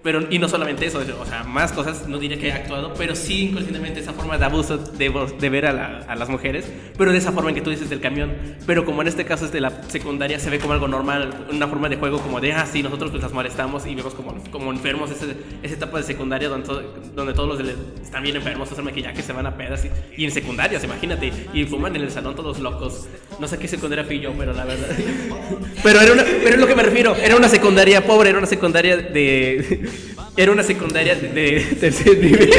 Pero, 0.00 0.26
y 0.30 0.38
no 0.38 0.48
solamente 0.48 0.86
eso, 0.86 1.00
o 1.20 1.26
sea, 1.26 1.42
más 1.42 1.72
cosas, 1.72 2.06
no 2.06 2.18
diré 2.18 2.38
que 2.38 2.48
he 2.48 2.52
actuado, 2.52 2.94
pero 2.94 3.16
sí 3.16 3.48
inconscientemente 3.48 3.98
esa 3.98 4.12
forma 4.12 4.38
de 4.38 4.44
abuso 4.44 4.78
de, 4.78 5.10
de 5.40 5.50
ver 5.50 5.66
a, 5.66 5.72
la- 5.72 6.04
a 6.08 6.14
las 6.14 6.28
mujeres, 6.28 6.70
pero 6.96 7.10
de 7.10 7.18
esa 7.18 7.32
forma 7.32 7.48
en 7.50 7.56
que 7.56 7.62
tú 7.62 7.70
dices 7.70 7.90
del 7.90 8.00
camión. 8.00 8.32
Pero 8.64 8.84
como 8.84 9.02
en 9.02 9.08
este 9.08 9.24
caso 9.24 9.44
es 9.44 9.50
de 9.52 9.60
la 9.60 9.82
secundaria, 9.88 10.38
se 10.38 10.50
ve 10.50 10.60
como 10.60 10.72
algo 10.72 10.86
normal, 10.86 11.46
una 11.52 11.66
forma 11.66 11.88
de 11.88 11.96
juego 11.96 12.20
como 12.20 12.40
de, 12.40 12.52
ah, 12.52 12.64
sí, 12.64 12.80
nosotros 12.82 13.10
pues 13.10 13.22
las 13.24 13.32
molestamos 13.32 13.86
y 13.86 13.94
vemos 13.96 14.14
como, 14.14 14.34
como 14.52 14.70
enfermos 14.70 15.10
ese- 15.10 15.34
esa 15.64 15.74
etapa 15.74 15.98
de 15.98 16.04
secundaria 16.04 16.48
donde, 16.48 16.68
donde 17.16 17.32
todos 17.34 17.58
los 17.58 17.68
están 18.00 18.22
bien 18.22 18.36
enfermos, 18.36 18.70
usan 18.70 18.84
maquillaje, 18.84 19.20
se 19.20 19.32
van 19.32 19.46
a 19.46 19.56
pedas 19.56 19.84
y, 19.84 20.22
y 20.22 20.24
en 20.26 20.30
secundarias, 20.30 20.84
imagínate, 20.84 21.32
y 21.52 21.64
fuman 21.64 21.96
en 21.96 22.02
el 22.02 22.10
salón 22.12 22.36
todos 22.36 22.60
locos. 22.60 23.08
No 23.40 23.48
sé 23.48 23.58
qué 23.58 23.66
secundaria 23.66 24.04
fui 24.04 24.20
yo, 24.20 24.32
pero 24.38 24.52
la 24.52 24.64
verdad. 24.64 24.88
Pero 25.82 26.00
era 26.00 26.12
una, 26.12 26.24
pero 26.24 26.54
es 26.54 26.58
lo 26.60 26.66
que 26.66 26.74
me 26.74 26.82
refiero, 26.82 27.14
era 27.16 27.36
una 27.36 27.48
secundaria 27.48 28.04
pobre, 28.04 28.30
era 28.30 28.38
una 28.38 28.46
secundaria 28.48 28.96
de. 28.96 29.87
Era 30.36 30.52
una 30.52 30.62
secundaria 30.62 31.14
de, 31.14 31.66
tercer 31.80 32.18
nivel. 32.18 32.50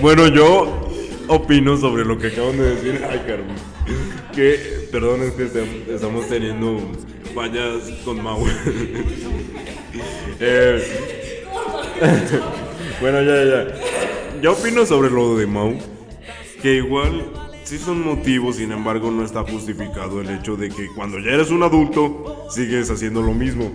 Bueno, 0.00 0.28
yo 0.28 0.88
opino 1.26 1.76
sobre 1.76 2.04
lo 2.04 2.18
que 2.18 2.28
acaban 2.28 2.56
de 2.56 2.74
decir. 2.74 3.04
Ay, 3.08 3.20
Carmen. 3.26 3.56
Que, 4.34 4.88
perdón, 4.92 5.22
es 5.22 5.32
que 5.32 5.50
estamos 5.92 6.28
teniendo 6.28 6.92
fallas 7.34 7.90
con 8.04 8.22
Mau. 8.22 8.44
Eh, 10.40 10.80
bueno, 13.00 13.22
ya, 13.22 13.44
ya. 13.44 14.40
Yo 14.40 14.52
opino 14.52 14.86
sobre 14.86 15.10
lo 15.10 15.36
de 15.36 15.46
Mau. 15.46 15.76
Que 16.62 16.74
igual 16.74 17.24
sí 17.64 17.78
son 17.78 18.04
motivos, 18.04 18.56
sin 18.56 18.70
embargo, 18.70 19.10
no 19.10 19.24
está 19.24 19.42
justificado 19.42 20.20
el 20.20 20.30
hecho 20.30 20.56
de 20.56 20.68
que 20.68 20.88
cuando 20.94 21.18
ya 21.18 21.32
eres 21.32 21.50
un 21.50 21.62
adulto 21.62 22.46
sigues 22.50 22.90
haciendo 22.90 23.20
lo 23.22 23.34
mismo. 23.34 23.72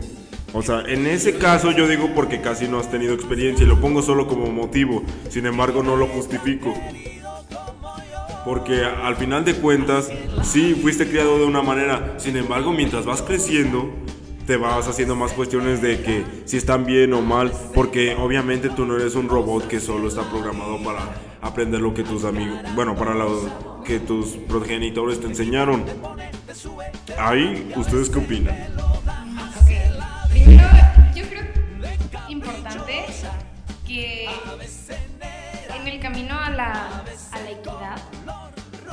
O 0.54 0.62
sea, 0.62 0.84
en 0.88 1.08
ese 1.08 1.38
caso 1.38 1.72
yo 1.72 1.88
digo 1.88 2.12
porque 2.14 2.39
casi 2.39 2.68
no 2.68 2.80
has 2.80 2.89
tenido 2.89 3.14
experiencia 3.16 3.66
y 3.66 3.68
lo 3.68 3.82
pongo 3.82 4.04
solo 4.04 4.28
como 4.28 4.51
motivo. 4.51 5.04
Sin 5.30 5.47
embargo, 5.47 5.82
no 5.82 5.95
lo 5.95 6.08
justifico. 6.08 6.74
Porque 8.45 8.84
al 8.84 9.16
final 9.16 9.45
de 9.45 9.56
cuentas, 9.56 10.12
sí, 10.43 10.78
fuiste 10.80 11.08
criado 11.08 11.39
de 11.39 11.45
una 11.45 11.64
manera. 11.64 12.16
Sin 12.18 12.38
embargo, 12.38 12.72
mientras 12.72 13.06
vas 13.06 13.24
creciendo, 13.24 13.91
te 14.45 14.58
vas 14.58 14.88
haciendo 14.88 15.16
más 15.16 15.32
cuestiones 15.32 15.82
de 15.82 16.01
que 16.01 16.24
si 16.45 16.58
están 16.58 16.86
bien 16.86 17.14
o 17.14 17.22
mal. 17.22 17.51
Porque 17.74 18.16
obviamente 18.16 18.70
tú 18.70 18.86
no 18.86 18.95
eres 18.95 19.16
un 19.16 19.30
robot 19.30 19.68
que 19.68 19.80
solo 19.80 20.08
está 20.08 20.22
programado 20.30 20.78
para 20.84 20.99
aprender 21.41 21.82
lo 21.82 21.93
que 21.93 22.04
tus 22.04 22.26
amigos, 22.26 22.60
bueno, 22.74 22.95
para 22.95 23.14
lo 23.14 23.82
que 23.84 23.99
tus 23.99 24.28
progenitores 24.47 25.20
te 25.20 25.28
enseñaron. 25.28 25.84
Ahí, 27.18 27.74
¿ustedes 27.76 28.10
qué 28.10 28.20
opinan? 28.20 28.56
Ok. 30.43 30.49
Primero, 30.49 30.67
yo 31.15 31.23
creo 31.29 31.43
importante 32.27 33.05
que 33.87 34.29
en 35.75 35.87
el 35.87 35.99
camino 35.99 36.37
a 36.37 36.49
la, 36.49 37.03
a 37.31 37.39
la 37.39 37.49
equidad, 37.49 37.97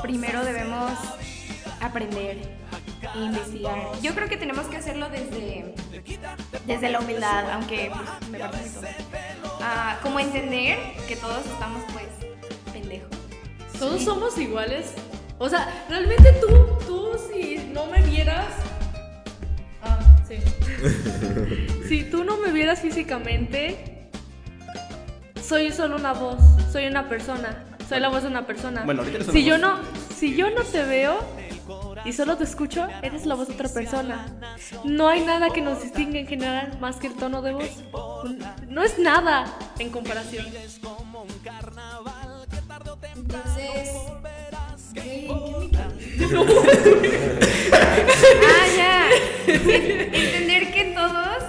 primero 0.03 0.45
debemos 0.45 0.93
aprender 1.81 2.39
e 3.15 3.19
investigar. 3.19 4.01
Yo 4.01 4.15
creo 4.15 4.29
que 4.29 4.37
tenemos 4.37 4.67
que 4.67 4.77
hacerlo 4.77 5.09
desde, 5.09 5.75
desde 6.67 6.91
la 6.91 7.01
humildad, 7.01 7.51
aunque 7.51 7.91
pues, 7.93 8.31
me 8.31 8.39
parece 8.39 8.81
muy. 8.81 8.89
Ah, 9.63 9.99
como 10.03 10.21
entender 10.21 10.79
que 11.09 11.17
todos 11.17 11.45
estamos 11.47 11.83
pues 11.93 12.07
pendejos. 12.73 13.11
Todos 13.79 14.03
somos 14.05 14.39
iguales. 14.39 14.93
O 15.39 15.49
sea, 15.49 15.85
realmente 15.89 16.33
tú, 16.35 16.49
tú 16.87 17.19
si 17.31 17.71
no 17.73 17.87
me 17.87 18.03
vieras... 18.03 18.47
Sí. 20.31 21.89
si 21.89 22.05
tú 22.05 22.23
no 22.25 22.37
me 22.37 22.53
vieras 22.53 22.81
físicamente, 22.81 24.09
soy 25.43 25.73
solo 25.73 25.97
una 25.97 26.13
voz, 26.13 26.39
soy 26.71 26.87
una 26.87 27.09
persona, 27.09 27.65
soy 27.89 27.99
la 27.99 28.09
voz 28.09 28.23
de 28.23 28.29
una 28.29 28.47
persona. 28.47 28.85
Bueno, 28.85 29.01
ahorita 29.03 29.17
eres 29.17 29.29
una 29.29 29.39
si 29.39 29.45
yo 29.45 29.55
voz. 29.55 29.61
no, 29.63 29.79
si 30.15 30.37
yo 30.37 30.51
no 30.51 30.63
te 30.63 30.85
veo 30.85 31.19
y 32.05 32.13
solo 32.13 32.37
te 32.37 32.45
escucho, 32.45 32.87
eres 33.03 33.27
la 33.27 33.35
voz 33.35 33.49
de 33.49 33.55
otra 33.55 33.69
persona. 33.69 34.27
No 34.85 35.09
hay 35.09 35.23
nada 35.25 35.51
que 35.51 35.61
nos 35.61 35.83
distinga 35.83 36.19
en 36.19 36.27
general 36.27 36.79
más 36.81 36.97
que 36.97 37.09
el 37.09 37.15
tono 37.15 37.43
de 37.43 37.53
voz. 37.53 37.71
No 38.69 38.85
es 38.85 38.99
nada 38.99 39.53
en 39.79 39.91
comparación. 39.91 40.47
Entonces, 43.17 43.91
¿qué, 44.95 45.29
qué 46.19 46.27
me 47.41 47.50
Ah, 47.73 48.67
ya. 48.77 49.09
En- 49.47 50.15
Entender 50.15 50.73
que 50.73 50.85
todos 50.95 51.43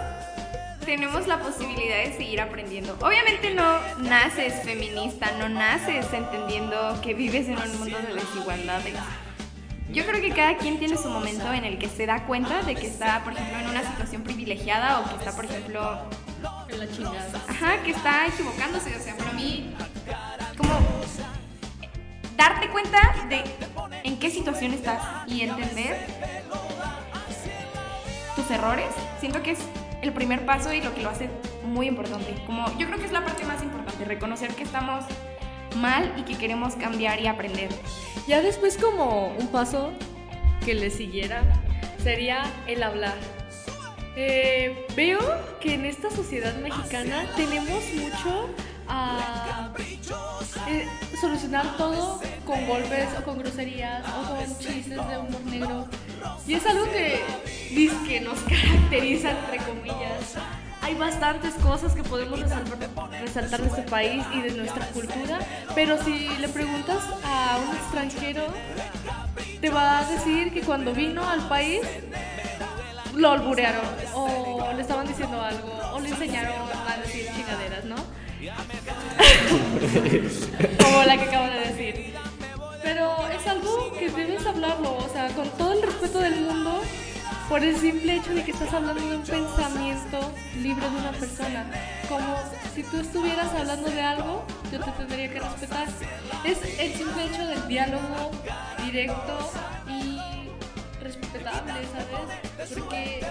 tenemos 0.85 1.27
la 1.27 1.39
posibilidad 1.39 1.97
de 2.03 2.13
seguir 2.17 2.41
aprendiendo. 2.41 2.97
Obviamente 3.01 3.53
no 3.53 3.79
naces 3.99 4.53
feminista, 4.63 5.31
no 5.37 5.49
naces 5.49 6.05
entendiendo 6.13 6.99
que 7.01 7.13
vives 7.13 7.47
en 7.47 7.57
un 7.57 7.79
mundo 7.79 7.97
de 7.99 8.13
desigualdades. 8.15 8.95
Yo 9.91 10.05
creo 10.05 10.21
que 10.21 10.29
cada 10.31 10.57
quien 10.57 10.79
tiene 10.79 10.95
su 10.97 11.09
momento 11.09 11.51
en 11.53 11.65
el 11.65 11.77
que 11.77 11.89
se 11.89 12.05
da 12.05 12.25
cuenta 12.25 12.61
de 12.63 12.75
que 12.75 12.87
está, 12.87 13.23
por 13.25 13.33
ejemplo, 13.33 13.59
en 13.59 13.69
una 13.69 13.83
situación 13.83 14.23
privilegiada 14.23 15.01
o 15.01 15.09
que 15.09 15.15
está, 15.15 15.35
por 15.35 15.45
ejemplo, 15.45 15.99
En 16.69 16.79
la 16.79 16.89
chingada. 16.89 17.29
Ajá, 17.49 17.83
que 17.83 17.91
está 17.91 18.25
equivocándose. 18.27 18.95
O 18.95 18.99
sea, 19.03 19.17
para 19.17 19.33
mí, 19.33 19.75
como 20.57 20.71
darte 22.41 22.69
cuenta 22.69 22.99
de 23.29 23.43
en 24.03 24.17
qué 24.17 24.31
situación 24.31 24.73
estás 24.73 24.99
y 25.27 25.41
entender 25.41 26.07
tus 28.35 28.49
errores, 28.49 28.87
siento 29.19 29.43
que 29.43 29.51
es 29.51 29.59
el 30.01 30.11
primer 30.11 30.43
paso 30.43 30.73
y 30.73 30.81
lo 30.81 30.91
que 30.95 31.03
lo 31.03 31.09
hace 31.09 31.29
muy 31.63 31.85
importante. 31.85 32.33
Como 32.47 32.65
yo 32.79 32.87
creo 32.87 32.97
que 32.97 33.05
es 33.05 33.11
la 33.11 33.23
parte 33.23 33.45
más 33.45 33.61
importante, 33.61 34.05
reconocer 34.05 34.55
que 34.55 34.63
estamos 34.63 35.05
mal 35.77 36.15
y 36.17 36.23
que 36.23 36.35
queremos 36.35 36.73
cambiar 36.73 37.21
y 37.21 37.27
aprender. 37.27 37.69
Ya 38.27 38.41
después 38.41 38.75
como 38.75 39.27
un 39.27 39.47
paso 39.49 39.91
que 40.65 40.73
le 40.73 40.89
siguiera 40.89 41.43
sería 42.01 42.41
el 42.65 42.81
hablar. 42.81 43.17
Eh, 44.15 44.87
veo 44.95 45.19
que 45.59 45.75
en 45.75 45.85
esta 45.85 46.09
sociedad 46.09 46.55
mexicana 46.55 47.23
tenemos 47.35 47.83
mucho 47.93 48.49
a 48.87 49.71
eh, 50.67 50.87
solucionar 51.19 51.77
todo 51.77 52.21
con 52.45 52.67
golpes 52.67 53.07
o 53.19 53.23
con 53.23 53.39
groserías 53.39 54.03
o 54.07 54.35
con 54.35 54.59
chistes 54.59 55.07
de 55.07 55.17
humor 55.17 55.41
negro. 55.45 55.87
Y 56.47 56.53
es 56.55 56.65
algo 56.65 56.85
que 56.85 57.21
que 58.07 58.21
nos 58.21 58.39
caracteriza 58.41 59.31
entre 59.31 59.57
comillas. 59.59 60.35
Hay 60.81 60.95
bastantes 60.95 61.53
cosas 61.55 61.93
que 61.93 62.03
podemos 62.03 62.39
resaltar, 62.39 62.77
resaltar 63.21 63.61
de 63.61 63.67
este 63.67 63.81
país 63.83 64.23
y 64.33 64.41
de 64.41 64.51
nuestra 64.51 64.85
cultura, 64.87 65.39
pero 65.75 66.01
si 66.03 66.27
le 66.39 66.49
preguntas 66.49 67.03
a 67.23 67.57
un 67.57 67.75
extranjero, 67.75 68.47
te 69.61 69.69
va 69.69 69.99
a 69.99 70.11
decir 70.11 70.51
que 70.51 70.61
cuando 70.61 70.93
vino 70.93 71.27
al 71.29 71.47
país 71.47 71.81
lo 73.15 73.31
alburearon 73.31 73.85
o 74.15 74.73
le 74.75 74.81
estaban 74.81 75.07
diciendo 75.07 75.39
algo 75.41 75.71
o 75.93 75.99
le 75.99 76.09
enseñaron 76.09 76.53
a 76.87 76.97
decir 76.97 77.27
chingaderas, 77.35 77.85
¿no? 77.85 77.95
Como 80.81 81.03
la 81.03 81.17
que 81.17 81.23
acabo 81.23 81.47
de 81.47 81.59
decir. 81.59 82.13
Pero 82.81 83.27
es 83.27 83.45
algo 83.47 83.93
que 83.97 84.09
debes 84.09 84.45
hablarlo, 84.45 84.97
o 84.97 85.09
sea, 85.09 85.27
con 85.29 85.49
todo 85.51 85.73
el 85.73 85.83
respeto 85.83 86.19
del 86.19 86.41
mundo, 86.41 86.81
por 87.47 87.63
el 87.63 87.77
simple 87.77 88.15
hecho 88.15 88.33
de 88.33 88.43
que 88.43 88.51
estás 88.51 88.73
hablando 88.73 89.03
de 89.03 89.17
un 89.17 89.23
pensamiento 89.23 90.33
libre 90.57 90.89
de 90.89 90.97
una 90.97 91.11
persona. 91.11 91.69
Como 92.09 92.35
si 92.73 92.81
tú 92.83 92.97
estuvieras 92.97 93.53
hablando 93.53 93.89
de 93.89 94.01
algo, 94.01 94.43
yo 94.71 94.79
te 94.79 94.91
tendría 94.91 95.31
que 95.31 95.39
respetar. 95.39 95.87
Es 96.43 96.57
el 96.79 96.95
simple 96.95 97.25
hecho 97.25 97.45
del 97.45 97.67
diálogo 97.67 98.31
directo 98.83 99.51
y 99.87 100.19
respetable, 101.15 101.85
¿sabes? 101.85 102.73
Porque 102.73 103.25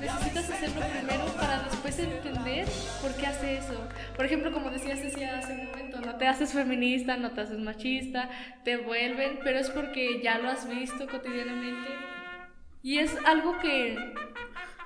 necesitas 0.00 0.50
hacerlo 0.50 0.80
primero 0.80 1.24
para 1.36 1.62
después 1.62 1.98
entender 1.98 2.66
por 3.00 3.14
qué 3.14 3.26
hace 3.26 3.58
eso. 3.58 3.88
Por 4.16 4.26
ejemplo, 4.26 4.52
como 4.52 4.70
decías 4.70 5.02
decía 5.02 5.38
hace 5.38 5.52
un 5.52 5.66
momento, 5.66 6.00
no 6.00 6.16
te 6.16 6.26
haces 6.26 6.52
feminista, 6.52 7.16
no 7.16 7.32
te 7.32 7.42
haces 7.42 7.58
machista, 7.58 8.28
te 8.64 8.76
vuelven, 8.76 9.38
pero 9.42 9.58
es 9.58 9.70
porque 9.70 10.20
ya 10.22 10.38
lo 10.38 10.50
has 10.50 10.68
visto 10.68 11.08
cotidianamente. 11.08 11.90
Y 12.82 12.98
es 12.98 13.16
algo 13.24 13.58
que 13.60 13.96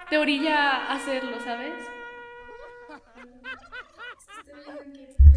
te 0.09 0.19
orilla 0.19 0.71
a 0.71 0.95
hacerlo, 0.95 1.41
¿sabes? 1.41 1.75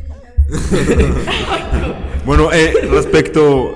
Bueno, 2.24 2.54
eh, 2.54 2.88
respecto 2.92 3.74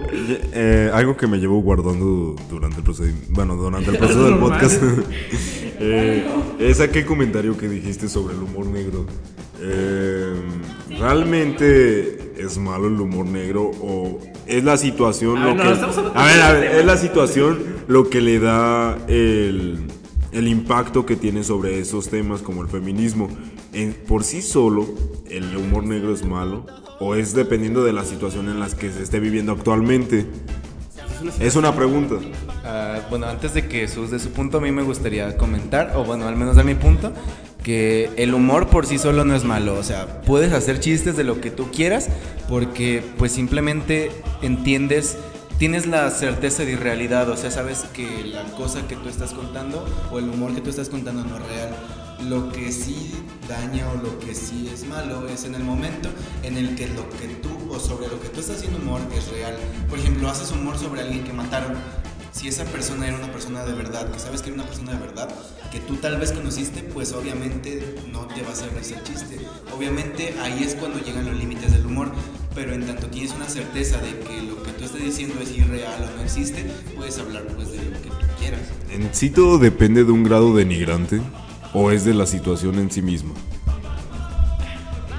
eh, 0.54 0.92
algo 0.94 1.18
que 1.18 1.26
me 1.26 1.38
llevo 1.38 1.60
guardando 1.62 2.36
durante 2.48 2.78
el 2.78 2.84
procedimiento, 2.84 3.28
bueno, 3.32 3.56
durante 3.56 3.90
el 3.90 3.98
proceso 3.98 4.26
del 4.26 4.38
podcast, 4.38 4.84
eh, 5.80 6.28
es 6.60 6.80
aquel 6.80 7.06
comentario 7.06 7.58
que 7.58 7.68
dijiste 7.68 8.08
sobre 8.08 8.36
el 8.36 8.44
humor 8.44 8.68
negro. 8.68 9.08
Eh, 9.62 10.36
¿Realmente 10.90 12.34
es 12.38 12.58
malo 12.60 12.88
el 12.88 13.00
humor 13.02 13.26
negro 13.26 13.72
o 13.82 14.20
es 14.46 14.64
la 14.64 14.78
situación 14.78 15.38
A 15.38 15.46
lo 15.46 15.56
no, 15.56 15.64
que... 15.64 15.70
A 16.14 16.26
ver, 16.26 16.42
a 16.42 16.80
es 16.80 16.86
la 16.86 16.98
situación 16.98 17.58
lo 17.88 18.10
que 18.10 18.22
le 18.22 18.40
da 18.40 18.98
el, 19.08 19.80
el 20.32 20.48
impacto 20.48 21.06
que 21.06 21.16
tiene 21.16 21.44
sobre 21.44 21.80
esos 21.80 22.10
temas 22.10 22.42
como 22.42 22.62
el 22.62 22.68
feminismo. 22.68 23.28
En, 23.74 23.94
por 23.94 24.24
sí 24.24 24.42
solo, 24.42 24.88
el 25.30 25.56
humor 25.58 25.84
negro 25.84 26.14
es 26.14 26.24
malo 26.24 26.66
o 27.00 27.16
es 27.16 27.34
dependiendo 27.34 27.84
de 27.84 27.94
la 27.94 28.06
situación 28.06 28.50
en 28.50 28.60
la 28.60 28.68
que 28.70 28.92
se 28.92 29.04
esté 29.04 29.20
viviendo 29.20 29.52
actualmente. 29.52 30.26
Es 31.40 31.56
una 31.56 31.76
pregunta. 31.76 32.16
Ah, 32.64 33.00
bueno, 33.10 33.28
antes 33.28 33.54
de 33.54 33.68
que 33.68 33.88
Sus 33.88 34.12
de 34.12 34.20
su 34.20 34.32
punto, 34.32 34.58
a 34.58 34.62
mí 34.62 34.72
me 34.72 34.84
gustaría 34.84 35.38
comentar, 35.38 35.94
o 35.96 36.04
bueno, 36.04 36.28
al 36.28 36.36
menos 36.36 36.56
de 36.56 36.64
mi 36.64 36.76
punto, 36.76 37.14
que 37.64 38.12
el 38.18 38.34
humor 38.34 38.68
por 38.68 38.86
sí 38.86 38.98
solo 38.98 39.26
no 39.26 39.36
es 39.36 39.44
malo. 39.44 39.76
O 39.76 39.84
sea, 39.84 40.22
puedes 40.22 40.54
hacer 40.54 40.80
chistes 40.80 41.18
de 41.18 41.24
lo 41.24 41.42
que 41.42 41.52
tú 41.52 41.72
quieras, 41.72 42.10
porque 42.48 43.04
pues 43.18 43.32
simplemente 43.32 44.12
entiendes, 44.42 45.18
tienes 45.58 45.88
la 45.88 46.10
certeza 46.12 46.64
de 46.64 46.74
irrealidad. 46.74 47.30
O 47.30 47.38
sea, 47.38 47.50
sabes 47.50 47.86
que 47.94 48.26
la 48.26 48.44
cosa 48.52 48.88
que 48.88 48.96
tú 48.96 49.10
estás 49.10 49.34
contando 49.34 49.86
o 50.12 50.20
el 50.20 50.30
humor 50.30 50.54
que 50.54 50.62
tú 50.62 50.70
estás 50.70 50.90
contando 50.90 51.24
no 51.24 51.38
es 51.38 51.48
real. 51.48 51.76
Lo 52.24 52.52
que 52.52 52.72
sí 52.72 53.12
daña 53.48 53.90
o 53.92 53.96
lo 54.02 54.18
que 54.20 54.34
sí 54.34 54.70
es 54.74 54.88
malo 54.88 55.28
es 55.28 55.44
en 55.44 55.56
el 55.56 55.64
momento 55.64 56.10
en 56.44 56.58
el 56.58 56.76
que 56.76 56.88
lo 56.88 57.10
que 57.10 57.28
tú 57.42 57.50
o 57.70 57.80
sobre 57.80 58.08
lo 58.08 58.20
que 58.20 58.30
tú 58.30 58.40
estás 58.40 58.58
haciendo 58.58 58.80
humor 58.80 59.02
es 59.16 59.30
real. 59.30 59.56
Por 59.90 60.00
ejemplo, 60.00 60.30
haces 60.30 60.52
humor 60.52 60.78
sobre 60.78 61.02
alguien 61.02 61.24
que 61.24 61.34
mataron. 61.34 61.76
Si 62.32 62.50
esa 62.50 62.66
persona 62.66 63.08
era 63.08 63.18
una 63.18 63.32
persona 63.32 63.64
de 63.64 63.74
verdad, 63.74 64.12
que 64.12 64.20
sabes 64.20 64.42
que 64.42 64.50
era 64.50 64.56
una 64.56 64.66
persona 64.66 64.92
de 64.92 65.00
verdad, 65.00 65.30
que 65.72 65.80
tú 65.80 65.96
tal 65.96 66.18
vez 66.18 66.34
conociste, 66.34 66.84
pues 66.84 67.14
obviamente 67.14 67.96
no 68.12 68.26
te 68.28 68.42
va 68.42 68.50
a 68.50 68.52
hacer 68.52 68.70
el 68.76 68.84
chiste. 69.04 69.40
Obviamente 69.76 70.36
ahí 70.42 70.64
es 70.64 70.76
cuando 70.76 71.00
llegan 71.00 71.26
los 71.26 71.36
límites 71.36 71.72
del 71.72 71.86
humor, 71.86 72.12
pero 72.54 72.74
en 72.74 72.86
tanto 72.86 73.08
tienes 73.08 73.34
una 73.34 73.48
certeza 73.48 74.00
de 74.00 74.20
que 74.20 74.42
lo 74.42 74.62
que 74.64 74.72
tú 74.72 74.84
estás 74.86 75.02
diciendo 75.02 75.36
es 75.42 75.52
irreal 75.52 76.10
o 76.12 76.18
no 76.18 76.24
existe, 76.24 76.66
puedes 76.96 77.18
hablar 77.20 77.46
pues 77.56 77.72
de 77.72 77.78
lo 77.78 78.02
que 78.02 78.10
tú 78.10 78.26
quieras. 78.40 78.62
¿En 78.92 79.14
sí 79.14 79.30
todo 79.30 79.58
depende 79.58 80.04
de 80.04 80.12
un 80.12 80.24
grado 80.24 80.56
denigrante 80.56 81.22
o 81.78 81.92
es 81.92 82.06
de 82.06 82.14
la 82.14 82.26
situación 82.26 82.80
en 82.80 82.90
sí 82.90 83.02
misma? 83.02 83.34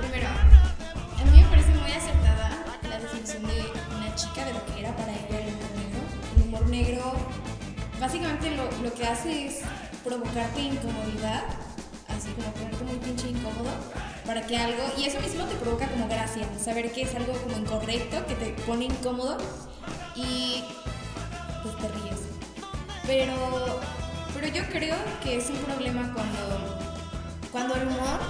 Primero, 0.00 0.28
a 0.28 1.30
mí 1.30 1.42
me 1.42 1.48
parece 1.48 1.68
muy 1.74 1.92
acertada 1.92 2.64
la 2.88 2.98
definición 2.98 3.42
de 3.42 3.60
una 3.94 4.14
chica 4.14 4.46
de 4.46 4.54
lo 4.54 4.64
que 4.64 4.80
era 4.80 4.96
para 4.96 5.12
ella 5.12 5.38
el 5.38 5.52
humor 5.52 5.70
negro. 5.76 6.00
El 6.34 6.42
humor 6.48 6.68
negro 6.70 7.12
básicamente 8.00 8.56
lo, 8.56 8.64
lo 8.82 8.94
que 8.94 9.06
hace 9.06 9.46
es 9.48 9.60
provocarte 10.02 10.62
incomodidad, 10.62 11.44
así 12.08 12.30
como 12.30 12.50
ponerte 12.52 12.84
muy 12.84 12.96
pinche 12.96 13.28
incómodo, 13.28 13.70
para 14.24 14.46
que 14.46 14.56
algo, 14.56 14.82
y 14.96 15.04
eso 15.04 15.20
mismo 15.20 15.44
te 15.44 15.56
provoca 15.56 15.86
como 15.88 16.08
gracia, 16.08 16.48
saber 16.58 16.90
que 16.90 17.02
es 17.02 17.14
algo 17.14 17.34
como 17.34 17.58
incorrecto, 17.58 18.24
que 18.26 18.34
te 18.34 18.52
pone 18.62 18.86
incómodo 18.86 19.36
y 20.14 20.64
pues 21.62 21.76
te 21.76 21.88
ríes. 21.88 22.20
Pero, 23.06 23.34
pero 24.36 24.48
yo 24.48 24.62
creo 24.70 24.96
que 25.22 25.36
es 25.38 25.48
un 25.50 25.56
problema 25.58 26.12
cuando 26.14 26.78
cuando 27.50 27.74
el 27.76 27.88
humor 27.88 28.20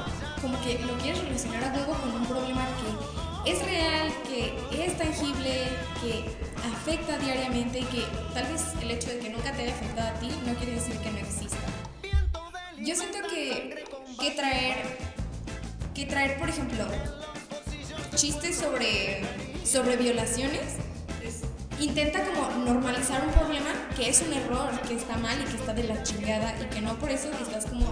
como 0.40 0.60
que 0.62 0.78
lo 0.78 0.96
quieres 0.98 1.22
relacionar 1.22 1.64
a 1.64 1.72
huevo 1.72 1.94
con 1.94 2.10
un 2.12 2.26
problema 2.26 2.64
que 3.44 3.50
es 3.52 3.64
real, 3.64 4.12
que 4.28 4.84
es 4.84 4.96
tangible, 4.98 5.68
que 6.00 6.24
afecta 6.66 7.16
diariamente 7.18 7.80
y 7.80 7.84
que 7.84 8.04
tal 8.34 8.44
vez 8.52 8.62
el 8.80 8.90
hecho 8.90 9.08
de 9.10 9.18
que 9.18 9.30
nunca 9.30 9.52
te 9.52 9.62
haya 9.62 9.72
afectado 9.74 10.08
a 10.08 10.20
ti 10.20 10.28
no 10.46 10.54
quiere 10.54 10.72
decir 10.74 10.96
que 10.98 11.10
no 11.10 11.18
exista. 11.18 11.56
yo 12.78 12.94
siento 12.94 13.18
que, 13.28 13.84
que 14.20 14.30
traer, 14.32 14.98
que 15.94 16.06
traer, 16.06 16.38
por 16.38 16.48
ejemplo, 16.48 16.84
chistes 18.14 18.56
sobre, 18.58 19.22
sobre 19.64 19.96
violaciones, 19.96 20.60
es- 20.60 20.85
intenta 21.80 22.20
como 22.24 22.64
normalizar 22.64 23.24
un 23.26 23.32
problema 23.32 23.70
que 23.96 24.08
es 24.08 24.22
un 24.22 24.32
error, 24.32 24.70
que 24.88 24.94
está 24.94 25.16
mal 25.18 25.36
y 25.40 25.44
que 25.44 25.56
está 25.56 25.74
de 25.74 25.84
la 25.84 26.02
chingada 26.02 26.54
y 26.60 26.66
que 26.66 26.80
no 26.80 26.94
por 26.96 27.10
eso 27.10 27.28
estás 27.40 27.66
como, 27.66 27.86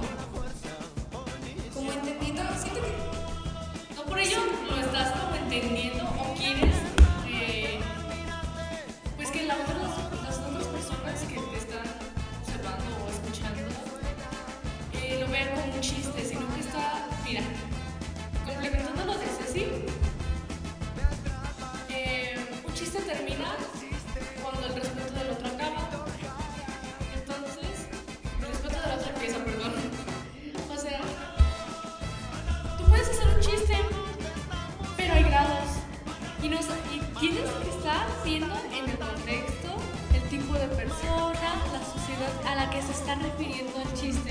se 42.87 42.93
está 42.93 43.14
refiriendo 43.16 43.72
el 43.80 43.93
chiste, 43.99 44.30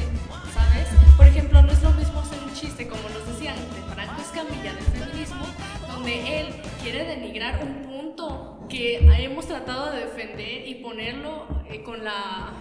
¿sabes? 0.54 0.88
Por 1.18 1.28
ejemplo, 1.28 1.62
no 1.62 1.72
es 1.72 1.82
lo 1.84 1.92
mismo 1.92 2.20
hacer 2.20 2.40
un 2.44 2.54
chiste, 2.54 2.88
como 2.88 3.02
nos 3.10 3.26
decían, 3.28 3.56
de 3.56 3.94
Franco 3.94 4.22
Escamilla 4.22 4.74
del 4.74 4.84
feminismo, 4.86 5.46
donde 5.88 6.40
él 6.42 6.56
quiere 6.82 7.06
denigrar 7.06 7.64
un 7.64 7.84
punto 7.84 8.66
que 8.70 8.98
hemos 9.24 9.48
tratado 9.48 9.92
de 9.92 10.02
defender 10.06 10.68
y 10.68 10.76
ponerlo 10.76 11.48
eh, 11.70 11.84
con 11.84 12.04
la 12.04 12.52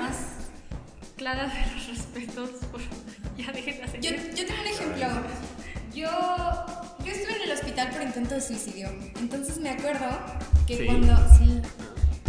más 0.00 0.48
clara 1.16 1.46
de 1.46 1.74
los 1.74 1.88
respetos. 1.88 2.50
por- 2.70 2.80
Ya 3.36 3.50
dejen 3.50 3.76
de 3.78 3.82
hacer 3.82 4.00
Yo, 4.00 4.10
yo 4.10 4.46
tengo 4.46 4.60
un 4.60 4.66
ejemplo. 4.68 5.06
Yo, 5.92 6.08
yo 7.04 7.12
estuve 7.12 7.36
en 7.36 7.42
el 7.42 7.52
hospital 7.52 7.90
por 7.90 8.02
intento 8.02 8.34
de 8.34 8.40
suicidio. 8.40 8.88
Entonces 9.18 9.58
me 9.58 9.70
acuerdo 9.70 10.06
que 10.66 10.78
Sí. 10.78 10.86
cuando. 10.86 11.16
Sí. 11.38 11.60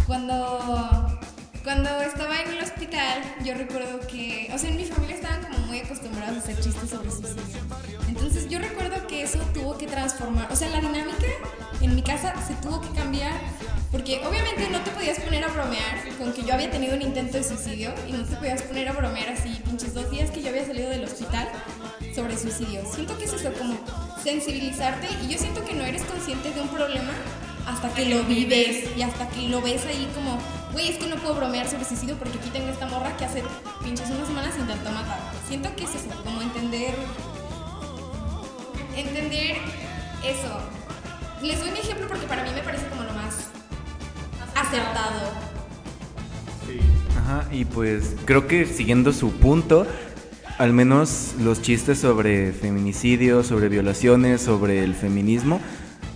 Cuando. 0.06 1.20
Cuando 1.66 2.00
estaba 2.00 2.40
en 2.42 2.50
el 2.52 2.62
hospital, 2.62 3.24
yo 3.44 3.54
recuerdo 3.54 3.98
que. 4.06 4.48
O 4.54 4.56
sea, 4.56 4.70
en 4.70 4.76
mi 4.76 4.84
familia 4.84 5.16
estaban 5.16 5.42
como 5.42 5.66
muy 5.66 5.80
acostumbrados 5.80 6.36
a 6.36 6.38
hacer 6.38 6.60
chistes 6.60 6.90
sobre 6.90 7.10
suicidio. 7.10 7.60
Entonces 8.06 8.48
yo 8.48 8.60
recuerdo 8.60 9.04
que 9.08 9.22
eso 9.22 9.40
tuvo 9.52 9.76
que 9.76 9.88
transformar. 9.88 10.46
O 10.52 10.54
sea, 10.54 10.68
la 10.68 10.80
dinámica 10.80 11.26
en 11.80 11.96
mi 11.96 12.02
casa 12.02 12.34
se 12.46 12.54
tuvo 12.62 12.80
que 12.80 12.88
cambiar. 12.90 13.32
Porque 13.90 14.20
obviamente 14.24 14.68
no 14.70 14.80
te 14.82 14.92
podías 14.92 15.18
poner 15.18 15.42
a 15.42 15.48
bromear 15.48 16.06
con 16.18 16.32
que 16.32 16.44
yo 16.44 16.54
había 16.54 16.70
tenido 16.70 16.94
un 16.94 17.02
intento 17.02 17.36
de 17.36 17.42
suicidio 17.42 17.92
y 18.06 18.12
no 18.12 18.22
te 18.22 18.36
podías 18.36 18.62
poner 18.62 18.88
a 18.88 18.92
bromear 18.92 19.30
así, 19.30 19.60
pinches 19.64 19.92
dos 19.92 20.08
días 20.08 20.30
que 20.30 20.42
yo 20.42 20.50
había 20.50 20.64
salido 20.64 20.88
del 20.88 21.02
hospital 21.02 21.48
sobre 22.14 22.38
suicidio. 22.38 22.82
Siento 22.94 23.18
que 23.18 23.24
es 23.24 23.32
eso, 23.32 23.52
como 23.54 23.76
sensibilizarte 24.22 25.08
y 25.24 25.32
yo 25.32 25.38
siento 25.38 25.64
que 25.64 25.74
no 25.74 25.82
eres 25.82 26.04
consciente 26.04 26.52
de 26.52 26.60
un 26.60 26.68
problema 26.68 27.12
hasta 27.66 27.92
que 27.92 28.06
lo 28.06 28.22
vives 28.22 28.96
y 28.96 29.02
hasta 29.02 29.28
que 29.28 29.48
lo 29.48 29.60
ves 29.60 29.84
ahí 29.86 30.08
como, 30.14 30.38
güey, 30.76 30.90
es 30.90 30.98
que 30.98 31.06
no 31.08 31.16
puedo 31.16 31.36
bromear 31.36 31.66
sobre 31.66 31.86
suicidio 31.86 32.16
porque 32.16 32.36
aquí 32.36 32.50
tengo 32.50 32.68
esta 32.68 32.86
morra 32.86 33.16
que 33.16 33.24
hace 33.24 33.42
pinches 33.82 34.10
unas 34.10 34.28
semanas 34.28 34.54
intentó 34.58 34.90
matar. 34.90 35.18
Siento 35.48 35.74
que 35.74 35.84
es 35.84 35.90
como 36.22 36.42
entender, 36.42 36.94
entender 38.94 39.56
eso. 40.22 40.58
Les 41.42 41.58
doy 41.60 41.70
mi 41.70 41.78
ejemplo 41.78 42.06
porque 42.06 42.26
para 42.26 42.44
mí 42.44 42.50
me 42.54 42.60
parece 42.60 42.86
como 42.88 43.04
lo 43.04 43.14
más 43.14 43.48
acertado. 44.54 45.32
Ajá, 47.20 47.48
y 47.50 47.64
pues 47.64 48.14
creo 48.26 48.46
que 48.46 48.66
siguiendo 48.66 49.14
su 49.14 49.30
punto, 49.32 49.86
al 50.58 50.74
menos 50.74 51.36
los 51.40 51.62
chistes 51.62 52.00
sobre 52.00 52.52
feminicidio, 52.52 53.42
sobre 53.44 53.70
violaciones, 53.70 54.42
sobre 54.42 54.84
el 54.84 54.94
feminismo, 54.94 55.58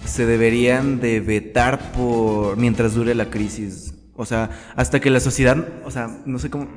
se 0.04 0.26
deberían 0.26 1.00
de 1.00 1.20
vetar 1.20 1.92
por 1.92 2.58
mientras 2.58 2.92
dure 2.92 3.14
la 3.14 3.30
crisis. 3.30 3.89
O 4.20 4.26
sea, 4.26 4.50
hasta 4.76 5.00
que 5.00 5.08
la 5.08 5.18
sociedad, 5.18 5.56
o 5.82 5.90
sea, 5.90 6.10
no 6.26 6.38
sé 6.38 6.50
cómo, 6.50 6.68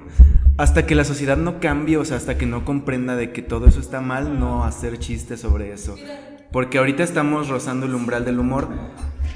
hasta 0.58 0.86
que 0.86 0.96
la 0.96 1.04
sociedad 1.04 1.36
no 1.36 1.60
cambie, 1.60 1.98
o 1.98 2.06
sea, 2.06 2.16
hasta 2.16 2.38
que 2.38 2.46
no 2.46 2.64
comprenda 2.64 3.18
de 3.18 3.34
que 3.34 3.42
todo 3.42 3.68
eso 3.68 3.82
está 3.82 4.00
mal, 4.00 4.40
no 4.40 4.64
hacer 4.64 4.98
chistes 4.98 5.42
sobre 5.42 5.74
eso. 5.74 5.98
Porque 6.54 6.78
ahorita 6.78 7.04
estamos 7.04 7.50
rozando 7.50 7.86
el 7.86 7.96
umbral 7.96 8.24
del 8.24 8.40
humor, 8.40 8.70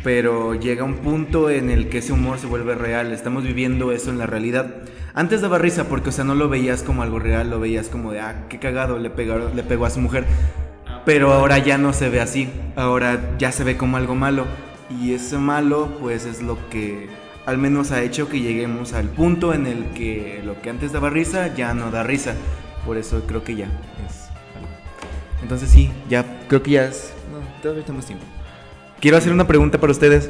pero 0.06 0.56
llega 0.56 0.86
un 0.86 1.00
punto 1.00 1.50
en 1.50 1.70
el 1.70 1.90
que 1.90 1.98
ese 1.98 2.14
humor 2.14 2.40
se 2.40 2.48
vuelve 2.48 2.76
real. 2.76 3.12
Estamos 3.12 3.44
viviendo 3.44 3.92
eso 3.92 4.10
en 4.10 4.20
la 4.20 4.26
realidad. 4.26 4.74
Antes 5.14 5.42
daba 5.42 5.58
risa 5.58 5.90
porque, 5.90 6.08
o 6.08 6.14
sea, 6.14 6.24
no 6.24 6.34
lo 6.34 6.48
veías 6.48 6.84
como 6.84 7.04
algo 7.04 7.20
real, 7.20 7.50
lo 7.50 7.60
veías 7.60 7.90
como 7.90 8.14
de, 8.14 8.22
ah, 8.22 8.46
qué 8.48 8.58
cagado, 8.58 9.00
le, 9.00 9.10
pegaron, 9.10 9.54
le 9.54 9.64
pegó 9.64 9.86
a 9.86 9.90
su 9.90 10.00
mujer. 10.00 10.24
Pero 11.04 11.34
ahora 11.34 11.58
ya 11.58 11.78
no 11.78 11.92
se 11.92 12.08
ve 12.08 12.22
así, 12.22 12.48
ahora 12.78 13.36
ya 13.38 13.52
se 13.52 13.66
ve 13.66 13.76
como 13.76 13.98
algo 13.98 14.16
malo. 14.16 14.46
Y 14.90 15.12
ese 15.12 15.38
malo, 15.38 15.90
pues 16.00 16.26
es 16.26 16.42
lo 16.42 16.58
que 16.70 17.27
al 17.48 17.58
menos 17.58 17.92
ha 17.92 18.04
hecho 18.04 18.28
que 18.28 18.42
lleguemos 18.42 18.92
al 18.92 19.08
punto 19.08 19.54
en 19.54 19.68
el 19.68 19.86
que 19.94 20.42
lo 20.44 20.62
que 20.62 20.70
antes 20.70 20.92
daba 20.92 21.10
risa 21.10 21.56
ya 21.56 21.74
no 21.74 21.92
da 21.92 22.04
risa. 22.04 22.36
Por 22.86 22.98
eso 22.98 23.24
creo 23.26 23.46
que 23.46 23.56
ya 23.56 23.68
es. 24.06 24.28
Entonces 25.42 25.70
sí, 25.70 25.90
ya 26.10 26.26
creo 26.50 26.62
que 26.62 26.72
ya 26.72 26.86
es... 26.88 27.14
No, 27.32 27.40
todavía 27.62 27.86
tenemos 27.86 28.06
tiempo. 28.06 28.26
Quiero 29.00 29.16
hacer 29.16 29.32
una 29.32 29.48
pregunta 29.48 29.80
para 29.80 29.94
ustedes. 29.94 30.30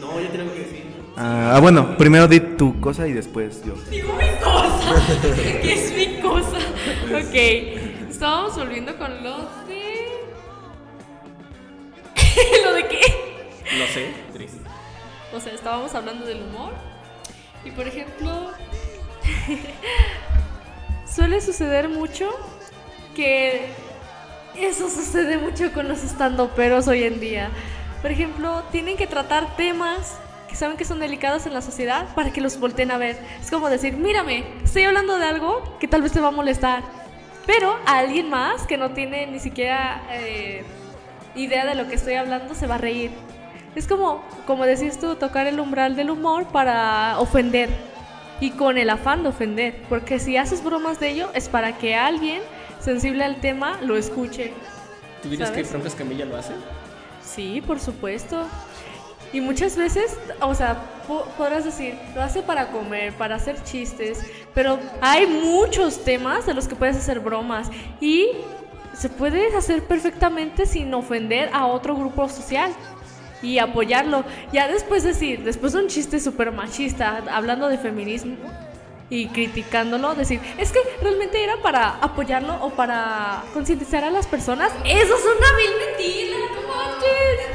No, 0.00 0.20
yo 0.20 0.28
tengo 0.30 0.52
que 0.52 0.58
decir. 0.58 0.82
Ah, 1.16 1.52
ah, 1.54 1.60
bueno, 1.60 1.96
primero 1.96 2.26
di 2.26 2.40
tu 2.40 2.80
cosa 2.80 3.06
y 3.06 3.12
después 3.12 3.62
yo. 3.64 3.74
Digo 3.88 4.12
mi 4.14 4.26
cosa. 4.42 4.94
¿Qué 5.62 5.74
es 5.74 5.94
mi 5.96 6.20
cosa? 6.20 6.58
Ok. 7.06 7.34
Estábamos 8.10 8.56
volviendo 8.56 8.98
con 8.98 9.22
lo 9.22 9.36
de. 9.68 10.08
¿Lo 12.64 12.72
de 12.72 12.88
qué? 12.88 13.00
No 13.78 13.86
sé, 13.94 14.10
Tris. 14.32 14.57
O 15.32 15.40
sea, 15.40 15.52
estábamos 15.52 15.94
hablando 15.94 16.24
del 16.24 16.42
humor. 16.42 16.72
Y 17.64 17.70
por 17.70 17.86
ejemplo, 17.86 18.52
suele 21.06 21.40
suceder 21.40 21.88
mucho 21.88 22.30
que 23.14 23.66
eso 24.56 24.88
sucede 24.88 25.38
mucho 25.38 25.72
con 25.72 25.88
los 25.88 26.02
estandoperos 26.02 26.88
hoy 26.88 27.04
en 27.04 27.20
día. 27.20 27.50
Por 28.02 28.10
ejemplo, 28.10 28.62
tienen 28.70 28.96
que 28.96 29.06
tratar 29.06 29.56
temas 29.56 30.18
que 30.48 30.56
saben 30.56 30.76
que 30.76 30.84
son 30.84 30.98
delicados 30.98 31.46
en 31.46 31.52
la 31.52 31.60
sociedad 31.60 32.06
para 32.14 32.30
que 32.32 32.40
los 32.40 32.58
volteen 32.58 32.90
a 32.90 32.98
ver. 32.98 33.18
Es 33.40 33.50
como 33.50 33.68
decir, 33.68 33.96
mírame, 33.96 34.44
estoy 34.64 34.84
hablando 34.84 35.18
de 35.18 35.26
algo 35.26 35.76
que 35.78 35.88
tal 35.88 36.02
vez 36.02 36.12
te 36.12 36.20
va 36.20 36.28
a 36.28 36.32
molestar. 36.32 36.82
Pero 37.46 37.78
a 37.86 37.98
alguien 37.98 38.30
más 38.30 38.66
que 38.66 38.76
no 38.76 38.90
tiene 38.90 39.26
ni 39.26 39.40
siquiera 39.40 40.02
eh, 40.10 40.64
idea 41.34 41.66
de 41.66 41.74
lo 41.74 41.88
que 41.88 41.94
estoy 41.94 42.14
hablando 42.14 42.54
se 42.54 42.66
va 42.66 42.76
a 42.76 42.78
reír. 42.78 43.10
Es 43.78 43.86
como, 43.86 44.22
como 44.46 44.64
decías 44.66 44.98
tú, 44.98 45.14
tocar 45.14 45.46
el 45.46 45.60
umbral 45.60 45.94
del 45.94 46.10
humor 46.10 46.46
para 46.46 47.18
ofender. 47.20 47.68
Y 48.40 48.50
con 48.50 48.76
el 48.78 48.90
afán 48.90 49.22
de 49.22 49.28
ofender. 49.30 49.82
Porque 49.88 50.18
si 50.18 50.36
haces 50.36 50.62
bromas 50.62 51.00
de 51.00 51.10
ello 51.10 51.30
es 51.34 51.48
para 51.48 51.78
que 51.78 51.94
alguien 51.94 52.42
sensible 52.80 53.24
al 53.24 53.40
tema 53.40 53.78
lo 53.82 53.96
escuche. 53.96 54.52
¿Tú 55.22 55.28
dirías 55.28 55.50
que. 55.50 55.64
Franco 55.64 55.86
Escamilla 55.86 56.24
lo 56.24 56.36
hace? 56.36 56.52
Sí, 57.24 57.62
por 57.66 57.78
supuesto. 57.80 58.46
Y 59.32 59.40
muchas 59.40 59.76
veces, 59.76 60.16
o 60.40 60.54
sea, 60.54 60.80
po- 61.06 61.26
podrás 61.36 61.64
decir, 61.64 61.98
lo 62.14 62.22
hace 62.22 62.40
para 62.42 62.68
comer, 62.68 63.12
para 63.12 63.36
hacer 63.36 63.62
chistes, 63.62 64.20
pero 64.54 64.78
hay 65.02 65.26
muchos 65.26 66.02
temas 66.02 66.46
de 66.46 66.54
los 66.54 66.66
que 66.66 66.74
puedes 66.74 66.96
hacer 66.96 67.20
bromas 67.20 67.70
y 68.00 68.28
se 68.94 69.10
puede 69.10 69.54
hacer 69.54 69.84
perfectamente 69.84 70.64
sin 70.64 70.94
ofender 70.94 71.50
a 71.52 71.66
otro 71.66 71.94
grupo 71.94 72.26
social 72.28 72.72
y 73.42 73.58
apoyarlo. 73.58 74.24
Ya 74.52 74.68
después 74.68 75.02
decir, 75.02 75.42
después 75.44 75.72
de 75.72 75.80
un 75.80 75.88
chiste 75.88 76.20
súper 76.20 76.52
machista, 76.52 77.24
hablando 77.30 77.68
de 77.68 77.78
feminismo 77.78 78.36
y 79.10 79.28
criticándolo, 79.28 80.14
decir, 80.14 80.40
es 80.58 80.70
que 80.72 80.80
realmente 81.00 81.42
era 81.42 81.56
para 81.62 81.96
apoyarlo 81.96 82.62
o 82.62 82.68
para 82.70 83.42
concientizar 83.54 84.04
a 84.04 84.10
las 84.10 84.26
personas. 84.26 84.70
Eso 84.84 85.14
es 85.14 85.24
una 85.24 85.56
vil 85.56 85.70
mentira, 85.86 86.36
no 86.54 86.60
manches. 86.68 87.46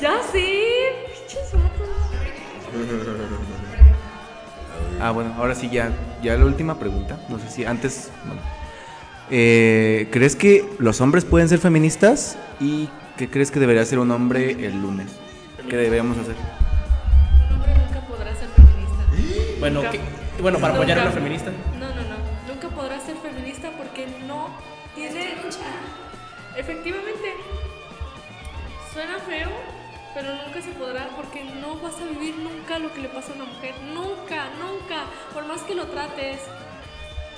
Ya 0.00 0.20
sí, 0.32 0.64
pinches. 1.06 1.52
Ah, 5.00 5.12
bueno, 5.12 5.32
ahora 5.38 5.54
sí 5.54 5.68
ya, 5.70 5.92
ya 6.22 6.36
la 6.36 6.44
última 6.44 6.78
pregunta. 6.78 7.18
No 7.28 7.38
sé 7.38 7.48
si 7.48 7.64
antes. 7.64 8.10
bueno. 8.24 8.40
Eh, 9.30 10.08
¿Crees 10.10 10.34
que 10.34 10.68
los 10.78 11.00
hombres 11.00 11.24
pueden 11.24 11.48
ser 11.48 11.58
feministas? 11.58 12.36
¿Y 12.60 12.88
¿Qué 13.18 13.28
crees 13.28 13.50
que 13.50 13.58
debería 13.58 13.82
hacer 13.82 13.98
un 13.98 14.12
hombre 14.12 14.52
el 14.64 14.80
lunes? 14.80 15.18
¿Qué 15.68 15.76
debemos 15.76 16.16
hacer? 16.18 16.36
Un 16.36 17.52
hombre 17.56 17.74
nunca 17.74 18.00
podrá 18.06 18.32
ser 18.32 18.48
feminista. 18.50 19.58
Bueno, 19.58 19.82
¿qué? 19.90 20.00
bueno 20.40 20.60
para 20.60 20.74
apoyar 20.74 21.00
a 21.00 21.06
la 21.06 21.10
feminista. 21.10 21.50
No, 21.80 21.88
no, 21.88 21.96
no. 21.96 22.16
Nunca 22.46 22.68
podrá 22.68 23.00
ser 23.00 23.16
feminista 23.16 23.72
porque 23.76 24.06
no 24.24 24.50
tiene. 24.94 25.34
Efectivamente, 26.56 27.34
suena 28.92 29.18
feo, 29.18 29.50
pero 30.14 30.36
nunca 30.36 30.62
se 30.62 30.70
podrá 30.70 31.08
porque 31.16 31.42
no 31.42 31.74
vas 31.80 31.96
a 32.00 32.04
vivir 32.04 32.36
nunca 32.36 32.78
lo 32.78 32.94
que 32.94 33.00
le 33.00 33.08
pasa 33.08 33.32
a 33.32 33.34
una 33.34 33.46
mujer. 33.46 33.74
Nunca, 33.92 34.44
nunca. 34.60 35.06
Por 35.34 35.44
más 35.44 35.62
que 35.62 35.74
lo 35.74 35.88
trates. 35.88 36.38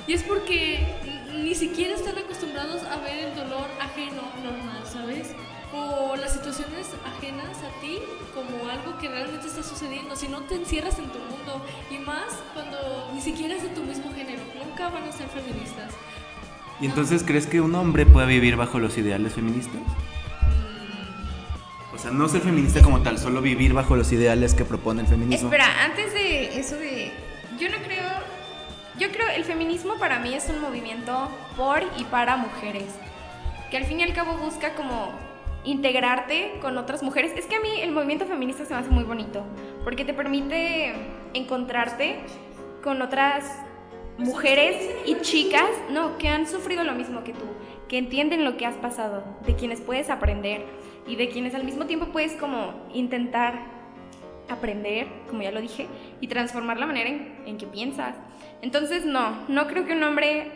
Y 0.07 0.13
es 0.13 0.23
porque 0.25 0.87
ni 1.33 1.55
siquiera 1.55 1.95
están 1.95 2.19
acostumbrados 2.19 2.83
a 2.85 2.97
ver 2.97 3.31
el 3.31 3.35
dolor 3.35 3.69
ajeno 3.81 4.23
normal, 4.45 4.83
¿sabes? 4.85 5.35
O 5.73 6.17
las 6.17 6.33
situaciones 6.33 6.89
ajenas 7.07 7.57
a 7.59 7.81
ti 7.81 8.01
como 8.35 8.69
algo 8.69 8.99
que 8.99 9.09
realmente 9.09 9.47
está 9.47 9.63
sucediendo. 9.63 10.17
Si 10.17 10.27
no 10.29 10.43
te 10.43 10.57
encierras 10.57 10.99
en 10.99 11.07
tu 11.07 11.19
mundo 11.19 11.65
y 11.91 11.99
más 11.99 12.27
cuando 12.55 13.11
ni 13.15 13.21
siquiera 13.21 13.55
es 13.55 13.63
de 13.63 13.69
tu 13.69 13.83
mismo 13.83 14.13
género, 14.13 14.43
nunca 14.59 14.89
van 14.89 15.05
a 15.05 15.13
ser 15.13 15.29
feministas. 15.29 15.93
¿Y 16.81 16.87
entonces 16.87 17.23
crees 17.23 17.47
que 17.47 17.61
un 17.61 17.75
hombre 17.75 18.07
puede 18.07 18.27
vivir 18.27 18.57
bajo 18.57 18.79
los 18.79 18.97
ideales 18.99 19.35
feministas? 19.35 19.83
O 21.93 21.99
sea, 21.99 22.11
no 22.11 22.27
ser 22.29 22.41
feminista 22.41 22.81
como 22.81 23.03
tal, 23.03 23.19
solo 23.19 23.43
vivir 23.43 23.75
bajo 23.75 23.95
los 23.95 24.11
ideales 24.11 24.55
que 24.55 24.65
propone 24.65 25.03
el 25.03 25.07
feminismo. 25.07 25.49
Espera, 25.49 25.85
antes 25.85 26.15
de 26.15 26.59
eso 26.59 26.77
de... 26.77 27.13
Yo 27.59 27.69
no 27.69 27.77
creo... 27.85 28.09
Yo 28.99 29.11
creo 29.13 29.29
el 29.29 29.45
feminismo 29.45 29.99
para 29.99 30.19
mí 30.19 30.35
es 30.35 30.49
un 30.49 30.61
movimiento 30.61 31.31
por 31.57 31.83
y 31.99 32.05
para 32.05 32.37
mujeres. 32.37 32.87
Que 33.71 33.77
al 33.77 33.85
fin 33.85 34.01
y 34.01 34.03
al 34.03 34.15
cabo 34.15 34.39
busca 34.39 34.75
como 34.75 35.13
integrarte 35.65 36.59
con 36.61 36.79
otras 36.79 37.03
mujeres. 37.03 37.33
Es 37.37 37.47
que 37.47 37.57
a 37.57 37.61
mí 37.61 37.81
el 37.81 37.93
movimiento 37.93 38.27
feminista 38.27 38.65
se 38.65 38.75
me 38.75 38.81
hace 38.81 38.91
muy 38.91 39.05
bonito. 39.05 39.45
Porque 39.85 40.05
te 40.05 40.15
permite 40.15 40.95
encontrarte 41.35 42.21
con 42.83 43.03
otras 43.03 43.45
mujeres 44.19 44.77
y 45.07 45.17
chicas, 45.21 45.71
no, 45.91 46.19
que 46.19 46.29
han 46.29 46.47
sufrido 46.47 46.85
lo 46.85 46.93
mismo 46.93 47.25
que 47.25 47.33
tú, 47.33 47.47
que 47.89 47.99
entienden 47.99 48.45
lo 48.45 48.57
que 48.57 48.67
has 48.67 48.77
pasado, 48.77 49.25
de 49.47 49.55
quienes 49.55 49.81
puedes 49.81 50.11
aprender 50.11 50.65
y 51.07 51.17
de 51.17 51.29
quienes 51.29 51.55
al 51.55 51.65
mismo 51.65 51.87
tiempo 51.87 52.07
puedes 52.07 52.35
como 52.35 52.75
intentar 52.93 53.81
aprender, 54.49 55.07
como 55.29 55.43
ya 55.43 55.53
lo 55.53 55.61
dije, 55.61 55.87
y 56.21 56.27
transformar 56.27 56.79
la 56.79 56.87
manera 56.87 57.09
en, 57.09 57.35
en 57.47 57.57
que 57.57 57.67
piensas. 57.67 58.17
Entonces, 58.63 59.05
no, 59.07 59.33
no 59.49 59.67
creo 59.69 59.87
que 59.87 59.95
un 59.95 60.03
hombre 60.03 60.51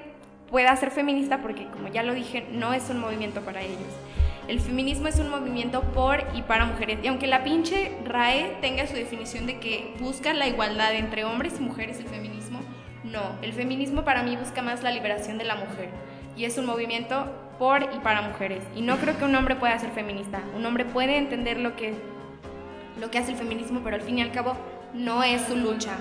pueda 0.51 0.75
ser 0.77 0.91
feminista 0.91 1.41
porque, 1.41 1.67
como 1.69 1.89
ya 1.89 2.03
lo 2.03 2.13
dije, 2.13 2.47
no 2.53 2.75
es 2.75 2.91
un 2.91 3.01
movimiento 3.01 3.41
para 3.41 3.63
ellos. 3.63 3.79
El 4.47 4.61
feminismo 4.61 5.09
es 5.09 5.19
un 5.19 5.31
movimiento 5.31 5.81
por 5.81 6.23
y 6.35 6.43
para 6.43 6.67
mujeres. 6.67 6.99
Y 7.03 7.09
aunque 7.09 7.27
la 7.27 7.45
pinche 7.45 7.97
RAE 8.05 8.59
tenga 8.61 8.87
su 8.87 8.95
definición 8.95 9.47
de 9.47 9.59
que 9.59 9.95
busca 9.99 10.35
la 10.35 10.47
igualdad 10.47 10.95
entre 10.95 11.25
hombres 11.25 11.55
y 11.59 11.63
mujeres, 11.63 11.99
el 11.99 12.07
feminismo, 12.07 12.61
no. 13.05 13.23
El 13.41 13.55
feminismo 13.55 14.05
para 14.05 14.23
mí 14.23 14.37
busca 14.37 14.61
más 14.61 14.83
la 14.83 14.91
liberación 14.91 15.39
de 15.39 15.45
la 15.45 15.55
mujer. 15.55 15.89
Y 16.37 16.45
es 16.45 16.59
un 16.59 16.67
movimiento 16.67 17.33
por 17.59 17.85
y 17.85 17.99
para 18.03 18.21
mujeres. 18.21 18.63
Y 18.77 18.83
no 18.83 18.97
creo 18.99 19.17
que 19.17 19.25
un 19.25 19.35
hombre 19.35 19.57
pueda 19.57 19.79
ser 19.79 19.91
feminista. 19.93 20.43
Un 20.55 20.67
hombre 20.67 20.85
puede 20.85 21.17
entender 21.17 21.59
lo 21.59 21.75
que, 21.75 21.95
lo 23.01 23.11
que 23.11 23.19
hace 23.19 23.33
el 23.33 23.39
feminismo, 23.39 23.81
pero 23.83 23.97
al 23.97 24.03
fin 24.03 24.19
y 24.19 24.23
al 24.23 24.33
cabo 24.33 24.57
no 24.93 25.23
es 25.23 25.43
su 25.43 25.57
lucha. 25.57 25.97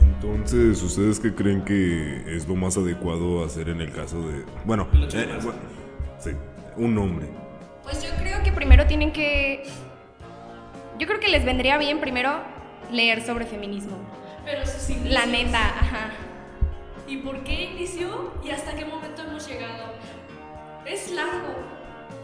Entonces, 0.00 0.82
¿ustedes 0.82 1.20
qué 1.20 1.32
creen 1.32 1.64
que 1.64 2.24
es 2.36 2.48
lo 2.48 2.56
más 2.56 2.76
adecuado 2.76 3.44
hacer 3.44 3.68
en 3.68 3.80
el 3.80 3.92
caso 3.92 4.20
de... 4.26 4.44
Bueno, 4.64 4.88
eh, 4.94 5.38
bueno, 5.42 5.58
sí, 6.18 6.30
un 6.76 6.98
hombre. 6.98 7.41
Pues 7.82 8.02
yo 8.02 8.10
creo 8.20 8.42
que 8.42 8.52
primero 8.52 8.86
tienen 8.86 9.12
que... 9.12 9.64
Yo 10.98 11.06
creo 11.06 11.20
que 11.20 11.28
les 11.28 11.44
vendría 11.44 11.78
bien 11.78 12.00
primero 12.00 12.40
leer 12.90 13.24
sobre 13.24 13.44
feminismo. 13.46 13.96
Pero 14.44 14.66
sus 14.66 14.90
inicios. 14.90 15.12
La 15.12 15.26
neta, 15.26 15.58
ajá. 15.58 16.10
¿Y 17.08 17.18
por 17.18 17.42
qué 17.44 17.64
inició 17.64 18.32
y 18.44 18.50
hasta 18.50 18.74
qué 18.74 18.84
momento 18.84 19.22
hemos 19.22 19.46
llegado? 19.46 19.92
Es 20.84 21.10
largo 21.10 21.54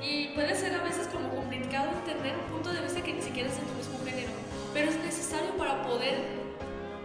y 0.02 0.28
puede 0.28 0.54
ser 0.54 0.74
a 0.74 0.82
veces 0.82 1.08
como 1.08 1.28
complicado 1.30 1.90
entender 1.90 2.34
un 2.36 2.52
punto 2.52 2.72
de 2.72 2.80
vista 2.80 3.00
que 3.02 3.12
ni 3.12 3.22
siquiera 3.22 3.48
es 3.48 3.56
de 3.56 3.62
tu 3.62 3.74
mismo 3.74 3.98
género, 4.04 4.30
pero 4.72 4.90
es 4.90 4.96
necesario 4.98 5.50
para 5.56 5.82
poder 5.82 6.38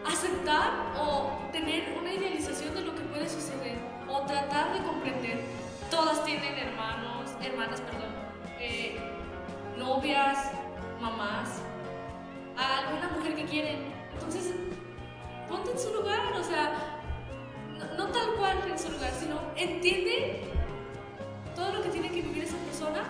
aceptar 0.05 0.71
o 0.97 1.31
tener 1.51 1.95
una 1.99 2.13
idealización 2.13 2.75
de 2.75 2.81
lo 2.81 2.95
que 2.95 3.01
puede 3.01 3.27
suceder 3.27 3.77
o 4.07 4.21
tratar 4.21 4.73
de 4.73 4.79
comprender. 4.85 5.41
Todas 5.89 6.23
tienen 6.25 6.57
hermanos, 6.57 7.31
hermanas, 7.41 7.81
perdón, 7.81 8.12
eh, 8.63 8.95
novias, 9.77 10.51
mamás, 11.01 11.61
a 12.57 12.79
alguna 12.79 13.09
mujer 13.09 13.35
que 13.35 13.45
quieren. 13.45 13.93
Entonces, 14.13 14.53
ponte 15.49 15.71
en 15.71 15.79
su 15.79 15.93
lugar, 15.93 16.33
o 16.33 16.43
sea, 16.43 16.99
no, 17.97 18.07
tal 18.07 18.35
cual 18.37 18.57
en 18.71 18.79
su 18.79 18.89
lugar, 18.91 19.11
sino 19.19 19.39
entiende 19.55 20.41
todo 21.55 21.73
lo 21.73 21.81
que 21.83 21.89
tiene 21.89 22.09
que 22.09 22.21
vivir 22.21 22.43
esa 22.43 22.57
persona 22.57 23.03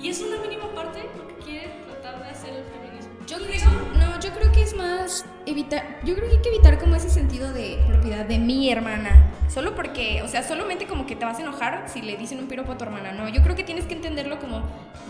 y 0.00 0.10
es 0.10 0.20
una 0.20 0.40
mínima 0.40 0.72
parte 0.74 1.08
lo 1.16 1.26
que 1.26 1.34
quiere 1.36 1.68
tratar 1.86 2.22
de 2.22 2.30
hacer 2.30 2.50
el 2.50 2.64
feminismo. 2.64 3.12
Yo 3.26 3.36
creo, 3.38 3.70
no, 3.98 4.20
yo 4.20 4.30
creo 4.30 4.52
que 4.52 4.62
es 4.62 4.76
más 4.76 5.24
evitar, 5.46 6.00
yo 6.04 6.14
creo 6.14 6.28
que 6.28 6.36
hay 6.36 6.42
que 6.42 6.48
evitar 6.50 6.78
como 6.78 6.94
ese 6.94 7.10
sentido 7.10 7.52
de 7.52 7.82
propiedad 7.86 8.24
de 8.26 8.38
mi 8.38 8.70
hermana. 8.70 9.27
Solo 9.48 9.74
porque, 9.74 10.22
o 10.22 10.28
sea, 10.28 10.42
solamente 10.42 10.86
como 10.86 11.06
que 11.06 11.16
te 11.16 11.24
vas 11.24 11.38
a 11.38 11.42
enojar 11.42 11.88
si 11.88 12.02
le 12.02 12.16
dicen 12.16 12.38
un 12.38 12.48
piropo 12.48 12.72
a 12.72 12.78
tu 12.78 12.84
hermana. 12.84 13.12
No, 13.12 13.28
yo 13.28 13.42
creo 13.42 13.56
que 13.56 13.64
tienes 13.64 13.86
que 13.86 13.94
entenderlo 13.94 14.38
como 14.38 14.62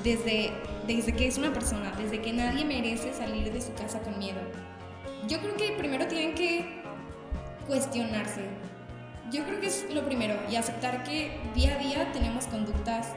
desde, 0.04 0.52
desde 0.86 1.12
que 1.12 1.26
es 1.26 1.38
una 1.38 1.52
persona, 1.52 1.92
desde 1.98 2.20
que 2.20 2.32
nadie 2.32 2.64
merece 2.64 3.12
salir 3.12 3.52
de 3.52 3.60
su 3.60 3.74
casa 3.74 4.00
con 4.00 4.18
miedo. 4.18 4.40
Yo 5.26 5.40
creo 5.40 5.56
que 5.56 5.72
primero 5.72 6.06
tienen 6.06 6.34
que 6.34 6.82
cuestionarse. 7.66 8.42
Yo 9.30 9.44
creo 9.44 9.60
que 9.60 9.66
es 9.66 9.86
lo 9.92 10.04
primero 10.04 10.34
y 10.50 10.56
aceptar 10.56 11.02
que 11.04 11.38
día 11.54 11.74
a 11.74 11.78
día 11.78 12.12
tenemos 12.12 12.46
conductas 12.46 13.08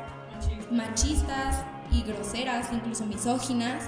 machistas 0.71 1.63
y 1.91 2.03
groseras, 2.03 2.69
incluso 2.73 3.05
misóginas. 3.05 3.83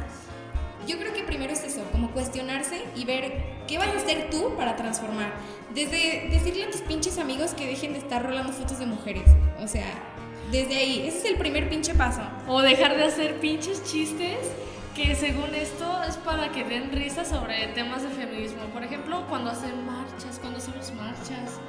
Yo 0.87 0.97
creo 0.97 1.13
que 1.13 1.23
primero 1.23 1.53
es 1.53 1.63
eso, 1.63 1.81
como 1.91 2.11
cuestionarse 2.11 2.83
y 2.95 3.05
ver 3.05 3.41
qué 3.67 3.77
vas 3.77 3.87
a 3.87 3.97
hacer 3.97 4.29
tú 4.29 4.55
para 4.57 4.75
transformar. 4.75 5.33
Desde 5.73 6.27
decirle 6.29 6.65
a 6.65 6.71
tus 6.71 6.81
pinches 6.81 7.17
amigos 7.17 7.53
que 7.53 7.65
dejen 7.67 7.93
de 7.93 7.99
estar 7.99 8.23
rolando 8.23 8.51
fotos 8.51 8.79
de 8.79 8.85
mujeres. 8.85 9.29
O 9.59 9.67
sea, 9.67 9.87
desde 10.51 10.75
ahí, 10.75 11.07
ese 11.07 11.19
es 11.19 11.25
el 11.25 11.35
primer 11.37 11.69
pinche 11.69 11.93
paso. 11.93 12.21
O 12.47 12.61
dejar 12.61 12.97
de 12.97 13.05
hacer 13.05 13.39
pinches 13.39 13.83
chistes 13.85 14.37
que 14.95 15.15
según 15.15 15.55
esto 15.55 16.03
es 16.07 16.17
para 16.17 16.51
que 16.51 16.63
den 16.63 16.91
risa 16.91 17.25
sobre 17.25 17.67
temas 17.67 18.03
de 18.03 18.09
feminismo. 18.09 18.63
Por 18.73 18.83
ejemplo, 18.83 19.25
cuando 19.27 19.49
hacen 19.49 19.85
marchas, 19.85 20.37
cuando 20.39 20.59
hacemos 20.59 20.91
marchas. 20.93 21.59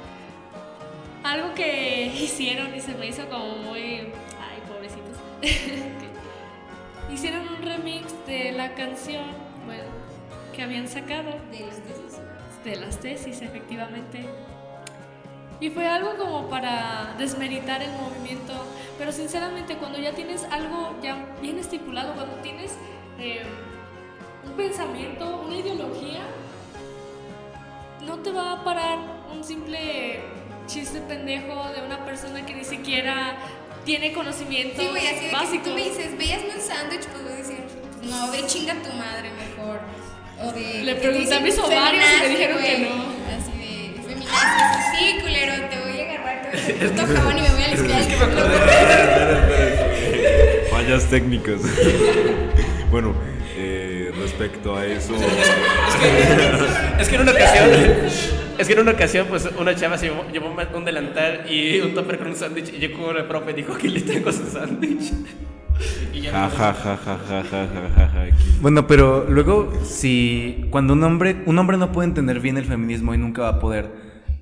Algo 1.23 1.53
que 1.55 2.05
hicieron 2.21 2.75
y 2.75 2.81
se 2.81 2.93
me 2.93 3.07
hizo 3.07 3.27
como 3.29 3.55
muy... 3.57 4.11
Ay, 4.39 4.61
pobrecitos. 4.67 5.17
Hicieron 7.15 7.47
un 7.47 7.61
remix 7.61 8.13
de 8.27 8.51
la 8.51 8.73
canción, 8.73 9.23
bueno, 9.65 9.85
que 10.53 10.63
habían 10.63 10.85
sacado. 10.85 11.31
De 11.49 11.61
las 11.61 11.77
tesis. 11.77 12.19
De 12.65 12.75
las 12.75 12.99
tesis, 12.99 13.41
efectivamente. 13.41 14.25
Y 15.61 15.69
fue 15.69 15.87
algo 15.87 16.17
como 16.17 16.49
para 16.49 17.15
desmeritar 17.17 17.81
el 17.81 17.91
movimiento. 17.93 18.53
Pero 18.97 19.13
sinceramente, 19.13 19.77
cuando 19.77 19.97
ya 19.97 20.11
tienes 20.11 20.43
algo 20.51 20.93
ya 21.01 21.25
bien 21.41 21.57
estipulado, 21.57 22.15
cuando 22.15 22.35
tienes 22.41 22.73
eh, 23.17 23.43
un 24.45 24.51
pensamiento, 24.51 25.41
una 25.47 25.55
ideología, 25.55 26.19
no 28.05 28.19
te 28.19 28.33
va 28.33 28.51
a 28.51 28.63
parar 28.65 28.99
un 29.33 29.41
simple 29.41 30.19
chiste 30.67 30.99
pendejo 30.99 31.71
de 31.71 31.81
una 31.81 32.03
persona 32.03 32.45
que 32.45 32.55
ni 32.55 32.65
siquiera 32.65 33.37
tiene 33.85 34.11
conocimientos 34.11 34.83
Sí, 34.83 34.87
güey, 34.89 35.07
así 35.07 35.25
de 35.25 35.31
que 35.31 35.47
si 35.47 35.59
tú 35.59 35.69
me 35.71 35.83
dices, 35.83 36.17
veíasme 36.17 36.55
un 36.55 36.61
sándwich, 36.61 37.05
pues 37.05 37.23
voy 37.23 37.33
a 37.33 37.35
decir, 37.35 37.59
no, 38.03 38.31
ve 38.31 38.43
chinga 38.47 38.73
tu 38.75 38.91
madre 38.93 39.29
mejor. 39.31 39.79
O 40.41 40.51
de. 40.51 40.83
Le 40.83 40.95
que 40.95 41.01
te 41.01 41.07
pregunté 41.07 41.35
a 41.35 41.39
mis 41.39 41.57
ovarios 41.57 42.03
y 42.03 42.21
me 42.21 42.29
dijeron 42.29 42.57
que 42.57 42.77
no. 42.79 42.89
Así 43.37 43.51
de, 43.57 44.01
feminazi, 44.01 44.97
sí, 44.97 45.19
culero, 45.21 45.53
te 45.69 45.79
voy 45.79 46.01
a 46.01 46.03
agarrar 46.03 46.41
con 46.41 46.59
el 46.59 46.89
puto 46.89 47.07
jabón 47.15 47.37
y 47.37 47.41
me 47.41 47.49
voy 47.49 47.63
a 47.63 47.67
limpiar 47.69 48.01
el 48.01 48.07
culo. 48.07 48.41
Fallas 50.71 51.05
técnicas. 51.05 51.61
bueno, 52.91 53.15
eh, 53.55 54.11
respecto 54.19 54.75
a 54.75 54.85
eso... 54.85 55.13
Es 56.99 57.07
que 57.07 57.15
en 57.15 57.21
una 57.21 57.31
ocasión, 57.31 57.69
es 58.57 58.67
que 58.67 58.73
en 58.73 58.79
una 58.79 58.91
ocasión, 58.91 59.27
pues, 59.29 59.49
una 59.59 59.75
chava 59.75 59.97
se 59.97 60.07
llevó, 60.07 60.25
llevó 60.31 60.55
un 60.75 60.85
delantal 60.85 61.45
y 61.51 61.81
un 61.81 61.93
topper 61.93 62.17
con 62.17 62.27
un 62.27 62.35
sándwich 62.35 62.69
y 62.69 62.79
yo 62.79 62.87
llegó 62.87 63.11
el 63.11 63.25
profe 63.25 63.51
y 63.51 63.53
dijo, 63.55 63.73
aquí 63.73 63.89
le 63.89 64.01
tengo 64.01 64.31
su 64.31 64.45
sándwich. 64.45 65.11
Ja, 66.31 66.49
ja, 66.49 66.73
ja, 66.73 67.17
bueno, 68.61 68.87
pero 68.87 69.25
luego, 69.29 69.73
si 69.83 70.65
cuando 70.69 70.93
un 70.93 71.03
hombre, 71.03 71.35
un 71.45 71.57
hombre 71.59 71.77
no 71.77 71.91
puede 71.91 72.07
entender 72.07 72.39
bien 72.39 72.57
el 72.57 72.65
feminismo 72.65 73.13
y 73.13 73.17
nunca 73.17 73.43
va 73.43 73.49
a 73.49 73.59
poder, 73.59 73.91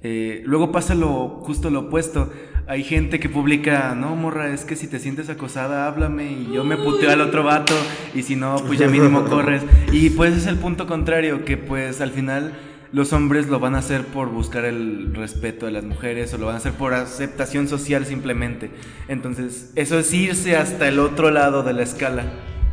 eh, 0.03 0.43
luego 0.45 0.71
pasa 0.71 0.93
lo 0.93 1.41
justo 1.41 1.69
lo 1.69 1.81
opuesto. 1.81 2.31
Hay 2.67 2.83
gente 2.83 3.19
que 3.19 3.27
publica, 3.27 3.93
no, 3.95 4.15
morra, 4.15 4.53
es 4.53 4.63
que 4.63 4.75
si 4.75 4.87
te 4.87 4.99
sientes 4.99 5.29
acosada, 5.29 5.87
háblame 5.87 6.31
y 6.31 6.51
yo 6.53 6.63
me 6.63 6.77
puteo 6.77 7.11
al 7.11 7.19
otro 7.19 7.43
vato 7.43 7.73
y 8.13 8.21
si 8.21 8.35
no, 8.35 8.55
pues 8.67 8.79
ya 8.79 8.87
mínimo 8.87 9.25
corres. 9.25 9.63
Y 9.91 10.11
pues 10.11 10.33
es 10.37 10.45
el 10.47 10.57
punto 10.57 10.87
contrario, 10.87 11.43
que 11.43 11.57
pues 11.57 11.99
al 11.99 12.11
final 12.11 12.53
los 12.93 13.11
hombres 13.11 13.47
lo 13.47 13.59
van 13.59 13.73
a 13.73 13.79
hacer 13.79 14.05
por 14.05 14.29
buscar 14.29 14.65
el 14.65 15.15
respeto 15.15 15.65
de 15.65 15.71
las 15.71 15.83
mujeres 15.83 16.31
o 16.33 16.37
lo 16.37 16.45
van 16.45 16.55
a 16.55 16.57
hacer 16.59 16.73
por 16.73 16.93
aceptación 16.93 17.67
social 17.67 18.05
simplemente. 18.05 18.69
Entonces, 19.07 19.71
eso 19.75 19.97
es 19.97 20.13
irse 20.13 20.55
hasta 20.55 20.87
el 20.87 20.99
otro 20.99 21.31
lado 21.31 21.63
de 21.63 21.73
la 21.73 21.81
escala. 21.81 22.23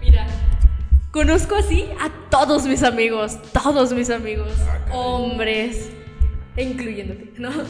Mira, 0.03 0.27
conozco 1.11 1.55
así 1.55 1.87
a 1.99 2.11
todos 2.29 2.67
mis 2.67 2.83
amigos, 2.83 3.39
todos 3.55 3.95
mis 3.95 4.11
amigos, 4.11 4.53
hombres, 4.93 5.89
incluyéndote, 6.57 7.33
¿no? 7.39 7.51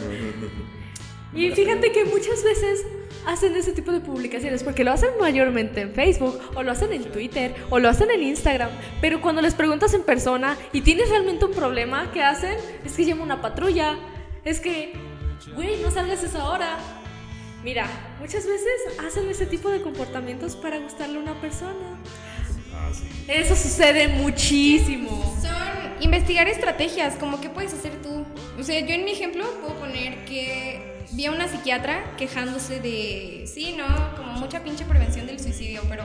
Y 1.32 1.52
fíjate 1.52 1.92
que 1.92 2.04
muchas 2.06 2.42
veces 2.42 2.84
hacen 3.26 3.56
ese 3.56 3.72
tipo 3.72 3.92
de 3.92 4.00
publicaciones 4.00 4.62
porque 4.62 4.84
lo 4.84 4.92
hacen 4.92 5.10
mayormente 5.20 5.80
en 5.82 5.92
Facebook 5.92 6.40
o 6.54 6.62
lo 6.62 6.72
hacen 6.72 6.92
en 6.92 7.04
Twitter 7.04 7.54
o 7.70 7.78
lo 7.78 7.88
hacen 7.88 8.10
en 8.10 8.22
Instagram, 8.22 8.70
pero 9.00 9.20
cuando 9.20 9.42
les 9.42 9.54
preguntas 9.54 9.94
en 9.94 10.02
persona 10.02 10.56
y 10.72 10.80
tienes 10.82 11.10
realmente 11.10 11.44
un 11.44 11.52
problema, 11.52 12.10
¿qué 12.12 12.22
hacen? 12.22 12.56
Es 12.84 12.94
que 12.94 13.04
llama 13.04 13.22
una 13.22 13.40
patrulla, 13.40 13.96
es 14.44 14.60
que, 14.60 14.94
güey, 15.54 15.80
no 15.82 15.90
salgas 15.90 16.22
a 16.22 16.26
esa 16.26 16.48
hora. 16.48 16.78
Mira, 17.62 17.86
muchas 18.18 18.46
veces 18.46 18.72
hacen 19.06 19.28
ese 19.28 19.44
tipo 19.44 19.68
de 19.68 19.82
comportamientos 19.82 20.56
para 20.56 20.78
gustarle 20.78 21.18
a 21.18 21.22
una 21.22 21.40
persona. 21.40 21.98
Eso 23.28 23.54
sucede 23.54 24.08
muchísimo. 24.08 25.36
Son 25.42 26.02
investigar 26.02 26.48
estrategias, 26.48 27.16
como 27.16 27.40
qué 27.40 27.50
puedes 27.50 27.74
hacer 27.74 27.92
tú. 28.02 28.24
O 28.58 28.62
sea, 28.62 28.80
yo 28.80 28.94
en 28.94 29.04
mi 29.04 29.12
ejemplo 29.12 29.44
puedo 29.60 29.74
poner 29.78 30.24
que 30.24 30.99
vi 31.12 31.26
a 31.26 31.32
una 31.32 31.48
psiquiatra 31.48 32.16
quejándose 32.16 32.80
de, 32.80 33.44
sí, 33.46 33.74
¿no? 33.76 33.86
Como 34.16 34.32
mucha 34.32 34.62
pinche 34.62 34.84
prevención 34.84 35.26
del 35.26 35.40
suicidio, 35.40 35.82
pero 35.88 36.04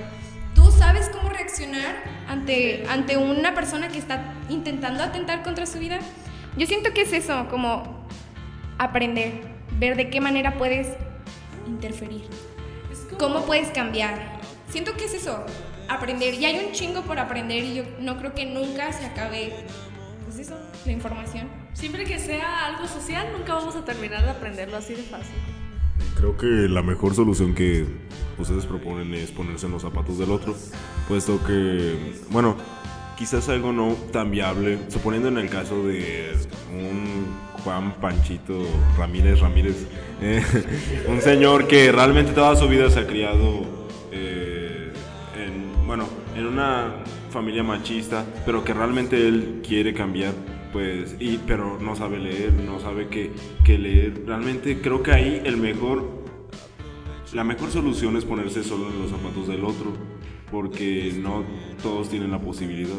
tú 0.54 0.72
sabes 0.72 1.10
cómo 1.10 1.30
reaccionar 1.30 1.96
ante, 2.28 2.86
ante 2.90 3.18
una 3.18 3.54
persona 3.54 3.90
que 3.90 3.98
está 3.98 4.34
intentando 4.50 5.04
atentar 5.04 5.44
contra 5.44 5.66
su 5.66 5.80
vida. 5.80 6.00
Yo 6.58 6.66
siento 6.68 6.94
que 6.94 7.02
es 7.02 7.14
eso, 7.14 7.48
como 7.50 8.06
aprender, 8.78 9.42
ver 9.78 9.96
de 9.96 10.10
qué 10.10 10.22
manera 10.22 10.58
puedes 10.58 10.88
interferir, 11.68 12.24
cómo 13.20 13.46
puedes 13.46 13.70
cambiar. 13.70 14.40
Siento 14.70 14.96
que 14.96 15.06
es 15.06 15.14
eso, 15.14 15.46
aprender. 15.90 16.34
Y 16.34 16.46
hay 16.46 16.66
un 16.66 16.72
chingo 16.72 17.02
por 17.02 17.20
aprender 17.20 17.64
y 17.64 17.76
yo 17.76 17.84
no 18.00 18.18
creo 18.18 18.34
que 18.34 18.46
nunca 18.46 18.92
se 18.94 19.06
acabe, 19.06 19.54
pues 20.26 20.40
eso, 20.40 20.58
la 20.86 20.92
información. 20.92 21.48
Siempre 21.74 22.04
que 22.06 22.20
sea 22.20 22.68
algo 22.68 22.88
social, 22.88 23.28
nunca 23.38 23.54
vamos 23.56 23.76
a 23.76 23.84
terminar 23.84 24.24
de 24.24 24.30
aprenderlo 24.30 24.78
así 24.78 24.94
de 24.94 25.04
fácil. 25.04 25.36
Creo 26.16 26.38
que 26.38 26.46
la 26.46 26.82
mejor 26.82 27.16
solución 27.16 27.54
que 27.54 27.86
ustedes 28.38 28.66
proponen 28.66 29.14
es 29.14 29.32
ponerse 29.32 29.66
en 29.66 29.72
los 29.72 29.82
zapatos 29.82 30.18
del 30.18 30.32
otro, 30.32 30.56
puesto 31.08 31.44
que, 31.46 32.14
bueno, 32.30 32.56
quizás 33.18 33.48
algo 33.50 33.72
no 33.72 33.94
tan 34.12 34.32
viable, 34.32 34.80
suponiendo 34.90 35.30
en 35.30 35.38
el 35.38 35.50
caso 35.50 35.86
de 35.86 36.34
un 36.74 37.28
Juan 37.64 37.94
Panchito 38.00 38.66
Ramírez 38.98 39.40
Ramírez, 39.40 39.88
eh, 40.22 40.44
un 41.08 41.22
señor 41.22 41.68
que 41.68 41.92
realmente 41.92 42.34
toda 42.34 42.56
su 42.56 42.68
vida 42.68 42.90
se 42.90 43.00
ha 43.00 43.08
criado, 43.08 43.64
eh, 44.12 44.92
en, 45.38 45.88
bueno, 45.88 46.08
en 46.36 46.46
una 46.46 46.96
familia 47.30 47.64
machista, 47.64 48.26
pero 48.46 48.64
que 48.64 48.74
realmente 48.74 49.28
él 49.28 49.62
quiere 49.66 49.94
cambiar 49.94 50.34
pues, 50.76 51.16
y, 51.22 51.38
pero 51.38 51.80
no 51.80 51.96
sabe 51.96 52.20
leer, 52.20 52.52
no 52.52 52.82
sabe 52.82 53.08
qué, 53.08 53.32
qué 53.64 53.78
leer. 53.78 54.26
Realmente 54.26 54.82
creo 54.82 55.02
que 55.02 55.14
ahí 55.14 55.42
el 55.46 55.56
mejor, 55.56 56.26
la 57.32 57.46
mejor 57.46 57.72
solución 57.72 58.18
es 58.18 58.26
ponerse 58.26 58.62
solo 58.62 58.90
en 58.90 59.02
los 59.02 59.10
zapatos 59.10 59.48
del 59.48 59.64
otro, 59.64 59.94
porque 60.52 61.14
no 61.18 61.46
todos 61.82 62.10
tienen 62.10 62.30
la 62.30 62.42
posibilidad. 62.42 62.98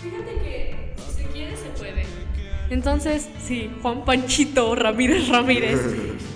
Fíjate 0.00 0.34
que 0.34 0.94
si 1.04 1.24
se 1.24 1.28
quiere, 1.30 1.56
se 1.56 1.68
puede. 1.70 2.04
Entonces, 2.70 3.28
sí, 3.40 3.72
Juan 3.82 4.04
Panchito 4.04 4.76
Ramírez 4.76 5.26
Ramírez 5.30 5.80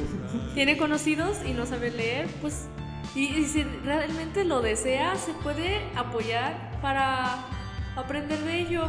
tiene 0.57 0.77
conocidos 0.77 1.37
y 1.49 1.53
no 1.53 1.67
sabe 1.67 1.93
leer, 1.93 2.27
pues, 2.41 2.67
y, 3.15 3.27
y 3.27 3.45
si 3.45 3.63
realmente 3.85 4.45
lo 4.45 4.61
desea, 4.61 5.15
se 5.15 5.35
puede 5.35 5.83
apoyar 5.95 6.81
para 6.83 7.47
aprender 7.95 8.41
de 8.41 8.59
ello. 8.59 8.89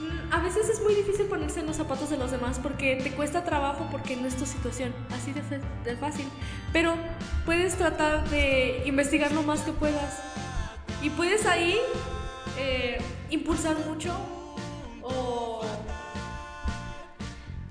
Mm, 0.00 0.32
A 0.32 0.40
veces 0.40 0.68
es 0.68 0.80
muy 0.82 0.94
difícil 0.94 1.26
ponerse 1.26 1.60
en 1.60 1.66
los 1.66 1.76
zapatos 1.76 2.10
de 2.10 2.16
los 2.16 2.30
demás 2.30 2.58
porque 2.62 2.96
te 2.96 3.10
cuesta 3.12 3.44
trabajo 3.44 3.86
porque 3.90 4.16
no 4.16 4.26
es 4.26 4.36
tu 4.36 4.46
situación, 4.46 4.92
así 5.14 5.32
de, 5.32 5.42
de 5.84 5.96
fácil. 5.96 6.26
Pero 6.72 6.94
puedes 7.44 7.76
tratar 7.76 8.28
de 8.30 8.82
investigar 8.86 9.32
lo 9.32 9.42
más 9.42 9.60
que 9.60 9.72
puedas. 9.72 10.20
Y 11.02 11.10
puedes 11.10 11.46
ahí 11.46 11.78
eh, 12.58 12.98
impulsar 13.30 13.76
mucho 13.86 14.14
o 15.02 15.62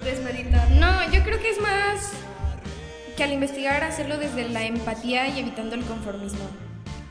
desmeritar. 0.04 0.70
No, 0.72 1.12
yo 1.12 1.24
creo 1.24 1.40
que 1.40 1.50
es 1.52 1.62
más 1.62 2.12
que 3.16 3.24
al 3.24 3.34
investigar 3.34 3.84
hacerlo 3.84 4.18
desde 4.18 4.48
la 4.50 4.64
empatía 4.64 5.28
y 5.28 5.40
evitando 5.40 5.76
el 5.76 5.84
conformismo. 5.84 6.46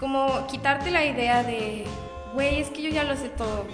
Como 0.01 0.47
quitarte 0.47 0.91
la 0.91 1.05
idea 1.05 1.43
de, 1.43 1.85
güey, 2.35 2.61
es 2.61 2.71
que 2.71 2.83
yo 2.83 2.91
ya 2.91 3.05
lo 3.05 3.17
sé 3.17 3.29
todo. 3.29 3.67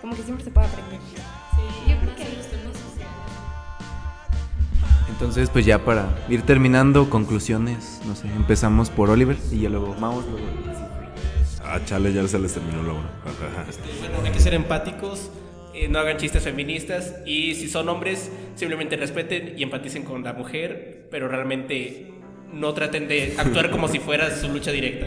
Como 0.00 0.14
que 0.16 0.22
siempre 0.22 0.44
se 0.44 0.50
puede 0.50 0.66
aprender. 0.68 1.00
Sí, 1.00 1.90
Yo 1.90 1.96
creo 2.00 2.14
que- 2.16 2.36
los 2.36 2.46
temas 2.46 2.76
sociales. 2.76 3.12
Entonces, 5.08 5.50
pues 5.50 5.66
ya 5.66 5.84
para 5.84 6.16
ir 6.28 6.42
terminando, 6.42 7.10
conclusiones, 7.10 8.00
no 8.06 8.14
sé, 8.14 8.28
empezamos 8.28 8.90
por 8.90 9.10
Oliver 9.10 9.36
y 9.50 9.60
ya 9.62 9.68
luego 9.68 9.94
Maus, 9.96 10.24
luego... 10.26 10.46
Ah, 11.64 11.80
chale, 11.84 12.12
ya 12.12 12.26
se 12.28 12.38
les 12.38 12.54
terminó 12.54 12.82
la 12.82 12.92
hora. 12.92 13.10
Bueno, 14.12 14.24
hay 14.26 14.32
que 14.32 14.40
ser 14.40 14.54
empáticos, 14.54 15.30
eh, 15.74 15.88
no 15.88 15.98
hagan 15.98 16.16
chistes 16.16 16.42
feministas 16.44 17.14
y 17.26 17.54
si 17.56 17.68
son 17.68 17.88
hombres, 17.88 18.30
simplemente 18.54 18.96
respeten 18.96 19.54
y 19.58 19.62
empaticen 19.64 20.04
con 20.04 20.22
la 20.24 20.32
mujer, 20.32 21.08
pero 21.10 21.28
realmente 21.28 22.12
no 22.52 22.72
traten 22.72 23.06
de 23.08 23.34
actuar 23.38 23.70
como 23.70 23.88
si 23.88 23.98
fuera 23.98 24.34
su 24.34 24.48
lucha 24.48 24.70
directa. 24.70 25.06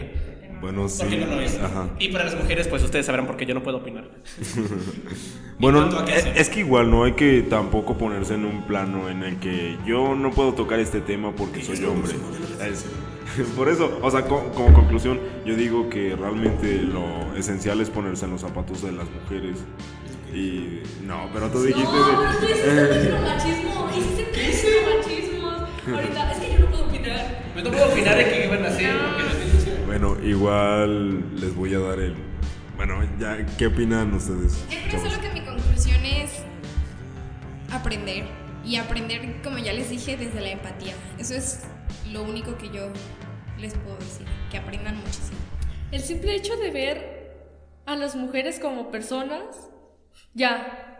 Bueno, 0.62 0.88
sí. 0.88 1.00
Porque 1.02 1.18
no 1.18 1.26
lo 1.26 1.40
es. 1.42 1.58
Ajá. 1.60 1.88
Y 1.98 2.08
para 2.08 2.24
las 2.24 2.34
mujeres, 2.36 2.68
pues 2.68 2.82
ustedes 2.82 3.04
sabrán 3.04 3.26
por 3.26 3.36
qué 3.36 3.44
yo 3.44 3.52
no 3.54 3.62
puedo 3.62 3.76
opinar. 3.78 4.04
Bueno, 5.58 6.04
qué 6.04 6.32
es, 6.40 6.48
que 6.48 6.60
igual 6.60 6.90
no 6.90 7.04
hay 7.04 7.12
que 7.12 7.42
tampoco 7.42 7.96
ponerse 7.96 8.34
en 8.34 8.44
un 8.46 8.62
plano 8.66 9.08
en 9.08 9.22
el 9.22 9.36
que 9.38 9.76
yo 9.86 10.16
no 10.16 10.32
puedo 10.32 10.54
tocar 10.54 10.80
este 10.80 11.00
tema 11.00 11.30
porque 11.36 11.62
soy 11.62 11.84
hombre. 11.84 12.12
Es- 12.68 12.86
por 13.56 13.68
eso, 13.68 13.96
o 14.02 14.10
sea, 14.10 14.22
co- 14.22 14.50
como 14.56 14.72
conclusión, 14.74 15.20
yo 15.46 15.54
digo 15.54 15.88
que 15.88 16.16
realmente 16.16 16.82
lo 16.82 17.36
esencial 17.36 17.80
es 17.80 17.90
ponerse 17.90 18.24
en 18.24 18.32
los 18.32 18.40
zapatos 18.40 18.82
de 18.82 18.90
las 18.92 19.06
mujeres. 19.08 19.58
Y 20.34 20.80
no, 21.06 21.28
pero 21.32 21.48
tú 21.48 21.62
dijiste 21.62 21.92
No, 21.92 22.06
pero 22.08 22.38
tú 22.40 22.46
de- 22.46 22.52
hiciste 22.98 23.20
machismo, 23.20 23.90
hiciste 23.96 24.24
tres 24.32 24.66
machismos. 24.96 25.62
Ahorita, 25.94 26.32
es 26.32 26.38
que 26.38 26.52
yo 26.54 26.58
no 26.58 26.66
puedo 26.70 26.84
opinar. 26.86 27.42
Yo 27.56 27.62
no 27.62 27.70
puedo 27.70 27.86
opinar 27.86 28.16
de 28.16 28.24
qué 28.24 28.46
iban 28.46 28.64
a 28.64 28.68
hacer, 28.68 28.96
porque 28.98 29.22
no. 29.22 29.41
Bueno, 29.92 30.16
igual 30.24 31.38
les 31.38 31.54
voy 31.54 31.74
a 31.74 31.78
dar 31.78 31.98
el. 31.98 32.14
Bueno, 32.76 33.06
ya, 33.18 33.44
¿qué 33.58 33.66
opinan 33.66 34.14
ustedes? 34.14 34.66
Yo 34.70 34.78
creo 34.88 35.10
solo 35.10 35.20
que 35.20 35.30
mi 35.38 35.44
conclusión 35.44 36.02
es 36.02 36.42
aprender. 37.70 38.24
Y 38.64 38.76
aprender, 38.76 39.42
como 39.42 39.58
ya 39.58 39.74
les 39.74 39.90
dije, 39.90 40.16
desde 40.16 40.40
la 40.40 40.48
empatía. 40.48 40.94
Eso 41.18 41.34
es 41.34 41.64
lo 42.10 42.22
único 42.22 42.56
que 42.56 42.70
yo 42.70 42.88
les 43.58 43.74
puedo 43.74 43.98
decir. 43.98 44.26
Que 44.50 44.56
aprendan 44.56 44.96
muchísimo. 44.96 45.36
El 45.90 46.00
simple 46.00 46.36
hecho 46.36 46.56
de 46.56 46.70
ver 46.70 47.36
a 47.84 47.94
las 47.94 48.16
mujeres 48.16 48.58
como 48.58 48.90
personas, 48.90 49.44
ya. 50.32 50.91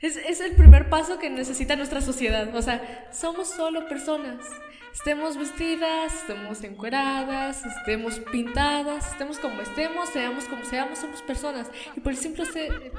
Es, 0.00 0.16
es 0.16 0.40
el 0.40 0.54
primer 0.54 0.88
paso 0.88 1.18
que 1.18 1.28
necesita 1.28 1.76
nuestra 1.76 2.00
sociedad. 2.00 2.54
O 2.54 2.62
sea, 2.62 3.08
somos 3.12 3.48
solo 3.48 3.88
personas. 3.88 4.44
Estemos 4.92 5.36
vestidas, 5.36 6.12
estemos 6.14 6.64
encueradas, 6.64 7.64
estemos 7.64 8.18
pintadas, 8.32 9.12
estemos 9.12 9.38
como 9.38 9.60
estemos, 9.60 10.08
seamos 10.08 10.44
como 10.46 10.64
seamos, 10.64 10.98
somos 10.98 11.22
personas. 11.22 11.70
Y 11.96 12.00
por 12.00 12.12
el 12.12 12.18
simple, 12.18 12.44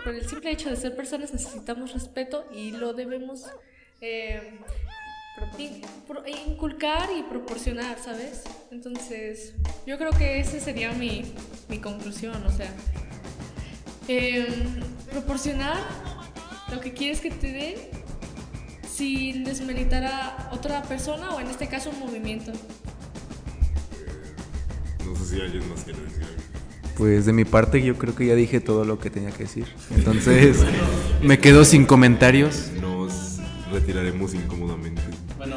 por 0.03 0.13
el 0.13 0.27
simple 0.27 0.51
hecho 0.51 0.69
de 0.69 0.75
ser 0.75 0.95
personas 0.95 1.33
necesitamos 1.33 1.93
respeto 1.93 2.45
y 2.53 2.71
lo 2.71 2.93
debemos 2.93 3.47
eh, 4.01 4.59
inculcar 6.47 7.09
y 7.17 7.23
proporcionar, 7.23 7.97
¿sabes? 7.99 8.43
Entonces, 8.71 9.53
yo 9.85 9.97
creo 9.97 10.11
que 10.11 10.39
esa 10.39 10.59
sería 10.59 10.91
mi, 10.91 11.33
mi 11.67 11.79
conclusión, 11.79 12.45
o 12.45 12.51
sea, 12.51 12.71
em, 14.07 14.79
proporcionar 15.11 15.77
lo 16.71 16.79
que 16.79 16.93
quieres 16.93 17.21
que 17.21 17.31
te 17.31 17.51
den 17.51 17.75
sin 18.91 19.43
desmeritar 19.43 20.03
a 20.03 20.49
otra 20.51 20.83
persona 20.83 21.29
o 21.35 21.39
en 21.39 21.47
este 21.47 21.67
caso 21.67 21.89
un 21.89 21.99
movimiento. 21.99 22.51
No 25.05 25.15
sé 25.15 25.35
si 25.35 25.41
alguien 25.41 25.67
más 25.69 25.83
quiere 25.83 26.01
decir 26.01 26.23
algo. 26.23 26.43
Pues 26.97 27.25
de 27.25 27.31
mi 27.31 27.45
parte 27.45 27.81
yo 27.81 27.97
creo 27.97 28.13
que 28.13 28.25
ya 28.25 28.35
dije 28.35 28.59
todo 28.59 28.83
lo 28.83 28.99
que 28.99 29.09
tenía 29.09 29.31
que 29.31 29.43
decir. 29.43 29.67
Entonces, 29.95 30.57
me 31.21 31.39
quedo 31.39 31.63
sin 31.63 31.85
comentarios. 31.85 32.71
Nos 32.81 33.37
retiraremos 33.71 34.33
incómodamente. 34.33 35.01
Bueno, 35.37 35.55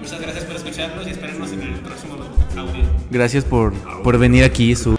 muchas 0.00 0.20
gracias 0.20 0.44
por 0.44 0.56
escucharnos 0.56 1.06
y 1.06 1.10
esperarnos 1.10 1.52
en 1.52 1.62
el 1.62 1.74
próximo 1.74 2.14
audio. 2.56 2.84
Gracias 3.12 3.44
por, 3.44 3.72
por 4.02 4.18
venir 4.18 4.42
aquí, 4.42 4.74
su... 4.74 4.98